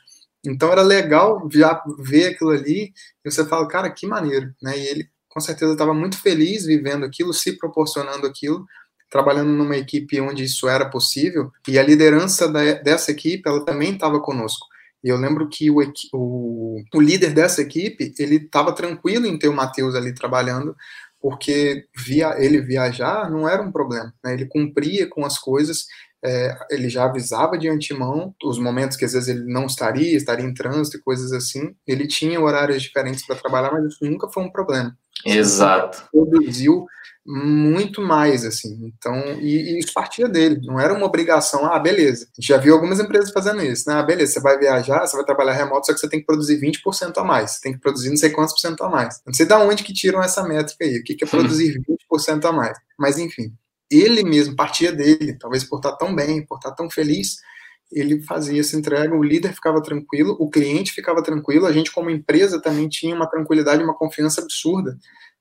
Então 0.46 0.72
era 0.72 0.82
legal 0.82 1.48
já 1.52 1.82
ver 2.00 2.28
aquilo 2.28 2.52
ali 2.52 2.94
e 3.24 3.32
você 3.32 3.46
fala, 3.46 3.68
cara, 3.68 3.90
que 3.90 4.06
maneiro, 4.06 4.54
né? 4.62 4.78
E 4.78 4.88
ele 4.88 5.10
com 5.30 5.40
certeza 5.40 5.74
estava 5.74 5.94
muito 5.94 6.20
feliz 6.20 6.66
vivendo 6.66 7.06
aquilo, 7.06 7.34
se 7.34 7.58
proporcionando 7.58 8.26
aquilo, 8.26 8.66
trabalhando 9.10 9.52
numa 9.52 9.78
equipe 9.78 10.20
onde 10.20 10.44
isso 10.44 10.68
era 10.68 10.90
possível, 10.90 11.52
e 11.68 11.78
a 11.80 11.84
liderança 11.84 12.52
da, 12.52 12.74
dessa 12.74 13.12
equipe, 13.12 13.48
ela 13.48 13.64
também 13.64 13.94
estava 13.94 14.20
conosco. 14.20 14.66
E 15.04 15.10
eu 15.10 15.18
lembro 15.18 15.48
que 15.48 15.70
o, 15.70 15.78
o, 16.14 16.84
o 16.94 17.02
líder 17.02 17.34
dessa 17.34 17.62
equipe, 17.62 18.14
ele 18.20 18.38
estava 18.38 18.74
tranquilo 18.74 19.26
em 19.26 19.38
ter 19.38 19.48
o 19.48 19.56
Matheus 19.56 19.96
ali 19.96 20.14
trabalhando, 20.14 20.76
porque 21.22 21.86
via, 21.96 22.36
ele 22.38 22.62
viajar 22.62 23.30
não 23.30 23.48
era 23.48 23.62
um 23.62 23.72
problema, 23.72 24.14
né? 24.24 24.34
ele 24.34 24.46
cumpria 24.46 25.08
com 25.10 25.26
as 25.26 25.38
coisas, 25.38 25.86
é, 26.28 26.58
ele 26.70 26.90
já 26.90 27.06
avisava 27.06 27.58
de 27.58 27.70
antemão 27.70 28.34
os 28.44 28.60
momentos 28.60 28.98
que 28.98 29.06
às 29.06 29.14
vezes 29.14 29.30
ele 29.30 29.46
não 29.46 29.66
estaria, 29.66 30.16
estaria 30.16 30.46
em 30.46 30.54
trânsito 30.54 30.98
e 30.98 31.02
coisas 31.02 31.32
assim, 31.32 31.76
ele 31.88 32.08
tinha 32.08 32.40
horários 32.40 32.82
diferentes 32.82 33.26
para 33.26 33.36
trabalhar, 33.36 33.72
mas 33.72 33.86
isso 33.86 34.06
nunca 34.06 34.30
foi 34.30 34.44
um 34.44 34.52
problema. 34.52 34.96
Exato. 35.26 36.08
Produziu 36.12 36.86
muito 37.26 38.02
mais, 38.02 38.46
assim. 38.46 38.94
Então, 38.98 39.16
e, 39.42 39.74
e, 39.74 39.80
isso 39.80 39.94
partia 39.94 40.30
dele, 40.30 40.62
não 40.64 40.80
era 40.80 40.94
uma 40.94 41.06
obrigação, 41.06 41.66
ah, 41.66 41.78
beleza. 41.78 42.28
Já 42.40 42.58
viu 42.58 42.74
algumas 42.74 43.00
empresas 43.00 43.32
fazendo 43.32 43.62
isso, 43.62 43.90
né? 43.90 43.96
Ah, 43.96 44.04
beleza, 44.04 44.34
você 44.34 44.40
vai 44.40 44.58
viajar, 44.58 45.06
você 45.06 45.18
vai 45.18 45.26
trabalhar 45.26 45.52
remoto, 45.52 45.88
só 45.88 45.94
que 45.94 46.00
você 46.00 46.08
tem 46.08 46.22
que 46.22 46.26
produzir 46.26 46.58
20% 46.58 47.18
a 47.18 47.24
mais, 47.26 47.52
você 47.52 47.62
tem 47.62 47.74
que 47.74 47.80
produzir 47.80 48.10
não 48.10 48.18
sei 48.18 48.30
quantos 48.30 48.54
por 48.54 48.62
cento 48.62 48.82
a 48.84 48.90
mais. 48.90 49.22
Não 49.26 49.34
sei 49.34 49.46
de 49.46 49.54
onde 49.54 49.84
que 49.84 49.94
tiram 49.94 50.24
essa 50.24 50.42
métrica 50.44 50.86
aí, 50.86 51.00
o 51.00 51.04
que, 51.04 51.16
que 51.16 51.26
é 51.26 51.28
produzir 51.28 51.82
20% 52.12 52.46
a 52.46 52.52
mais. 52.54 52.78
Mas, 52.98 53.18
enfim, 53.18 53.52
ele 53.90 54.24
mesmo 54.24 54.56
partia 54.56 54.92
dele, 54.92 55.38
talvez 55.38 55.64
por 55.64 55.78
estar 55.78 55.94
tão 55.94 56.16
bem, 56.16 56.46
por 56.46 56.56
estar 56.56 56.72
tão 56.72 56.90
feliz, 56.90 57.38
ele 57.92 58.22
fazia 58.24 58.60
essa 58.60 58.76
entrega, 58.76 59.16
o 59.16 59.24
líder 59.24 59.54
ficava 59.54 59.82
tranquilo, 59.82 60.36
o 60.40 60.50
cliente 60.50 60.92
ficava 60.92 61.24
tranquilo, 61.24 61.66
a 61.66 61.72
gente 61.72 61.92
como 61.92 62.10
empresa 62.10 62.62
também 62.62 62.90
tinha 62.90 63.16
uma 63.16 63.30
tranquilidade, 63.30 63.84
uma 63.84 63.96
confiança 63.96 64.42
absurda 64.42 64.98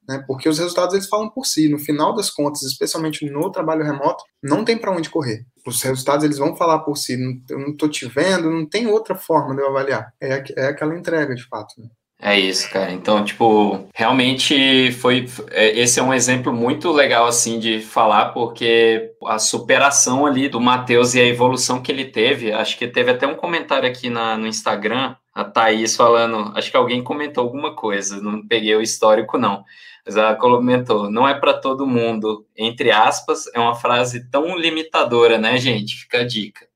né? 0.08 0.22
Porque 0.26 0.48
os 0.48 0.58
resultados 0.58 0.94
eles 0.94 1.08
falam 1.08 1.28
por 1.28 1.44
si. 1.44 1.68
No 1.68 1.78
final 1.78 2.14
das 2.14 2.30
contas, 2.30 2.62
especialmente 2.62 3.28
no 3.28 3.50
trabalho 3.50 3.84
remoto, 3.84 4.24
não 4.42 4.64
tem 4.64 4.78
para 4.78 4.92
onde 4.92 5.10
correr. 5.10 5.44
Os 5.66 5.82
resultados 5.82 6.24
eles 6.24 6.38
vão 6.38 6.56
falar 6.56 6.80
por 6.80 6.96
si. 6.96 7.14
Eu 7.50 7.58
não 7.58 7.70
estou 7.70 7.88
te 7.88 8.06
vendo, 8.06 8.50
não 8.50 8.66
tem 8.66 8.86
outra 8.86 9.16
forma 9.16 9.54
de 9.54 9.60
eu 9.60 9.68
avaliar. 9.68 10.12
É, 10.20 10.44
é 10.56 10.66
aquela 10.68 10.96
entrega 10.96 11.34
de 11.34 11.44
fato. 11.46 11.80
Né? 11.80 11.88
É 12.18 12.38
isso, 12.38 12.70
cara. 12.70 12.92
Então, 12.92 13.22
tipo, 13.24 13.88
realmente 13.94 14.90
foi. 14.92 15.26
É, 15.50 15.78
esse 15.78 16.00
é 16.00 16.02
um 16.02 16.14
exemplo 16.14 16.52
muito 16.52 16.90
legal, 16.90 17.26
assim, 17.26 17.58
de 17.58 17.80
falar, 17.80 18.30
porque 18.32 19.12
a 19.26 19.38
superação 19.38 20.24
ali 20.24 20.48
do 20.48 20.60
Matheus 20.60 21.14
e 21.14 21.20
a 21.20 21.26
evolução 21.26 21.82
que 21.82 21.92
ele 21.92 22.06
teve. 22.06 22.52
Acho 22.52 22.78
que 22.78 22.88
teve 22.88 23.10
até 23.10 23.26
um 23.26 23.34
comentário 23.34 23.88
aqui 23.88 24.08
na, 24.08 24.36
no 24.38 24.46
Instagram, 24.46 25.14
a 25.34 25.44
Thaís 25.44 25.94
falando. 25.94 26.56
Acho 26.56 26.70
que 26.70 26.76
alguém 26.76 27.04
comentou 27.04 27.44
alguma 27.44 27.74
coisa, 27.76 28.20
não 28.20 28.46
peguei 28.46 28.74
o 28.74 28.82
histórico, 28.82 29.36
não. 29.36 29.62
Mas 30.04 30.16
ela 30.16 30.34
comentou: 30.36 31.10
não 31.10 31.28
é 31.28 31.34
para 31.34 31.54
todo 31.54 31.86
mundo, 31.86 32.46
entre 32.56 32.90
aspas, 32.90 33.46
é 33.54 33.60
uma 33.60 33.74
frase 33.74 34.30
tão 34.30 34.56
limitadora, 34.56 35.36
né, 35.38 35.58
gente? 35.58 35.96
Fica 35.96 36.20
a 36.20 36.26
dica. 36.26 36.66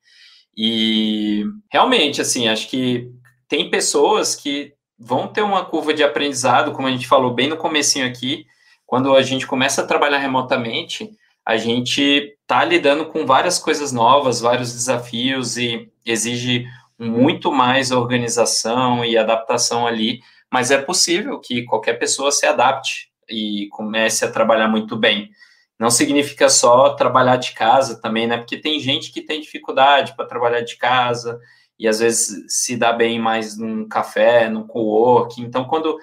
E 0.57 1.44
realmente, 1.70 2.20
assim, 2.20 2.48
acho 2.48 2.68
que 2.68 3.11
tem 3.48 3.70
pessoas 3.70 4.37
que 4.37 4.74
vão 5.00 5.26
ter 5.26 5.40
uma 5.40 5.64
curva 5.64 5.94
de 5.94 6.04
aprendizado, 6.04 6.72
como 6.72 6.86
a 6.86 6.90
gente 6.90 7.08
falou 7.08 7.32
bem 7.32 7.48
no 7.48 7.56
comecinho 7.56 8.06
aqui, 8.06 8.46
quando 8.86 9.16
a 9.16 9.22
gente 9.22 9.46
começa 9.46 9.80
a 9.80 9.86
trabalhar 9.86 10.18
remotamente, 10.18 11.10
a 11.46 11.56
gente 11.56 12.36
está 12.42 12.62
lidando 12.62 13.07
com 13.07 13.24
várias 13.24 13.59
coisas 13.59 13.92
novas, 13.92 14.40
vários 14.40 14.72
desafios 14.72 15.57
e 15.57 15.90
exige 16.05 16.66
muito 16.98 17.51
mais 17.51 17.90
organização 17.90 19.03
e 19.03 19.16
adaptação 19.16 19.86
ali, 19.86 20.20
mas 20.53 20.70
é 20.70 20.76
possível 20.76 21.40
que 21.40 21.64
qualquer 21.64 21.94
pessoa 21.94 22.30
se 22.30 22.44
adapte 22.44 23.11
e 23.28 23.68
comece 23.70 24.24
a 24.24 24.30
trabalhar 24.30 24.68
muito 24.68 24.96
bem. 24.96 25.30
Não 25.78 25.88
significa 25.88 26.51
só 26.51 26.90
trabalhar 26.90 27.36
de 27.36 27.53
casa 27.53 27.98
também, 28.03 28.26
né? 28.26 28.36
Porque 28.36 28.59
tem 28.59 28.78
gente 28.78 29.11
que 29.11 29.22
tem 29.22 29.40
dificuldade 29.40 30.14
para 30.14 30.26
trabalhar 30.26 30.61
de 30.61 30.76
casa, 30.76 31.40
e 31.81 31.89
às 31.89 31.99
vezes 31.99 32.45
se 32.47 32.76
dá 32.76 32.93
bem 32.93 33.18
mais 33.18 33.57
num 33.57 33.89
café, 33.89 34.51
num 34.51 34.66
co-work. 34.66 35.41
Então, 35.41 35.64
quando 35.64 35.97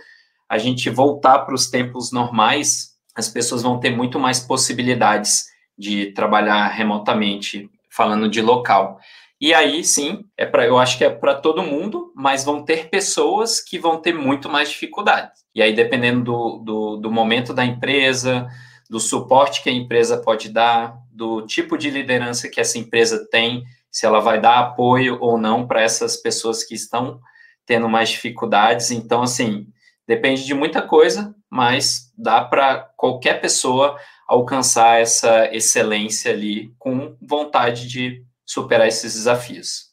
a 0.49 0.57
gente 0.57 0.89
voltar 0.89 1.39
para 1.39 1.53
os 1.53 1.69
tempos 1.69 2.11
normais, 2.11 2.95
as 3.15 3.29
pessoas 3.29 3.61
vão 3.61 3.79
ter 3.79 3.95
muito 3.95 4.19
mais 4.19 4.39
possibilidades 4.39 5.45
de 5.77 6.07
trabalhar 6.13 6.67
remotamente, 6.69 7.69
falando 7.91 8.27
de 8.27 8.41
local. 8.41 8.99
E 9.39 9.53
aí, 9.53 9.83
sim, 9.83 10.25
é 10.35 10.47
para 10.47 10.65
eu 10.65 10.79
acho 10.79 10.97
que 10.97 11.05
é 11.05 11.11
para 11.11 11.35
todo 11.35 11.61
mundo, 11.61 12.11
mas 12.15 12.43
vão 12.43 12.65
ter 12.65 12.89
pessoas 12.89 13.61
que 13.61 13.77
vão 13.77 14.01
ter 14.01 14.15
muito 14.15 14.49
mais 14.49 14.69
dificuldade. 14.69 15.29
E 15.53 15.61
aí, 15.61 15.73
dependendo 15.73 16.23
do, 16.23 16.57
do, 16.57 16.97
do 16.97 17.11
momento 17.11 17.53
da 17.53 17.63
empresa, 17.63 18.47
do 18.89 18.99
suporte 18.99 19.61
que 19.61 19.69
a 19.69 19.73
empresa 19.73 20.17
pode 20.17 20.49
dar, 20.49 20.97
do 21.11 21.43
tipo 21.43 21.77
de 21.77 21.91
liderança 21.91 22.49
que 22.49 22.59
essa 22.59 22.79
empresa 22.79 23.27
tem, 23.29 23.63
se 23.97 24.05
ela 24.05 24.19
vai 24.19 24.39
dar 24.39 24.59
apoio 24.59 25.17
ou 25.19 25.39
não 25.39 25.65
para 25.65 25.81
essas 25.81 26.15
pessoas 26.15 26.63
que 26.63 26.75
estão 26.75 27.19
tendo 27.65 27.89
mais 27.89 28.09
dificuldades. 28.09 28.91
Então, 28.91 29.23
assim, 29.23 29.73
depende 30.07 30.45
de 30.45 30.53
muita 30.53 30.83
coisa, 30.83 31.33
mas 31.49 32.13
dá 32.15 32.45
para 32.45 32.91
qualquer 32.95 33.41
pessoa 33.41 33.99
alcançar 34.27 35.01
essa 35.01 35.51
excelência 35.51 36.31
ali 36.31 36.71
com 36.77 37.17
vontade 37.19 37.87
de 37.87 38.23
superar 38.45 38.87
esses 38.87 39.15
desafios. 39.15 39.87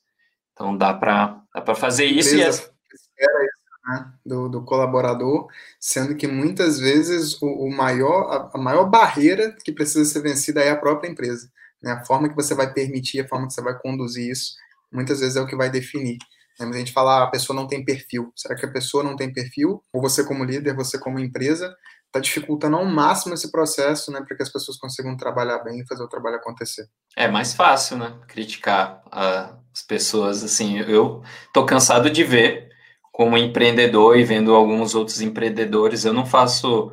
Então 0.53 0.77
dá 0.77 0.93
para 0.93 1.43
dá 1.55 1.75
fazer 1.75 2.05
isso 2.05 2.37
e 2.37 2.43
é... 2.43 2.51
né, 2.51 4.13
do, 4.25 4.51
do, 4.51 4.65
colaborador, 4.67 5.49
sendo 5.81 6.15
que 6.15 6.27
muitas 6.27 6.79
vezes 6.79 7.41
o, 7.41 7.47
o 7.47 7.75
maior 7.75 8.51
a, 8.53 8.59
a, 8.59 8.59
maior 8.59 8.85
barreira 8.85 9.57
que 9.65 9.73
precisa 9.73 10.05
ser 10.05 10.21
vencida 10.21 10.61
é 10.61 10.69
a 10.69 10.77
própria 10.77 11.09
empresa. 11.09 11.51
Né? 11.85 11.93
A 11.93 12.05
forma 12.05 12.29
que 12.29 12.35
você 12.35 12.55
vai 12.55 12.73
permitir, 12.73 13.21
a 13.21 13.29
forma 13.29 13.47
que 13.47 13.53
você 13.53 13.63
vai 13.63 13.79
conduzir 13.79 14.31
isso, 14.31 14.55
muitas 14.91 15.21
vezes 15.21 15.37
é 15.37 15.41
o 15.41 15.47
que 15.47 15.55
vai 15.55 15.71
definir. 15.71 16.17
Né? 16.59 16.67
A 16.67 16.79
gente 16.79 16.93
fala, 16.93 17.19
ah, 17.19 17.25
a 17.25 17.31
pessoa 17.31 17.55
não 17.55 17.67
tem 17.67 17.85
perfil. 17.85 18.33
Será 18.35 18.57
que 18.57 18.65
a 18.65 18.73
pessoa 18.73 19.05
não 19.05 19.15
tem 19.15 19.33
perfil? 19.33 19.83
Ou 19.93 20.01
você 20.01 20.25
como 20.25 20.45
líder, 20.45 20.75
você 20.75 20.99
como 20.99 21.19
empresa, 21.19 21.77
está 22.07 22.21
dificultando 22.21 22.77
ao 22.77 22.85
máximo 22.85 23.35
esse 23.35 23.51
processo, 23.51 24.11
né, 24.13 24.23
para 24.27 24.37
que 24.37 24.43
as 24.43 24.51
pessoas 24.51 24.79
consigam 24.79 25.17
trabalhar 25.17 25.59
bem 25.59 25.81
e 25.81 25.87
fazer 25.87 26.03
o 26.03 26.09
trabalho 26.09 26.37
acontecer. 26.37 26.87
É 27.17 27.29
mais 27.29 27.53
fácil, 27.53 27.99
né, 27.99 28.17
criticar 28.29 29.03
uh, 29.09 29.59
as 29.73 29.83
pessoas, 29.87 30.45
assim, 30.45 30.79
eu 30.79 31.23
tô 31.53 31.67
cansado 31.67 32.09
de 32.09 32.23
ver 32.23 32.69
como 33.11 33.37
empreendedor 33.37 34.17
e 34.17 34.25
vendo 34.25 34.55
alguns 34.55 34.95
outros 34.95 35.21
empreendedores, 35.21 36.05
eu 36.05 36.13
não 36.13 36.25
faço, 36.25 36.93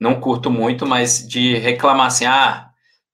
não 0.00 0.20
curto 0.20 0.50
muito, 0.50 0.84
mas 0.84 1.26
de 1.26 1.56
reclamar 1.58 2.06
assim, 2.06 2.24
ah, 2.24 2.65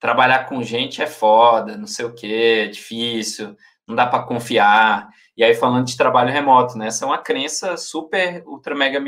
trabalhar 0.03 0.47
com 0.47 0.65
gente 0.65 1.01
é 1.01 1.07
foda, 1.07 1.77
não 1.77 1.87
sei 1.87 2.05
o 2.05 2.13
que, 2.13 2.35
é 2.35 2.67
difícil, 2.67 3.57
não 3.87 3.95
dá 3.95 4.05
para 4.05 4.25
confiar. 4.25 5.09
E 5.37 5.45
aí, 5.45 5.55
falando 5.55 5.87
de 5.87 5.97
trabalho 5.97 6.33
remoto, 6.33 6.77
né? 6.77 6.89
Essa 6.89 7.05
é 7.05 7.07
uma 7.07 7.19
crença 7.19 7.77
super, 7.77 8.43
ultra, 8.45 8.75
mega 8.75 9.01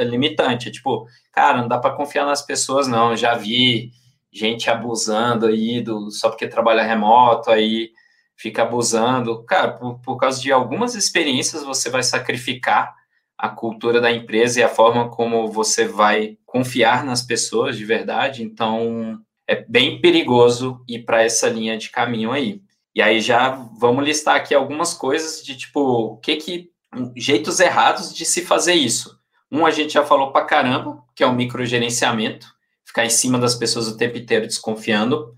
limitante. 0.00 0.72
Tipo, 0.72 1.06
cara, 1.32 1.60
não 1.60 1.68
dá 1.68 1.78
para 1.78 1.94
confiar 1.94 2.26
nas 2.26 2.42
pessoas, 2.42 2.88
não. 2.88 3.14
Já 3.14 3.34
vi 3.34 3.92
gente 4.32 4.68
abusando 4.68 5.46
aí 5.46 5.80
do, 5.80 6.10
só 6.10 6.28
porque 6.28 6.48
trabalha 6.48 6.82
remoto, 6.82 7.48
aí 7.48 7.92
fica 8.34 8.62
abusando. 8.62 9.44
Cara, 9.44 9.74
por, 9.74 10.00
por 10.00 10.16
causa 10.16 10.42
de 10.42 10.50
algumas 10.50 10.96
experiências, 10.96 11.62
você 11.62 11.88
vai 11.88 12.02
sacrificar 12.02 12.92
a 13.38 13.48
cultura 13.48 14.00
da 14.00 14.10
empresa 14.10 14.58
e 14.58 14.62
a 14.64 14.68
forma 14.68 15.08
como 15.08 15.46
você 15.52 15.86
vai 15.86 16.36
confiar 16.44 17.04
nas 17.04 17.22
pessoas 17.22 17.76
de 17.76 17.84
verdade. 17.84 18.42
Então, 18.42 19.22
é 19.52 19.64
bem 19.68 20.00
perigoso 20.00 20.82
ir 20.88 21.04
para 21.04 21.22
essa 21.22 21.48
linha 21.48 21.76
de 21.76 21.90
caminho 21.90 22.32
aí. 22.32 22.62
E 22.94 23.02
aí 23.02 23.20
já 23.20 23.50
vamos 23.78 24.04
listar 24.04 24.36
aqui 24.36 24.54
algumas 24.54 24.94
coisas 24.94 25.44
de 25.44 25.56
tipo, 25.56 25.80
o 25.80 26.16
que 26.16 26.36
que 26.36 26.70
jeitos 27.16 27.60
errados 27.60 28.14
de 28.14 28.24
se 28.24 28.42
fazer 28.42 28.74
isso. 28.74 29.18
Um 29.50 29.66
a 29.66 29.70
gente 29.70 29.92
já 29.92 30.04
falou 30.04 30.32
para 30.32 30.46
caramba, 30.46 31.02
que 31.14 31.22
é 31.22 31.26
o 31.26 31.34
microgerenciamento, 31.34 32.46
ficar 32.84 33.04
em 33.04 33.10
cima 33.10 33.38
das 33.38 33.54
pessoas 33.54 33.88
o 33.88 33.96
tempo 33.96 34.16
inteiro 34.16 34.46
desconfiando. 34.46 35.34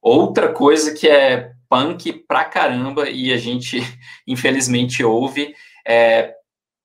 Outra 0.00 0.52
coisa 0.52 0.94
que 0.94 1.08
é 1.08 1.52
punk 1.68 2.12
pra 2.12 2.44
caramba 2.44 3.10
e 3.10 3.32
a 3.32 3.36
gente 3.36 3.80
infelizmente 4.26 5.02
ouve 5.04 5.54
é 5.86 6.34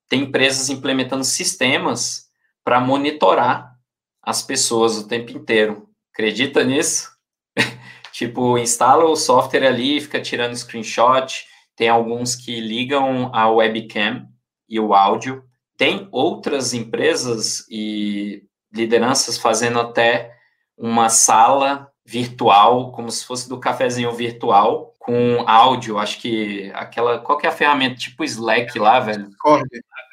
tem 0.10 0.22
empresas 0.22 0.70
implementando 0.70 1.24
sistemas 1.24 2.28
para 2.64 2.80
monitorar 2.80 3.74
as 4.22 4.42
pessoas 4.42 4.98
o 4.98 5.08
tempo 5.08 5.32
inteiro. 5.32 5.90
Acredita 6.14 6.64
nisso? 6.64 7.10
Tipo, 8.14 8.60
instala 8.60 9.06
o 9.06 9.16
software 9.16 9.66
ali, 9.66 10.00
fica 10.00 10.22
tirando 10.22 10.56
screenshot. 10.56 11.48
Tem 11.76 11.90
alguns 11.90 12.36
que 12.36 12.62
ligam 12.62 13.34
a 13.34 13.50
webcam 13.50 14.28
e 14.70 14.80
o 14.80 14.94
áudio. 14.94 15.44
Tem 15.76 16.08
outras 16.12 16.76
empresas 16.76 17.66
e 17.72 18.44
lideranças 18.72 19.40
fazendo 19.40 19.80
até 19.80 20.32
uma 20.78 21.10
sala 21.10 21.92
virtual, 22.06 22.92
como 22.92 23.10
se 23.10 23.26
fosse 23.26 23.50
do 23.50 23.60
cafezinho 23.60 24.12
virtual, 24.12 24.94
com 25.00 25.44
áudio. 25.48 25.98
Acho 25.98 26.20
que 26.20 26.72
aquela. 26.76 27.20
Qual 27.20 27.38
que 27.38 27.48
é 27.48 27.50
a 27.50 27.54
ferramenta? 27.54 27.96
Tipo 27.96 28.24
Slack 28.24 28.78
lá, 28.78 29.00
velho? 29.00 29.28
Discord. 29.28 29.68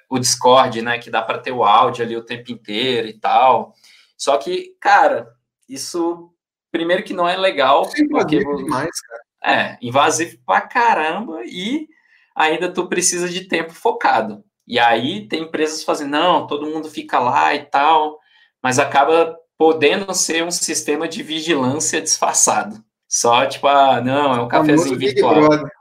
O 0.09 0.19
Discord, 0.19 0.83
né? 0.83 0.99
Que 0.99 1.11
dá 1.11 1.21
para 1.21 1.39
ter 1.39 1.53
o 1.53 1.63
áudio 1.63 2.05
ali 2.05 2.17
o 2.17 2.25
tempo 2.25 2.51
inteiro 2.51 3.09
e 3.09 3.13
tal. 3.13 3.75
Só 4.17 4.39
que, 4.39 4.75
cara, 4.81 5.29
isso 5.71 6.31
primeiro 6.71 7.03
que 7.03 7.13
não 7.13 7.29
é 7.29 7.37
legal. 7.37 7.85
Sim, 7.87 8.09
porque 8.09 8.39
demais, 8.39 9.01
cara. 9.01 9.23
É, 9.43 9.79
invasivo 9.81 10.37
pra 10.45 10.61
caramba 10.61 11.43
e 11.45 11.89
ainda 12.37 12.71
tu 12.71 12.87
precisa 12.89 13.29
de 13.29 13.49
tempo 13.49 13.73
focado. 13.73 14.45
E 14.67 14.79
aí 14.79 15.27
tem 15.27 15.43
empresas 15.43 15.83
fazendo, 15.83 16.11
não, 16.11 16.47
todo 16.47 16.67
mundo 16.67 16.89
fica 16.89 17.19
lá 17.19 17.55
e 17.55 17.65
tal, 17.65 18.19
mas 18.63 18.79
acaba 18.79 19.37
podendo 19.59 20.15
ser 20.15 20.45
um 20.45 20.51
sistema 20.51 21.09
de 21.09 21.23
vigilância 21.23 22.01
disfarçado. 22.01 22.83
Só 23.09 23.45
tipo, 23.47 23.67
ah, 23.67 24.01
não, 24.01 24.35
é 24.35 24.41
um 24.41 24.49
cafezinho 24.49 24.97
virtual. 24.97 25.35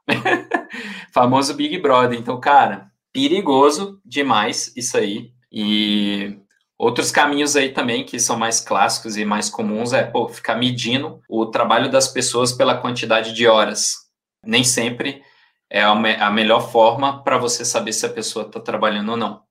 Famoso 1.14 1.54
Big 1.54 1.78
Brother. 1.78 2.18
Então, 2.18 2.40
cara, 2.40 2.88
perigoso 3.14 4.02
demais 4.04 4.74
isso 4.76 4.98
aí. 4.98 5.32
E 5.52 6.39
Outros 6.80 7.12
caminhos 7.12 7.58
aí 7.58 7.74
também 7.74 8.06
que 8.06 8.18
são 8.18 8.40
mais 8.40 8.62
clássicos 8.62 9.18
e 9.18 9.26
mais 9.26 9.50
comuns 9.50 9.92
é 9.92 10.02
pô, 10.02 10.30
ficar 10.30 10.56
medindo 10.56 11.20
o 11.28 11.46
trabalho 11.46 11.92
das 11.92 12.08
pessoas 12.08 12.54
pela 12.54 12.78
quantidade 12.78 13.34
de 13.34 13.46
horas. 13.46 13.96
Nem 14.42 14.64
sempre 14.64 15.22
é 15.70 15.82
a, 15.82 15.94
me 15.94 16.16
a 16.16 16.32
melhor 16.32 16.72
forma 16.72 17.22
para 17.22 17.38
você 17.38 17.66
saber 17.66 17.92
se 17.92 18.06
a 18.06 18.10
pessoa 18.10 18.46
está 18.46 18.62
trabalhando 18.62 19.10
ou 19.10 19.18
não. 19.18 19.42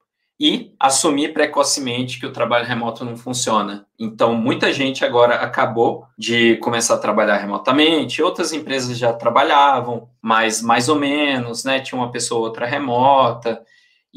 E 0.40 0.74
assumir 0.80 1.34
precocemente 1.34 2.18
que 2.18 2.24
o 2.24 2.32
trabalho 2.32 2.64
remoto 2.64 3.04
não 3.04 3.16
funciona. 3.16 3.86
Então, 3.98 4.34
muita 4.34 4.72
gente 4.72 5.04
agora 5.04 5.34
acabou 5.34 6.06
de 6.16 6.56
começar 6.58 6.94
a 6.94 6.98
trabalhar 6.98 7.36
remotamente, 7.36 8.22
outras 8.22 8.54
empresas 8.54 8.96
já 8.96 9.12
trabalhavam, 9.12 10.08
mas 10.22 10.62
mais 10.62 10.88
ou 10.88 10.96
menos, 10.96 11.62
né? 11.62 11.80
Tinha 11.80 12.00
uma 12.00 12.10
pessoa 12.10 12.38
ou 12.38 12.46
outra 12.46 12.64
remota. 12.64 13.60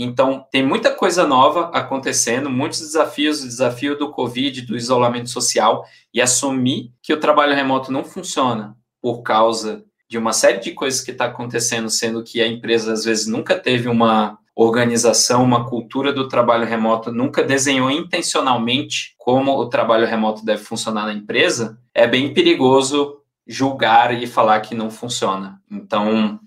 Então, 0.04 0.46
tem 0.52 0.66
muita 0.66 0.92
coisa 0.92 1.28
nova 1.28 1.70
acontecendo, 1.74 2.50
muitos 2.50 2.80
desafios, 2.80 3.44
o 3.44 3.48
desafio 3.48 3.98
do 3.98 4.10
Covid, 4.10 4.62
do 4.64 4.76
isolamento 4.76 5.30
social, 5.30 5.86
e 6.14 6.22
assumir 6.22 6.92
que 7.02 7.14
o 7.14 7.20
trabalho 7.20 7.54
remoto 7.54 7.92
não 7.92 8.04
funciona 8.04 8.76
por 9.02 9.22
causa 9.22 9.84
de 10.10 10.18
uma 10.18 10.34
série 10.34 10.60
de 10.60 10.72
coisas 10.72 11.02
que 11.02 11.12
está 11.12 11.26
acontecendo, 11.26 11.90
sendo 11.90 12.24
que 12.24 12.42
a 12.42 12.48
empresa, 12.48 12.94
às 12.94 13.06
vezes, 13.06 13.28
nunca 13.28 13.58
teve 13.58 13.88
uma 13.88 14.38
organização, 14.56 15.44
uma 15.44 15.70
cultura 15.70 16.12
do 16.12 16.28
trabalho 16.28 16.66
remoto, 16.66 17.12
nunca 17.12 17.44
desenhou 17.44 17.90
intencionalmente 17.90 19.14
como 19.18 19.56
o 19.58 19.70
trabalho 19.70 20.06
remoto 20.06 20.44
deve 20.44 20.64
funcionar 20.64 21.06
na 21.06 21.14
empresa, 21.14 21.80
é 21.94 22.06
bem 22.06 22.34
perigoso 22.34 23.18
julgar 23.48 24.22
e 24.22 24.28
falar 24.28 24.60
que 24.62 24.76
não 24.76 24.90
funciona. 24.90 25.62
Então, 25.70 26.40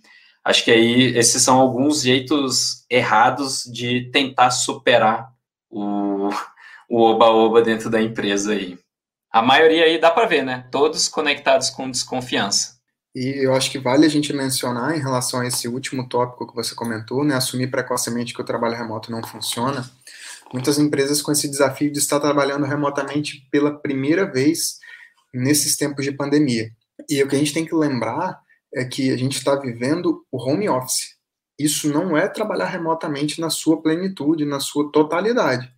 Acho 0.45 0.65
que 0.65 0.71
aí 0.71 1.17
esses 1.17 1.43
são 1.43 1.59
alguns 1.59 2.03
jeitos 2.03 2.85
errados 2.91 3.65
de 3.65 4.11
tentar 4.11 4.51
superar 4.51 5.33
o 5.71 6.29
oba-oba 6.91 7.63
dentro 7.63 7.89
da 7.89 8.01
empresa 8.01 8.53
aí. 8.53 8.79
A 9.33 9.43
maioria 9.43 9.85
aí 9.85 9.99
dá 9.99 10.11
para 10.11 10.27
ver, 10.27 10.45
né? 10.45 10.69
Todos 10.71 11.09
conectados 11.09 11.71
com 11.71 11.91
desconfiança. 11.91 12.75
E 13.15 13.45
eu 13.45 13.55
acho 13.55 13.71
que 13.71 13.79
vale 13.79 14.05
a 14.05 14.09
gente 14.09 14.33
mencionar 14.33 14.97
em 14.97 15.01
relação 15.01 15.41
a 15.41 15.47
esse 15.47 15.67
último 15.67 16.09
tópico 16.09 16.47
que 16.47 16.55
você 16.55 16.75
comentou, 16.75 17.25
né? 17.25 17.35
Assumir 17.35 17.69
precocemente 17.69 18.35
que 18.35 18.41
o 18.41 18.45
trabalho 18.45 18.77
remoto 18.77 19.11
não 19.11 19.23
funciona. 19.23 19.89
Muitas 20.53 20.79
empresas 20.79 21.23
com 21.23 21.33
esse 21.33 21.49
desafio 21.49 21.91
de 21.91 21.99
estar 21.99 22.21
trabalhando 22.21 22.67
remotamente 22.67 23.49
pela 23.51 23.77
primeira 23.77 24.31
vez 24.31 24.79
nesses 25.33 25.77
tempos 25.77 26.05
de 26.05 26.13
pandemia. 26.13 26.71
E 27.09 27.23
o 27.23 27.29
que 27.29 27.35
a 27.35 27.39
gente 27.39 27.55
tem 27.55 27.65
que 27.65 27.75
lembrar 27.75 28.44
é 28.75 28.85
que 28.85 29.11
a 29.13 29.17
gente 29.17 29.37
está 29.37 29.55
vivendo 29.55 30.25
o 30.31 30.43
home 30.43 30.69
office. 30.69 31.15
Isso 31.59 31.93
não 31.93 32.17
é 32.17 32.29
trabalhar 32.29 32.67
remotamente 32.67 33.41
na 33.41 33.49
sua 33.49 33.81
plenitude, 33.81 34.45
na 34.45 34.59
sua 34.59 34.91
totalidade. 34.91 35.71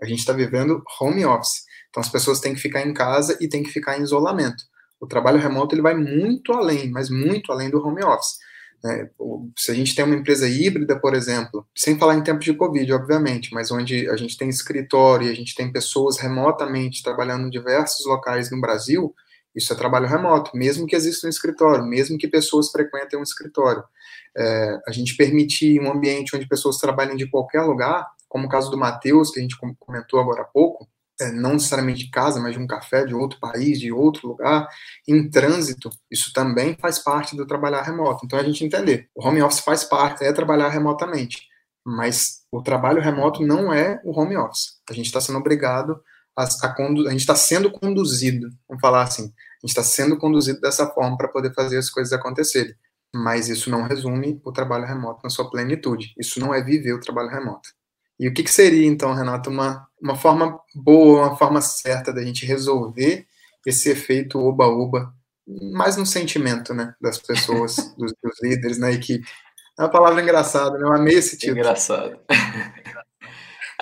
A 0.00 0.06
gente 0.06 0.18
está 0.18 0.32
vivendo 0.32 0.82
home 1.00 1.24
office. 1.24 1.62
Então 1.88 2.02
as 2.02 2.08
pessoas 2.08 2.40
têm 2.40 2.54
que 2.54 2.60
ficar 2.60 2.86
em 2.86 2.92
casa 2.92 3.36
e 3.40 3.48
têm 3.48 3.62
que 3.62 3.70
ficar 3.70 3.98
em 3.98 4.02
isolamento. 4.02 4.62
O 5.00 5.06
trabalho 5.06 5.38
remoto 5.38 5.74
ele 5.74 5.82
vai 5.82 5.94
muito 5.94 6.52
além, 6.52 6.90
mas 6.90 7.08
muito 7.08 7.50
além 7.50 7.70
do 7.70 7.84
home 7.84 8.04
office. 8.04 8.36
Né? 8.84 9.08
Se 9.56 9.70
a 9.70 9.74
gente 9.74 9.94
tem 9.94 10.04
uma 10.04 10.14
empresa 10.14 10.48
híbrida, 10.48 10.98
por 10.98 11.14
exemplo, 11.14 11.66
sem 11.76 11.98
falar 11.98 12.16
em 12.16 12.22
tempos 12.22 12.44
de 12.44 12.54
Covid, 12.54 12.92
obviamente, 12.92 13.52
mas 13.54 13.70
onde 13.70 14.08
a 14.08 14.16
gente 14.16 14.36
tem 14.36 14.48
escritório 14.48 15.28
e 15.28 15.30
a 15.30 15.34
gente 15.34 15.54
tem 15.54 15.72
pessoas 15.72 16.18
remotamente 16.18 17.02
trabalhando 17.02 17.46
em 17.46 17.50
diversos 17.50 18.04
locais 18.06 18.50
no 18.50 18.60
Brasil, 18.60 19.14
isso 19.54 19.72
é 19.72 19.76
trabalho 19.76 20.06
remoto, 20.06 20.56
mesmo 20.56 20.86
que 20.86 20.96
exista 20.96 21.26
um 21.26 21.30
escritório, 21.30 21.84
mesmo 21.84 22.18
que 22.18 22.28
pessoas 22.28 22.70
frequentem 22.70 23.18
um 23.18 23.22
escritório. 23.22 23.84
É, 24.36 24.78
a 24.86 24.92
gente 24.92 25.16
permitir 25.16 25.80
um 25.80 25.92
ambiente 25.92 26.34
onde 26.34 26.48
pessoas 26.48 26.78
trabalhem 26.78 27.16
de 27.16 27.28
qualquer 27.28 27.62
lugar, 27.62 28.06
como 28.28 28.46
o 28.46 28.48
caso 28.48 28.70
do 28.70 28.78
Matheus, 28.78 29.30
que 29.30 29.38
a 29.38 29.42
gente 29.42 29.56
comentou 29.78 30.18
agora 30.18 30.42
há 30.42 30.44
pouco, 30.44 30.88
é, 31.20 31.30
não 31.30 31.52
necessariamente 31.52 32.06
de 32.06 32.10
casa, 32.10 32.40
mas 32.40 32.54
de 32.54 32.58
um 32.58 32.66
café, 32.66 33.04
de 33.04 33.14
outro 33.14 33.38
país, 33.38 33.78
de 33.78 33.92
outro 33.92 34.28
lugar, 34.28 34.66
em 35.06 35.28
trânsito, 35.28 35.90
isso 36.10 36.32
também 36.32 36.76
faz 36.80 36.98
parte 36.98 37.36
do 37.36 37.46
trabalhar 37.46 37.82
remoto. 37.82 38.24
Então 38.24 38.38
a 38.38 38.42
gente 38.42 38.64
entender, 38.64 39.08
o 39.14 39.26
home 39.26 39.42
office 39.42 39.60
faz 39.60 39.84
parte, 39.84 40.24
é 40.24 40.32
trabalhar 40.32 40.70
remotamente, 40.70 41.46
mas 41.84 42.42
o 42.50 42.62
trabalho 42.62 43.02
remoto 43.02 43.44
não 43.44 43.72
é 43.72 44.00
o 44.04 44.18
home 44.18 44.36
office. 44.36 44.80
A 44.88 44.94
gente 44.94 45.06
está 45.06 45.20
sendo 45.20 45.38
obrigado 45.38 46.00
a, 46.36 46.44
a, 46.44 46.74
a 46.74 47.10
gente 47.10 47.20
está 47.20 47.34
sendo 47.34 47.70
conduzido, 47.70 48.48
vamos 48.68 48.80
falar 48.80 49.02
assim, 49.02 49.24
a 49.24 49.66
gente 49.66 49.70
está 49.70 49.82
sendo 49.82 50.16
conduzido 50.18 50.60
dessa 50.60 50.86
forma 50.88 51.16
para 51.16 51.28
poder 51.28 51.54
fazer 51.54 51.78
as 51.78 51.88
coisas 51.88 52.12
acontecerem. 52.12 52.74
Mas 53.14 53.48
isso 53.48 53.70
não 53.70 53.82
resume 53.82 54.40
o 54.42 54.50
trabalho 54.50 54.86
remoto 54.86 55.20
na 55.22 55.30
sua 55.30 55.50
plenitude. 55.50 56.14
Isso 56.18 56.40
não 56.40 56.54
é 56.54 56.62
viver 56.62 56.94
o 56.94 57.00
trabalho 57.00 57.28
remoto. 57.28 57.68
E 58.18 58.26
o 58.26 58.32
que, 58.32 58.42
que 58.42 58.50
seria, 58.50 58.86
então, 58.86 59.14
Renato, 59.14 59.50
uma, 59.50 59.86
uma 60.00 60.16
forma 60.16 60.58
boa, 60.74 61.28
uma 61.28 61.36
forma 61.36 61.60
certa 61.60 62.12
da 62.12 62.22
gente 62.22 62.46
resolver 62.46 63.26
esse 63.66 63.90
efeito 63.90 64.38
oba-oba, 64.38 65.12
mais 65.72 65.96
no 65.96 66.06
sentimento 66.06 66.72
né, 66.72 66.94
das 67.00 67.18
pessoas, 67.18 67.76
dos, 67.98 68.12
dos 68.22 68.42
líderes 68.42 68.78
na 68.78 68.90
equipe? 68.90 69.28
É 69.78 69.82
uma 69.82 69.90
palavra 69.90 70.22
engraçada, 70.22 70.78
né? 70.78 70.84
Eu 70.84 70.92
amei 70.92 71.14
esse 71.14 71.36
título. 71.36 71.58
Engraçado. 71.58 72.18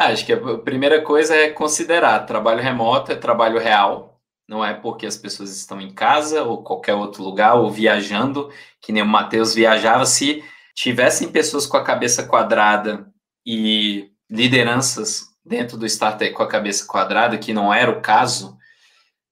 Ah, 0.01 0.13
acho 0.13 0.25
que 0.25 0.33
a 0.33 0.59
primeira 0.59 1.03
coisa 1.03 1.35
é 1.35 1.51
considerar 1.51 2.21
trabalho 2.21 2.63
remoto 2.63 3.13
é 3.13 3.17
trabalho 3.17 3.59
real, 3.59 4.19
não 4.49 4.65
é 4.65 4.73
porque 4.73 5.05
as 5.05 5.15
pessoas 5.15 5.55
estão 5.55 5.79
em 5.79 5.93
casa 5.93 6.43
ou 6.43 6.65
qualquer 6.65 6.95
outro 6.95 7.23
lugar 7.23 7.57
ou 7.57 7.71
viajando, 7.71 8.51
que 8.81 8.93
nem 8.93 9.03
o 9.03 9.07
Matheus 9.07 9.55
viajava. 9.55 10.07
Se 10.07 10.43
tivessem 10.75 11.29
pessoas 11.29 11.67
com 11.67 11.77
a 11.77 11.85
cabeça 11.85 12.25
quadrada 12.25 13.07
e 13.45 14.11
lideranças 14.31 15.27
dentro 15.45 15.77
do 15.77 15.85
starter 15.85 16.33
com 16.33 16.43
a 16.43 16.49
cabeça 16.49 16.87
quadrada, 16.87 17.37
que 17.37 17.53
não 17.53 17.73
era 17.73 17.91
o 17.91 18.01
caso, 18.01 18.57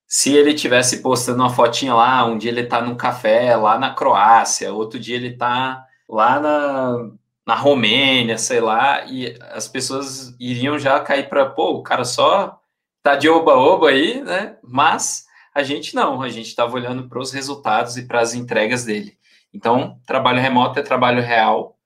se 0.07 0.35
ele 0.35 0.53
tivesse 0.53 1.01
postando 1.01 1.43
uma 1.43 1.51
fotinha 1.51 1.95
lá, 1.95 2.27
um 2.27 2.37
dia 2.37 2.51
ele 2.51 2.61
está 2.61 2.83
num 2.83 2.95
café 2.95 3.57
lá 3.57 3.79
na 3.79 3.95
Croácia, 3.95 4.73
outro 4.73 5.01
dia 5.01 5.17
ele 5.17 5.29
está 5.29 5.83
lá 6.07 6.39
na, 6.39 7.11
na 7.49 7.55
Romênia, 7.55 8.37
sei 8.37 8.61
lá, 8.61 9.07
e 9.07 9.35
as 9.53 9.67
pessoas 9.67 10.37
iriam 10.39 10.79
já 10.79 11.01
cair 11.01 11.31
para, 11.31 11.49
pô, 11.49 11.71
o 11.71 11.83
cara 11.83 12.05
só 12.05 12.61
tá 13.03 13.17
de 13.17 13.27
oba-oba 13.27 13.89
aí, 13.89 14.21
né? 14.23 14.59
Mas 14.63 15.25
a 15.55 15.63
gente 15.63 15.95
não, 15.95 16.21
a 16.21 16.29
gente 16.29 16.49
estava 16.49 16.75
olhando 16.75 17.09
para 17.09 17.19
os 17.19 17.33
resultados 17.33 17.97
e 17.97 18.07
para 18.07 18.21
as 18.21 18.35
entregas 18.35 18.85
dele. 18.85 19.17
Então, 19.51 19.99
trabalho 20.07 20.43
remoto 20.43 20.79
é 20.79 20.83
trabalho 20.83 21.23
real, 21.23 21.79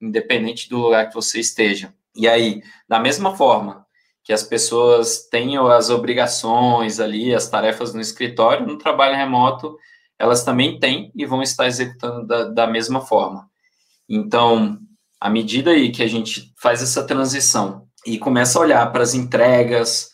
independente 0.00 0.68
do 0.68 0.78
lugar 0.78 1.08
que 1.08 1.14
você 1.16 1.40
esteja. 1.40 1.92
E 2.14 2.28
aí, 2.28 2.62
da 2.88 3.00
mesma 3.00 3.36
forma 3.36 3.84
que 4.22 4.32
as 4.32 4.44
pessoas 4.44 5.26
têm 5.28 5.58
as 5.58 5.90
obrigações 5.90 7.00
ali, 7.00 7.34
as 7.34 7.50
tarefas 7.50 7.92
no 7.92 8.00
escritório, 8.00 8.64
no 8.64 8.78
trabalho 8.78 9.16
remoto, 9.16 9.76
elas 10.16 10.44
também 10.44 10.78
têm 10.78 11.10
e 11.12 11.26
vão 11.26 11.42
estar 11.42 11.66
executando 11.66 12.24
da, 12.24 12.44
da 12.44 12.66
mesma 12.68 13.00
forma. 13.00 13.50
Então, 14.08 14.78
à 15.20 15.28
medida 15.28 15.70
aí 15.70 15.90
que 15.90 16.02
a 16.02 16.06
gente 16.06 16.52
faz 16.56 16.82
essa 16.82 17.04
transição 17.04 17.86
e 18.06 18.18
começa 18.18 18.58
a 18.58 18.62
olhar 18.62 18.92
para 18.92 19.02
as 19.02 19.14
entregas 19.14 20.10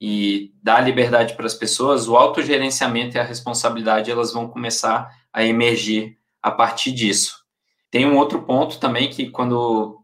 e 0.00 0.52
dar 0.62 0.80
liberdade 0.80 1.34
para 1.34 1.46
as 1.46 1.54
pessoas, 1.54 2.08
o 2.08 2.16
autogerenciamento 2.16 3.16
e 3.16 3.20
a 3.20 3.24
responsabilidade 3.24 4.10
elas 4.10 4.32
vão 4.32 4.48
começar 4.48 5.08
a 5.32 5.44
emergir 5.44 6.16
a 6.42 6.50
partir 6.50 6.92
disso. 6.92 7.38
Tem 7.90 8.06
um 8.06 8.16
outro 8.16 8.42
ponto 8.42 8.78
também 8.78 9.08
que 9.08 9.30
quando 9.30 9.98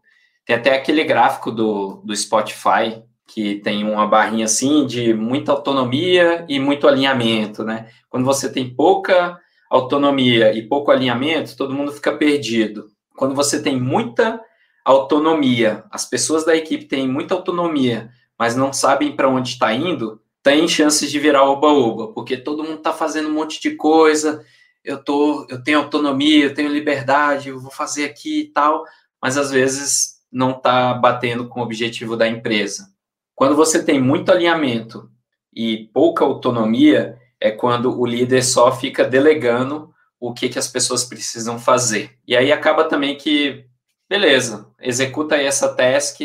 tem 0.45 0.55
até 0.55 0.75
aquele 0.75 1.03
gráfico 1.03 1.51
do, 1.51 2.01
do 2.03 2.15
Spotify, 2.15 3.03
que 3.27 3.55
tem 3.55 3.83
uma 3.83 4.05
barrinha 4.05 4.45
assim 4.45 4.85
de 4.85 5.13
muita 5.13 5.51
autonomia 5.51 6.45
e 6.47 6.59
muito 6.59 6.87
alinhamento, 6.87 7.63
né? 7.63 7.87
Quando 8.09 8.25
você 8.25 8.51
tem 8.51 8.69
pouca 8.69 9.39
autonomia 9.69 10.53
e 10.53 10.61
pouco 10.61 10.91
alinhamento, 10.91 11.55
todo 11.57 11.73
mundo 11.73 11.91
fica 11.91 12.11
perdido. 12.11 12.85
Quando 13.15 13.33
você 13.33 13.61
tem 13.61 13.79
muita 13.79 14.39
autonomia, 14.85 15.83
as 15.89 16.05
pessoas 16.05 16.45
da 16.45 16.55
equipe 16.55 16.85
têm 16.85 17.07
muita 17.07 17.33
autonomia, 17.33 18.11
mas 18.37 18.55
não 18.55 18.71
sabem 18.71 19.15
para 19.15 19.27
onde 19.27 19.49
está 19.49 19.73
indo, 19.73 20.21
tem 20.43 20.67
chances 20.67 21.11
de 21.11 21.19
virar 21.19 21.43
oba-oba, 21.43 22.13
porque 22.13 22.37
todo 22.37 22.63
mundo 22.63 22.77
está 22.77 22.93
fazendo 22.93 23.29
um 23.29 23.33
monte 23.33 23.59
de 23.59 23.71
coisa, 23.71 24.45
eu, 24.83 25.03
tô, 25.03 25.47
eu 25.49 25.63
tenho 25.63 25.79
autonomia, 25.79 26.45
eu 26.45 26.53
tenho 26.53 26.69
liberdade, 26.69 27.49
eu 27.49 27.59
vou 27.59 27.71
fazer 27.71 28.05
aqui 28.05 28.41
e 28.41 28.45
tal, 28.45 28.85
mas 29.19 29.37
às 29.37 29.49
vezes 29.49 30.15
não 30.31 30.51
está 30.51 30.93
batendo 30.93 31.47
com 31.47 31.59
o 31.59 31.63
objetivo 31.63 32.15
da 32.15 32.27
empresa. 32.27 32.93
Quando 33.33 33.55
você 33.55 33.83
tem 33.83 33.99
muito 33.99 34.31
alinhamento 34.31 35.09
e 35.53 35.89
pouca 35.91 36.23
autonomia, 36.23 37.17
é 37.41 37.49
quando 37.49 37.99
o 37.99 38.05
líder 38.05 38.43
só 38.43 38.71
fica 38.71 39.03
delegando 39.03 39.93
o 40.19 40.33
que, 40.33 40.49
que 40.49 40.59
as 40.59 40.67
pessoas 40.67 41.03
precisam 41.03 41.57
fazer. 41.57 42.11
E 42.27 42.35
aí 42.35 42.51
acaba 42.51 42.83
também 42.85 43.17
que, 43.17 43.65
beleza, 44.09 44.67
executa 44.79 45.35
aí 45.35 45.45
essa 45.45 45.73
task 45.73 46.21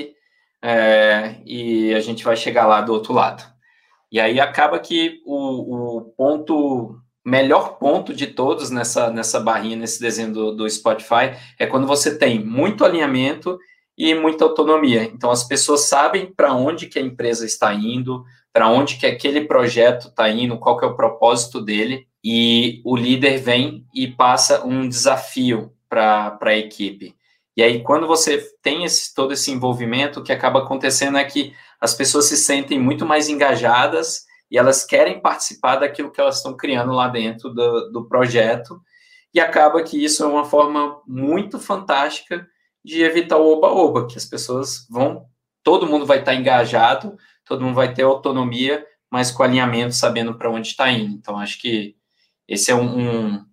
é, 0.63 1.37
e 1.45 1.95
a 1.95 2.01
gente 2.01 2.25
vai 2.25 2.37
chegar 2.37 2.67
lá 2.67 2.81
do 2.81 2.93
outro 2.93 3.13
lado. 3.13 3.43
E 4.13 4.19
aí 4.19 4.41
acaba 4.41 4.79
que 4.79 5.21
o, 5.25 5.99
o 5.99 6.01
ponto 6.17 7.01
melhor 7.25 7.79
ponto 7.79 8.15
de 8.15 8.27
todos 8.27 8.71
nessa, 8.71 9.11
nessa 9.11 9.39
barrinha, 9.39 9.77
nesse 9.77 10.01
desenho 10.01 10.33
do, 10.33 10.53
do 10.53 10.69
Spotify, 10.69 11.37
é 11.59 11.67
quando 11.67 11.87
você 11.87 12.17
tem 12.17 12.45
muito 12.45 12.85
alinhamento 12.85 13.59
e 13.97 14.15
muita 14.15 14.45
autonomia. 14.45 15.03
Então 15.05 15.31
as 15.31 15.45
pessoas 15.45 15.83
sabem 15.83 16.33
para 16.33 16.55
onde 16.55 16.87
que 16.87 16.99
a 16.99 17.03
empresa 17.03 17.45
está 17.45 17.73
indo, 17.75 18.25
para 18.53 18.69
onde 18.69 18.97
que 18.97 19.07
aquele 19.07 19.43
projeto 19.43 20.09
está 20.09 20.29
indo, 20.29 20.59
qual 20.59 20.79
que 20.79 20.85
é 20.85 20.89
o 20.89 20.97
propósito 20.97 21.61
dele, 21.61 22.07
e 22.25 22.81
o 22.85 22.97
líder 22.97 23.39
vem 23.39 23.87
e 23.95 24.09
passa 24.09 24.65
um 24.65 24.89
desafio 24.89 25.73
para 25.89 26.39
a 26.41 26.57
equipe. 26.57 27.15
E 27.57 27.63
aí, 27.63 27.83
quando 27.83 28.07
você 28.07 28.43
tem 28.63 28.85
esse, 28.85 29.15
todo 29.15 29.33
esse 29.33 29.51
envolvimento, 29.51 30.21
o 30.21 30.23
que 30.23 30.33
acaba 30.33 30.61
acontecendo 30.61 31.19
é 31.19 31.25
que 31.25 31.53
as 31.81 31.95
pessoas 31.95 32.27
se 32.27 32.37
sentem 32.37 32.79
muito 32.79 33.05
mais 33.05 33.29
engajadas 33.29 34.25
e 34.51 34.59
elas 34.59 34.85
querem 34.85 35.21
participar 35.21 35.77
daquilo 35.77 36.11
que 36.11 36.21
elas 36.21 36.37
estão 36.37 36.57
criando 36.57 36.93
lá 36.93 37.09
dentro 37.09 37.51
do, 37.51 37.91
do 37.91 38.09
projeto, 38.09 38.81
e 39.33 39.41
acaba 39.41 39.83
que 39.83 40.03
isso 40.03 40.25
é 40.25 40.27
uma 40.27 40.45
forma 40.45 41.01
muito 41.07 41.59
fantástica 41.59 42.47
de 42.85 43.03
evitar 43.03 43.37
o 43.37 43.53
oba-oba, 43.53 44.07
que 44.07 44.19
as 44.19 44.25
pessoas 44.25 44.87
vão, 44.91 45.25
todo 45.63 45.87
mundo 45.87 46.05
vai 46.05 46.19
estar 46.19 46.35
engajado, 46.35 47.17
todo 47.45 47.63
mundo 47.63 47.75
vai 47.75 47.95
ter 47.95 48.03
autonomia, 48.03 48.85
mas 49.11 49.31
com 49.31 49.43
alinhamento, 49.43 49.95
sabendo 49.95 50.37
para 50.37 50.51
onde 50.51 50.69
está 50.69 50.91
indo. 50.91 51.15
Então, 51.15 51.39
acho 51.39 51.61
que 51.61 51.95
esse 52.49 52.71
é 52.71 52.75
um, 52.75 52.99
um, 52.99 53.47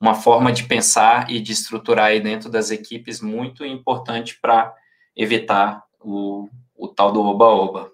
uma 0.00 0.14
forma 0.14 0.50
de 0.50 0.64
pensar 0.64 1.30
e 1.30 1.40
de 1.40 1.52
estruturar 1.52 2.06
aí 2.06 2.20
dentro 2.20 2.48
das 2.48 2.70
equipes 2.70 3.20
muito 3.20 3.64
importante 3.64 4.38
para 4.40 4.74
evitar 5.14 5.82
o, 6.00 6.48
o 6.74 6.88
tal 6.88 7.12
do 7.12 7.20
oba-oba. 7.20 7.82
O 7.82 7.90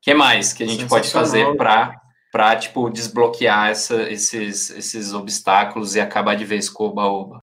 que 0.00 0.14
mais 0.14 0.52
que 0.52 0.62
a 0.62 0.66
gente 0.66 0.86
pode 0.86 1.10
fazer 1.10 1.56
para 1.56 2.00
para 2.30 2.54
tipo 2.56 2.90
desbloquear 2.90 3.70
essa, 3.70 4.02
esses, 4.02 4.68
esses 4.68 5.14
obstáculos 5.14 5.96
e 5.96 6.00
acabar 6.00 6.34
de 6.34 6.44
vez 6.44 6.68
com 6.68 6.84
o 6.84 6.88
oba-oba? 6.88 7.42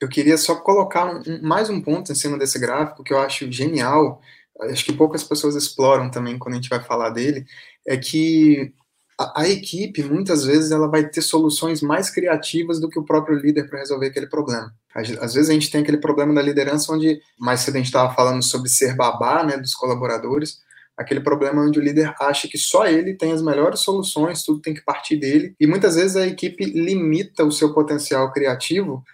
eu 0.00 0.08
queria 0.08 0.36
só 0.36 0.56
colocar 0.56 1.06
um, 1.06 1.42
mais 1.42 1.70
um 1.70 1.80
ponto 1.80 2.12
em 2.12 2.14
cima 2.14 2.38
desse 2.38 2.58
gráfico 2.58 3.02
que 3.02 3.12
eu 3.12 3.18
acho 3.18 3.50
genial, 3.50 4.20
acho 4.62 4.84
que 4.84 4.92
poucas 4.92 5.24
pessoas 5.24 5.54
exploram 5.54 6.10
também 6.10 6.38
quando 6.38 6.54
a 6.54 6.56
gente 6.56 6.68
vai 6.68 6.82
falar 6.82 7.10
dele, 7.10 7.44
é 7.86 7.96
que 7.96 8.72
a, 9.18 9.42
a 9.42 9.48
equipe, 9.48 10.02
muitas 10.02 10.44
vezes, 10.44 10.70
ela 10.70 10.88
vai 10.88 11.08
ter 11.08 11.22
soluções 11.22 11.80
mais 11.80 12.10
criativas 12.10 12.80
do 12.80 12.88
que 12.88 12.98
o 12.98 13.04
próprio 13.04 13.38
líder 13.38 13.68
para 13.68 13.78
resolver 13.78 14.06
aquele 14.06 14.26
problema. 14.26 14.72
Às, 14.94 15.34
vezes 15.34 15.50
a 15.50 15.52
gente 15.52 15.70
tem 15.70 15.82
aquele 15.82 15.98
problema 15.98 16.34
da 16.34 16.42
liderança 16.42 16.92
onde, 16.92 17.20
mais 17.38 17.60
cedo 17.60 17.74
a 17.74 17.78
gente 17.78 17.86
estava 17.86 18.14
falando 18.14 18.42
sobre 18.42 18.68
ser 18.68 18.94
babá, 18.94 19.44
né, 19.44 19.56
dos 19.56 19.74
colaboradores, 19.74 20.58
aquele 20.96 21.20
problema 21.20 21.62
onde 21.62 21.78
o 21.78 21.82
líder 21.82 22.14
acha 22.18 22.48
que 22.48 22.56
só 22.56 22.86
ele 22.86 23.14
tem 23.14 23.32
as 23.32 23.42
melhores 23.42 23.80
soluções, 23.80 24.42
tudo 24.42 24.62
tem 24.62 24.72
que 24.72 24.82
partir 24.82 25.16
dele, 25.16 25.54
e 25.60 25.66
muitas 25.66 25.96
vezes 25.96 26.16
a 26.16 26.26
equipe 26.26 26.64
limita 26.64 27.44
o 27.44 27.52
seu 27.52 27.74
potencial 27.74 28.32
criativo 28.32 29.04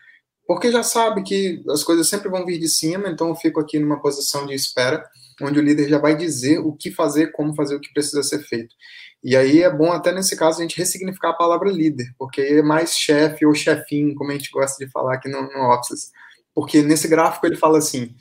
porque 0.47 0.71
já 0.71 0.83
sabe 0.83 1.23
que 1.23 1.63
as 1.71 1.83
coisas 1.85 2.09
sempre 2.09 2.29
vão 2.29 2.45
vir 2.45 2.59
de 2.59 2.69
cima, 2.69 3.09
então 3.09 3.29
eu 3.29 3.35
fico 3.35 3.61
aqui 3.61 3.79
numa 3.79 4.01
posição 4.01 4.45
de 4.47 4.55
espera, 4.55 5.03
onde 5.41 5.59
o 5.59 5.63
líder 5.63 5.89
já 5.89 5.99
vai 5.99 6.17
dizer 6.17 6.59
o 6.59 6.73
que 6.73 6.91
fazer, 6.91 7.33
como 7.33 7.55
fazer, 7.55 7.77
o 7.77 7.81
que 7.81 7.93
precisa 7.93 8.23
ser 8.23 8.41
feito. 8.41 8.75
E 9.23 9.37
aí 9.37 9.63
é 9.63 9.71
bom 9.71 9.93
até 9.93 10.13
nesse 10.13 10.37
caso 10.37 10.59
a 10.59 10.63
gente 10.63 10.77
ressignificar 10.77 11.31
a 11.31 11.37
palavra 11.37 11.71
líder, 11.71 12.13
porque 12.19 12.41
é 12.41 12.63
mais 12.63 12.97
chefe 12.97 13.47
ou 13.47 13.55
chefinho, 13.55 14.15
como 14.17 14.31
a 14.31 14.35
gente 14.35 14.51
gosta 14.51 14.85
de 14.85 14.91
falar 14.91 15.15
aqui 15.15 15.29
no, 15.29 15.43
no 15.43 15.73
Office. 15.73 16.11
Porque 16.55 16.83
nesse 16.83 17.07
gráfico 17.07 17.47
ele 17.47 17.57
fala 17.57 17.79
assim: 17.79 18.15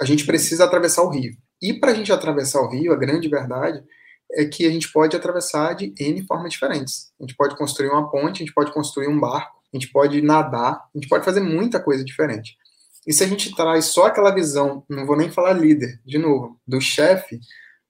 a 0.00 0.04
gente 0.04 0.24
precisa 0.24 0.64
atravessar 0.64 1.02
o 1.02 1.10
rio. 1.10 1.36
E 1.60 1.74
para 1.74 1.92
a 1.92 1.94
gente 1.94 2.12
atravessar 2.12 2.60
o 2.60 2.68
rio, 2.68 2.92
a 2.92 2.96
grande 2.96 3.28
verdade 3.28 3.82
é 4.32 4.44
que 4.44 4.66
a 4.66 4.70
gente 4.70 4.90
pode 4.90 5.16
atravessar 5.16 5.74
de 5.74 5.94
N 5.98 6.26
formas 6.26 6.52
diferentes. 6.52 7.12
A 7.20 7.22
gente 7.22 7.36
pode 7.36 7.56
construir 7.56 7.88
uma 7.88 8.10
ponte, 8.10 8.42
a 8.42 8.46
gente 8.46 8.54
pode 8.54 8.72
construir 8.72 9.08
um 9.08 9.18
barco, 9.18 9.56
a 9.72 9.76
gente 9.76 9.90
pode 9.90 10.20
nadar, 10.20 10.72
a 10.72 10.98
gente 10.98 11.08
pode 11.08 11.24
fazer 11.24 11.40
muita 11.40 11.80
coisa 11.80 12.04
diferente. 12.04 12.56
E 13.06 13.12
se 13.12 13.22
a 13.22 13.26
gente 13.26 13.54
traz 13.54 13.86
só 13.86 14.06
aquela 14.06 14.34
visão, 14.34 14.84
não 14.88 15.06
vou 15.06 15.16
nem 15.16 15.30
falar 15.30 15.52
líder, 15.52 16.00
de 16.04 16.18
novo, 16.18 16.58
do 16.66 16.80
chefe, 16.80 17.38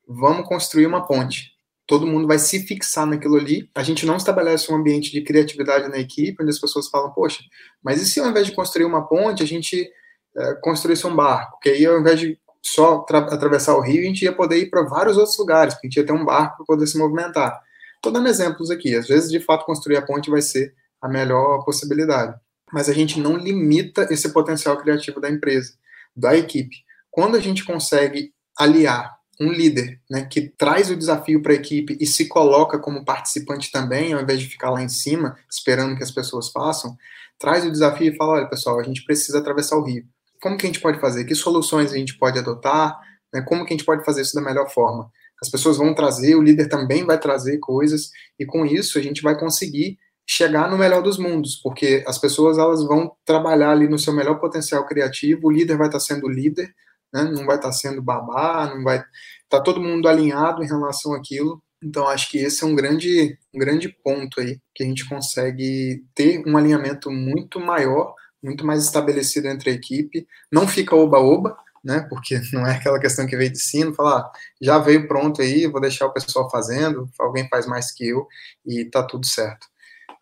vamos 0.06 0.46
construir 0.46 0.86
uma 0.86 1.06
ponte. 1.06 1.55
Todo 1.86 2.06
mundo 2.06 2.26
vai 2.26 2.38
se 2.38 2.66
fixar 2.66 3.06
naquilo 3.06 3.36
ali. 3.36 3.70
A 3.74 3.82
gente 3.82 4.04
não 4.04 4.16
estabelece 4.16 4.72
um 4.72 4.76
ambiente 4.76 5.12
de 5.12 5.22
criatividade 5.22 5.88
na 5.88 5.98
equipe, 5.98 6.42
onde 6.42 6.50
as 6.50 6.58
pessoas 6.58 6.88
falam, 6.88 7.12
poxa, 7.12 7.40
mas 7.82 8.02
e 8.02 8.06
se 8.06 8.18
ao 8.18 8.28
invés 8.28 8.46
de 8.46 8.52
construir 8.52 8.84
uma 8.84 9.06
ponte, 9.06 9.42
a 9.42 9.46
gente 9.46 9.88
é, 10.36 10.54
construísse 10.54 11.06
um 11.06 11.14
barco? 11.14 11.58
Que 11.60 11.70
aí 11.70 11.86
ao 11.86 12.00
invés 12.00 12.18
de 12.18 12.38
só 12.60 13.04
atravessar 13.08 13.76
o 13.76 13.80
rio, 13.80 14.02
a 14.02 14.06
gente 14.06 14.22
ia 14.22 14.32
poder 14.32 14.58
ir 14.58 14.70
para 14.70 14.82
vários 14.82 15.16
outros 15.16 15.38
lugares, 15.38 15.74
porque 15.74 15.86
a 15.86 15.90
gente 15.90 15.96
ia 15.98 16.06
ter 16.06 16.12
um 16.12 16.24
barco 16.24 16.56
para 16.56 16.66
poder 16.66 16.86
se 16.86 16.98
movimentar. 16.98 17.60
Estou 17.94 18.12
dando 18.12 18.28
exemplos 18.28 18.70
aqui. 18.70 18.94
Às 18.94 19.06
vezes, 19.06 19.30
de 19.30 19.40
fato, 19.40 19.64
construir 19.64 19.96
a 19.96 20.02
ponte 20.02 20.30
vai 20.30 20.42
ser 20.42 20.74
a 21.00 21.08
melhor 21.08 21.64
possibilidade. 21.64 22.34
Mas 22.72 22.88
a 22.88 22.92
gente 22.92 23.20
não 23.20 23.36
limita 23.36 24.12
esse 24.12 24.32
potencial 24.32 24.76
criativo 24.76 25.20
da 25.20 25.30
empresa, 25.30 25.74
da 26.14 26.36
equipe. 26.36 26.76
Quando 27.10 27.36
a 27.36 27.40
gente 27.40 27.64
consegue 27.64 28.32
aliar 28.58 29.15
um 29.40 29.52
líder 29.52 30.00
né, 30.10 30.24
que 30.24 30.42
traz 30.56 30.90
o 30.90 30.96
desafio 30.96 31.42
para 31.42 31.52
a 31.52 31.56
equipe 31.56 31.96
e 32.00 32.06
se 32.06 32.26
coloca 32.26 32.78
como 32.78 33.04
participante 33.04 33.70
também, 33.70 34.12
ao 34.12 34.22
invés 34.22 34.40
de 34.40 34.46
ficar 34.46 34.70
lá 34.70 34.82
em 34.82 34.88
cima 34.88 35.36
esperando 35.50 35.96
que 35.96 36.02
as 36.02 36.10
pessoas 36.10 36.50
façam, 36.50 36.96
traz 37.38 37.64
o 37.64 37.70
desafio 37.70 38.12
e 38.12 38.16
fala: 38.16 38.32
olha, 38.32 38.48
pessoal, 38.48 38.80
a 38.80 38.82
gente 38.82 39.04
precisa 39.04 39.38
atravessar 39.38 39.76
o 39.76 39.84
rio 39.84 40.04
como 40.40 40.56
que 40.56 40.66
a 40.66 40.68
gente 40.68 40.80
pode 40.80 41.00
fazer? 41.00 41.24
Que 41.24 41.34
soluções 41.34 41.92
a 41.92 41.96
gente 41.96 42.16
pode 42.16 42.38
adotar? 42.38 42.98
Né? 43.32 43.42
Como 43.42 43.64
que 43.64 43.74
a 43.74 43.76
gente 43.76 43.86
pode 43.86 44.04
fazer 44.04 44.22
isso 44.22 44.34
da 44.34 44.40
melhor 44.40 44.68
forma? 44.70 45.10
As 45.42 45.50
pessoas 45.50 45.76
vão 45.76 45.94
trazer, 45.94 46.34
o 46.34 46.42
líder 46.42 46.68
também 46.68 47.04
vai 47.04 47.18
trazer 47.18 47.58
coisas, 47.58 48.10
e 48.38 48.46
com 48.46 48.64
isso 48.64 48.98
a 48.98 49.02
gente 49.02 49.22
vai 49.22 49.38
conseguir 49.38 49.98
chegar 50.26 50.70
no 50.70 50.78
melhor 50.78 51.02
dos 51.02 51.18
mundos, 51.18 51.56
porque 51.56 52.02
as 52.06 52.18
pessoas 52.18 52.58
elas 52.58 52.82
vão 52.84 53.12
trabalhar 53.24 53.70
ali 53.70 53.88
no 53.88 53.98
seu 53.98 54.12
melhor 54.12 54.40
potencial 54.40 54.84
criativo, 54.86 55.48
o 55.48 55.50
líder 55.50 55.76
vai 55.76 55.88
estar 55.88 56.00
sendo 56.00 56.28
líder, 56.28 56.74
né? 57.12 57.24
não 57.24 57.46
vai 57.46 57.56
estar 57.56 57.72
sendo 57.72 58.02
babá, 58.02 58.72
não 58.74 58.82
vai 58.82 59.02
tá 59.48 59.60
todo 59.60 59.80
mundo 59.80 60.08
alinhado 60.08 60.62
em 60.62 60.66
relação 60.66 61.14
àquilo. 61.14 61.62
Então 61.82 62.08
acho 62.08 62.30
que 62.30 62.38
esse 62.38 62.64
é 62.64 62.66
um 62.66 62.74
grande 62.74 63.38
um 63.54 63.58
grande 63.58 63.88
ponto 63.88 64.40
aí 64.40 64.60
que 64.74 64.82
a 64.82 64.86
gente 64.86 65.08
consegue 65.08 66.04
ter 66.14 66.42
um 66.46 66.56
alinhamento 66.56 67.10
muito 67.10 67.60
maior 67.60 68.14
muito 68.42 68.64
mais 68.64 68.84
estabelecido 68.84 69.48
entre 69.48 69.70
a 69.70 69.72
equipe, 69.72 70.26
não 70.50 70.68
fica 70.68 70.94
oba-oba, 70.94 71.56
né, 71.84 72.06
porque 72.08 72.40
não 72.52 72.66
é 72.66 72.72
aquela 72.76 73.00
questão 73.00 73.26
que 73.26 73.36
veio 73.36 73.50
de 73.50 73.60
cima, 73.60 73.94
falar, 73.94 74.20
ah, 74.20 74.32
já 74.60 74.78
veio 74.78 75.08
pronto 75.08 75.42
aí, 75.42 75.66
vou 75.66 75.80
deixar 75.80 76.06
o 76.06 76.12
pessoal 76.12 76.50
fazendo, 76.50 77.08
alguém 77.18 77.48
faz 77.48 77.66
mais 77.66 77.92
que 77.92 78.08
eu, 78.08 78.26
e 78.64 78.84
tá 78.84 79.02
tudo 79.02 79.26
certo. 79.26 79.66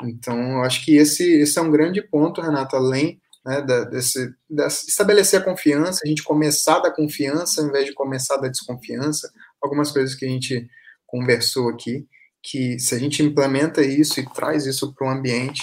Então, 0.03 0.59
eu 0.59 0.62
acho 0.62 0.85
que 0.85 0.97
esse, 0.97 1.41
esse 1.41 1.59
é 1.59 1.62
um 1.62 1.70
grande 1.70 2.03
ponto, 2.03 2.41
Renato, 2.41 2.76
além 2.76 3.20
né, 3.45 3.61
desse, 3.91 4.33
desse, 4.49 4.89
estabelecer 4.89 5.41
a 5.41 5.45
confiança, 5.45 6.01
a 6.05 6.09
gente 6.09 6.23
começar 6.23 6.79
da 6.81 6.91
confiança 6.91 7.61
ao 7.61 7.69
invés 7.69 7.87
de 7.87 7.93
começar 7.93 8.37
da 8.37 8.49
desconfiança, 8.49 9.31
algumas 9.63 9.91
coisas 9.93 10.15
que 10.15 10.25
a 10.25 10.29
gente 10.29 10.69
conversou 11.07 11.69
aqui, 11.69 12.07
que 12.43 12.79
se 12.79 12.95
a 12.95 12.99
gente 12.99 13.23
implementa 13.23 13.83
isso 13.83 14.21
e 14.21 14.35
traz 14.35 14.67
isso 14.67 14.95
para 14.95 15.07
o 15.07 15.11
ambiente, 15.11 15.63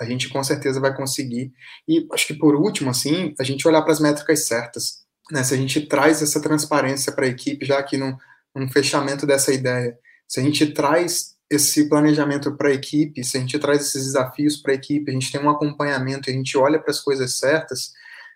a 0.00 0.04
gente 0.04 0.28
com 0.28 0.42
certeza 0.42 0.80
vai 0.80 0.94
conseguir. 0.94 1.52
E 1.88 2.06
acho 2.12 2.26
que 2.26 2.34
por 2.34 2.54
último, 2.54 2.90
assim, 2.90 3.34
a 3.38 3.44
gente 3.44 3.66
olhar 3.66 3.82
para 3.82 3.92
as 3.92 4.00
métricas 4.00 4.46
certas. 4.46 5.02
Né? 5.30 5.42
Se 5.44 5.54
a 5.54 5.56
gente 5.56 5.80
traz 5.86 6.22
essa 6.22 6.40
transparência 6.40 7.12
para 7.12 7.26
a 7.26 7.28
equipe, 7.28 7.64
já 7.64 7.78
aqui 7.78 7.96
num, 7.96 8.16
num 8.54 8.68
fechamento 8.68 9.26
dessa 9.26 9.52
ideia, 9.52 9.96
se 10.28 10.40
a 10.40 10.42
gente 10.42 10.66
traz 10.72 11.31
esse 11.54 11.88
planejamento 11.88 12.56
para 12.56 12.68
a 12.68 12.72
equipe, 12.72 13.22
se 13.22 13.36
a 13.36 13.40
gente 13.40 13.58
traz 13.58 13.82
esses 13.82 14.06
desafios 14.06 14.56
para 14.56 14.72
a 14.72 14.74
equipe, 14.74 15.10
a 15.10 15.14
gente 15.14 15.30
tem 15.30 15.40
um 15.40 15.50
acompanhamento, 15.50 16.30
a 16.30 16.32
gente 16.32 16.56
olha 16.56 16.78
para 16.78 16.90
as 16.90 17.00
coisas 17.00 17.38
certas, 17.38 17.92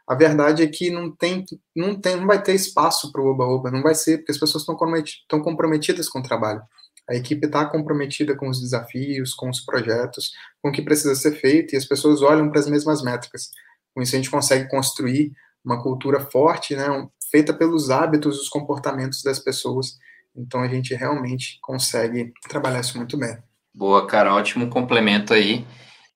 a 0.07 0.15
verdade 0.15 0.63
é 0.63 0.67
que 0.67 0.91
não 0.91 1.11
tem, 1.11 1.45
não 1.75 2.01
tem, 2.01 2.17
não 2.17 2.27
vai 2.27 2.41
ter 2.41 2.55
espaço 2.55 3.11
para 3.11 3.21
o 3.21 3.27
oba-oba, 3.27 3.71
não 3.71 3.83
vai 3.83 3.95
ser, 3.95 4.19
porque 4.19 4.33
as 4.33 4.39
pessoas 4.39 4.63
estão 4.63 5.43
comprometidas 5.43 6.09
com 6.09 6.21
o 6.21 6.23
trabalho. 6.23 6.63
A 7.09 7.15
equipe 7.15 7.47
está 7.47 7.65
comprometida 7.67 8.37
com 8.37 8.49
os 8.49 8.61
desafios, 8.61 9.35
com 9.35 9.49
os 9.49 9.61
projetos, 9.61 10.33
com 10.63 10.69
o 10.69 10.73
que 10.73 10.83
precisa 10.83 11.15
ser 11.15 11.33
feito, 11.33 11.75
e 11.75 11.77
as 11.77 11.85
pessoas 11.85 12.23
olham 12.23 12.51
para 12.51 12.61
as 12.61 12.69
mesmas 12.69 13.03
métricas. 13.03 13.51
Com 13.95 14.03
isso, 14.03 14.15
a 14.15 14.19
gente 14.19 14.31
consegue 14.31 14.69
construir 14.69 15.33
uma 15.65 15.83
cultura 15.83 16.21
forte, 16.21 16.77
né, 16.77 16.87
feita 17.31 17.53
pelos 17.53 17.91
hábitos 17.91 18.41
os 18.41 18.49
comportamentos 18.49 19.23
das 19.23 19.39
pessoas. 19.39 19.99
Então, 20.37 20.61
a 20.61 20.69
gente 20.69 20.95
realmente 20.95 21.59
consegue 21.61 22.33
trabalhar 22.49 22.81
isso 22.81 22.97
muito 22.97 23.17
bem. 23.17 23.37
Boa, 23.75 24.07
cara, 24.07 24.35
ótimo 24.35 24.69
complemento 24.69 25.35
aí. 25.35 25.67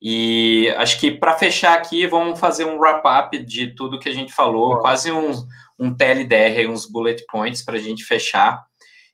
E 0.02 0.72
acho 0.78 0.98
que 0.98 1.10
para 1.10 1.36
fechar 1.36 1.76
aqui, 1.76 2.06
vamos 2.06 2.40
fazer 2.40 2.64
um 2.64 2.78
wrap-up 2.78 3.38
de 3.44 3.74
tudo 3.74 3.98
que 3.98 4.08
a 4.08 4.14
gente 4.14 4.32
falou, 4.32 4.70
Boa. 4.70 4.80
quase 4.80 5.12
um, 5.12 5.32
um 5.78 5.94
TLDR, 5.94 6.70
uns 6.70 6.86
bullet 6.86 7.24
points 7.30 7.62
para 7.62 7.76
a 7.76 7.80
gente 7.80 8.04
fechar. 8.04 8.64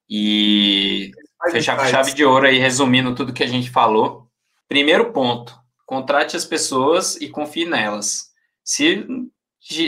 E 0.08 1.10
Fechar 1.50 1.76
com 1.76 1.86
chave 1.86 2.12
de 2.12 2.24
ouro 2.24 2.46
aí, 2.46 2.58
resumindo 2.58 3.14
tudo 3.14 3.32
que 3.32 3.42
a 3.42 3.46
gente 3.46 3.70
falou. 3.70 4.28
Primeiro 4.68 5.12
ponto: 5.12 5.56
contrate 5.84 6.36
as 6.36 6.44
pessoas 6.44 7.16
e 7.16 7.28
confie 7.28 7.64
nelas. 7.64 8.26
Se, 8.64 9.06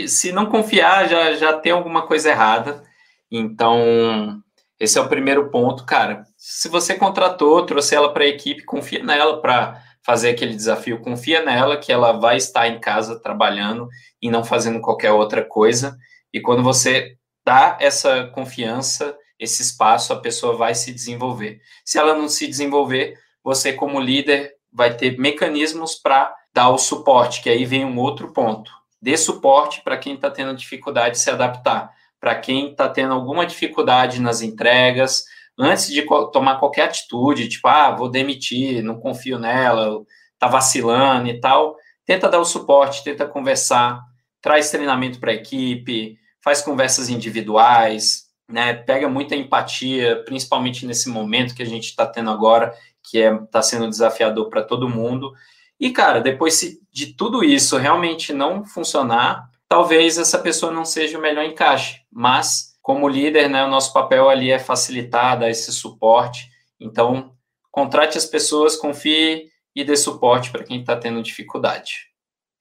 se 0.07 0.31
não 0.31 0.45
confiar, 0.45 1.09
já, 1.09 1.33
já 1.33 1.53
tem 1.57 1.71
alguma 1.71 2.05
coisa 2.07 2.29
errada. 2.29 2.83
Então, 3.31 4.41
esse 4.79 4.97
é 4.97 5.01
o 5.01 5.09
primeiro 5.09 5.49
ponto, 5.49 5.85
cara. 5.85 6.23
Se 6.37 6.69
você 6.69 6.95
contratou, 6.95 7.65
trouxe 7.65 7.95
ela 7.95 8.13
para 8.13 8.23
a 8.23 8.27
equipe, 8.27 8.63
confia 8.63 9.03
nela 9.03 9.41
para 9.41 9.83
fazer 10.01 10.29
aquele 10.29 10.55
desafio, 10.55 11.01
confia 11.01 11.43
nela 11.43 11.77
que 11.77 11.91
ela 11.91 12.13
vai 12.13 12.37
estar 12.37 12.67
em 12.67 12.79
casa 12.79 13.19
trabalhando 13.19 13.89
e 14.21 14.31
não 14.31 14.43
fazendo 14.43 14.79
qualquer 14.79 15.11
outra 15.11 15.43
coisa. 15.43 15.97
E 16.33 16.39
quando 16.39 16.63
você 16.63 17.17
dá 17.45 17.77
essa 17.81 18.27
confiança, 18.27 19.15
esse 19.37 19.61
espaço, 19.61 20.13
a 20.13 20.19
pessoa 20.19 20.55
vai 20.55 20.73
se 20.73 20.93
desenvolver. 20.93 21.59
Se 21.83 21.97
ela 21.97 22.13
não 22.13 22.29
se 22.29 22.47
desenvolver, 22.47 23.17
você, 23.43 23.73
como 23.73 23.99
líder, 23.99 24.53
vai 24.71 24.95
ter 24.95 25.17
mecanismos 25.19 25.95
para 25.95 26.33
dar 26.53 26.69
o 26.69 26.77
suporte, 26.77 27.41
que 27.41 27.49
aí 27.49 27.65
vem 27.65 27.85
um 27.85 27.97
outro 27.97 28.31
ponto. 28.31 28.71
Dê 29.01 29.17
suporte 29.17 29.81
para 29.81 29.97
quem 29.97 30.15
está 30.15 30.29
tendo 30.29 30.55
dificuldade 30.55 31.15
de 31.15 31.21
se 31.21 31.29
adaptar, 31.29 31.91
para 32.19 32.35
quem 32.35 32.71
está 32.71 32.89
tendo 32.89 33.13
alguma 33.13 33.45
dificuldade 33.45 34.21
nas 34.21 34.41
entregas, 34.41 35.23
antes 35.57 35.87
de 35.87 36.05
tomar 36.31 36.59
qualquer 36.59 36.83
atitude, 36.83 37.49
tipo, 37.49 37.67
ah, 37.67 37.91
vou 37.91 38.09
demitir, 38.09 38.83
não 38.83 38.99
confio 38.99 39.37
nela, 39.37 40.03
tá 40.37 40.47
vacilando 40.47 41.27
e 41.27 41.39
tal, 41.39 41.75
tenta 42.05 42.29
dar 42.29 42.39
o 42.39 42.45
suporte, 42.45 43.03
tenta 43.03 43.27
conversar, 43.27 44.01
traz 44.41 44.71
treinamento 44.71 45.19
para 45.19 45.31
a 45.31 45.35
equipe, 45.35 46.17
faz 46.41 46.61
conversas 46.61 47.09
individuais, 47.09 48.29
né, 48.47 48.73
pega 48.73 49.07
muita 49.07 49.35
empatia, 49.35 50.23
principalmente 50.25 50.85
nesse 50.85 51.09
momento 51.09 51.53
que 51.53 51.61
a 51.61 51.65
gente 51.65 51.85
está 51.85 52.07
tendo 52.07 52.31
agora, 52.31 52.73
que 53.03 53.21
é 53.21 53.33
está 53.35 53.61
sendo 53.61 53.89
desafiador 53.89 54.49
para 54.49 54.63
todo 54.63 54.89
mundo. 54.89 55.33
E 55.79 55.91
cara, 55.91 56.19
depois 56.19 56.59
de 56.91 57.13
tudo 57.13 57.43
isso 57.43 57.77
realmente 57.77 58.33
não 58.33 58.65
funcionar, 58.65 59.48
talvez 59.69 60.17
essa 60.17 60.39
pessoa 60.39 60.71
não 60.71 60.83
seja 60.83 61.17
o 61.17 61.21
melhor 61.21 61.45
encaixe. 61.45 62.01
Mas 62.11 62.73
como 62.81 63.07
líder, 63.07 63.47
né, 63.47 63.63
o 63.63 63.69
nosso 63.69 63.93
papel 63.93 64.27
ali 64.27 64.51
é 64.51 64.57
facilitar, 64.57 65.39
dar 65.39 65.49
esse 65.49 65.71
suporte. 65.71 66.49
Então, 66.79 67.31
contrate 67.71 68.17
as 68.17 68.25
pessoas, 68.25 68.75
confie 68.75 69.47
e 69.75 69.83
dê 69.83 69.95
suporte 69.95 70.51
para 70.51 70.63
quem 70.63 70.81
está 70.81 70.97
tendo 70.97 71.21
dificuldade. 71.21 72.09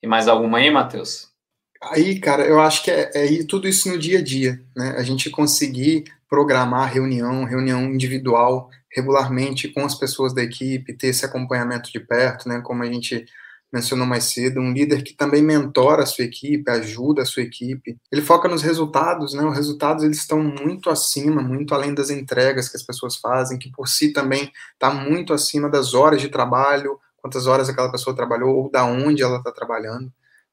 Tem 0.00 0.08
mais 0.08 0.28
alguma 0.28 0.58
aí, 0.58 0.70
Matheus? 0.70 1.28
Aí, 1.80 2.20
cara, 2.20 2.44
eu 2.44 2.60
acho 2.60 2.84
que 2.84 2.90
é, 2.90 3.10
é 3.14 3.44
tudo 3.44 3.66
isso 3.66 3.88
no 3.88 3.98
dia 3.98 4.18
a 4.18 4.22
dia, 4.22 4.60
né? 4.76 4.94
A 4.98 5.02
gente 5.02 5.30
conseguir 5.30 6.04
programar 6.28 6.92
reunião, 6.92 7.44
reunião 7.44 7.84
individual, 7.84 8.68
regularmente 8.92 9.68
com 9.68 9.84
as 9.84 9.94
pessoas 9.94 10.34
da 10.34 10.42
equipe, 10.42 10.92
ter 10.92 11.08
esse 11.08 11.24
acompanhamento 11.24 11.90
de 11.90 12.00
perto, 12.00 12.48
né? 12.48 12.60
Como 12.60 12.82
a 12.82 12.86
gente 12.86 13.24
mencionou 13.72 14.06
mais 14.06 14.24
cedo, 14.24 14.60
um 14.60 14.72
líder 14.72 15.02
que 15.02 15.14
também 15.14 15.42
mentora 15.42 16.02
a 16.02 16.06
sua 16.06 16.24
equipe, 16.24 16.70
ajuda 16.70 17.22
a 17.22 17.26
sua 17.26 17.42
equipe. 17.42 17.98
Ele 18.10 18.22
foca 18.22 18.48
nos 18.48 18.62
resultados, 18.62 19.34
né? 19.34 19.44
Os 19.44 19.54
resultados 19.54 20.04
eles 20.04 20.18
estão 20.18 20.42
muito 20.42 20.88
acima, 20.88 21.42
muito 21.42 21.74
além 21.74 21.94
das 21.94 22.10
entregas 22.10 22.68
que 22.68 22.76
as 22.76 22.82
pessoas 22.82 23.16
fazem, 23.16 23.58
que 23.58 23.70
por 23.70 23.86
si 23.86 24.12
também 24.12 24.50
está 24.72 24.90
muito 24.90 25.34
acima 25.34 25.68
das 25.68 25.92
horas 25.92 26.20
de 26.20 26.28
trabalho, 26.28 26.98
quantas 27.18 27.46
horas 27.46 27.68
aquela 27.68 27.92
pessoa 27.92 28.16
trabalhou 28.16 28.56
ou 28.56 28.70
da 28.70 28.84
onde 28.84 29.22
ela 29.22 29.38
está 29.38 29.52
trabalhando. 29.52 30.10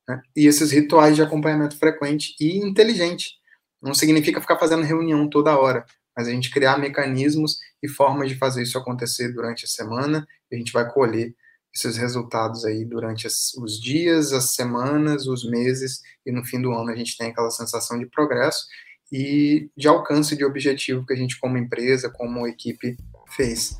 Né? 0.07 0.22
E 0.36 0.45
esses 0.45 0.72
rituais 0.72 1.16
de 1.16 1.22
acompanhamento 1.22 1.78
frequente 1.78 2.36
e 2.39 2.57
inteligente. 2.57 3.36
Não 3.82 3.93
significa 3.93 4.41
ficar 4.41 4.57
fazendo 4.57 4.84
reunião 4.84 5.30
toda 5.30 5.57
hora, 5.57 5.86
mas 6.18 6.28
a 6.28 6.32
gente 6.32 6.51
criar 6.51 6.78
mecanismos 6.78 7.59
e 7.82 7.88
formas 7.88 8.30
de 8.30 8.36
fazer 8.36 8.63
isso 8.63 8.78
acontecer 8.78 9.30
durante 9.30 9.66
a 9.66 9.68
semana 9.68 10.28
e 10.51 10.55
a 10.55 10.57
gente 10.57 10.74
vai 10.74 10.89
colher 10.91 11.34
esses 11.76 11.97
resultados 11.97 12.63
aí 12.63 12.86
durante 12.86 13.28
as, 13.28 13.53
os 13.55 13.80
dias, 13.80 14.32
as 14.32 14.53
semanas, 14.55 15.28
os 15.28 15.43
meses 15.43 16.01
e 16.26 16.32
no 16.32 16.45
fim 16.45 16.61
do 16.61 16.71
ano 16.71 16.89
a 16.89 16.95
gente 16.95 17.17
tem 17.17 17.28
aquela 17.28 17.51
sensação 17.51 17.99
de 17.99 18.05
progresso 18.05 18.65
e 19.11 19.69
de 19.76 19.88
alcance 19.88 20.36
de 20.38 20.45
objetivo 20.45 21.05
que 21.05 21.13
a 21.13 21.17
gente 21.17 21.38
como 21.39 21.57
empresa, 21.57 22.09
como 22.09 22.47
equipe 22.47 22.97
fez. 23.36 23.76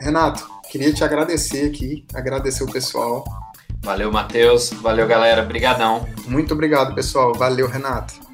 Renato, 0.00 0.46
queria 0.70 0.92
te 0.92 1.04
agradecer 1.04 1.68
aqui, 1.68 2.06
agradecer 2.14 2.64
o 2.64 2.72
pessoal. 2.72 3.24
Valeu, 3.82 4.10
Matheus. 4.10 4.70
Valeu, 4.70 5.06
galera. 5.06 5.42
Obrigadão. 5.42 6.08
Muito 6.26 6.54
obrigado, 6.54 6.94
pessoal. 6.94 7.32
Valeu, 7.34 7.68
Renato. 7.68 8.25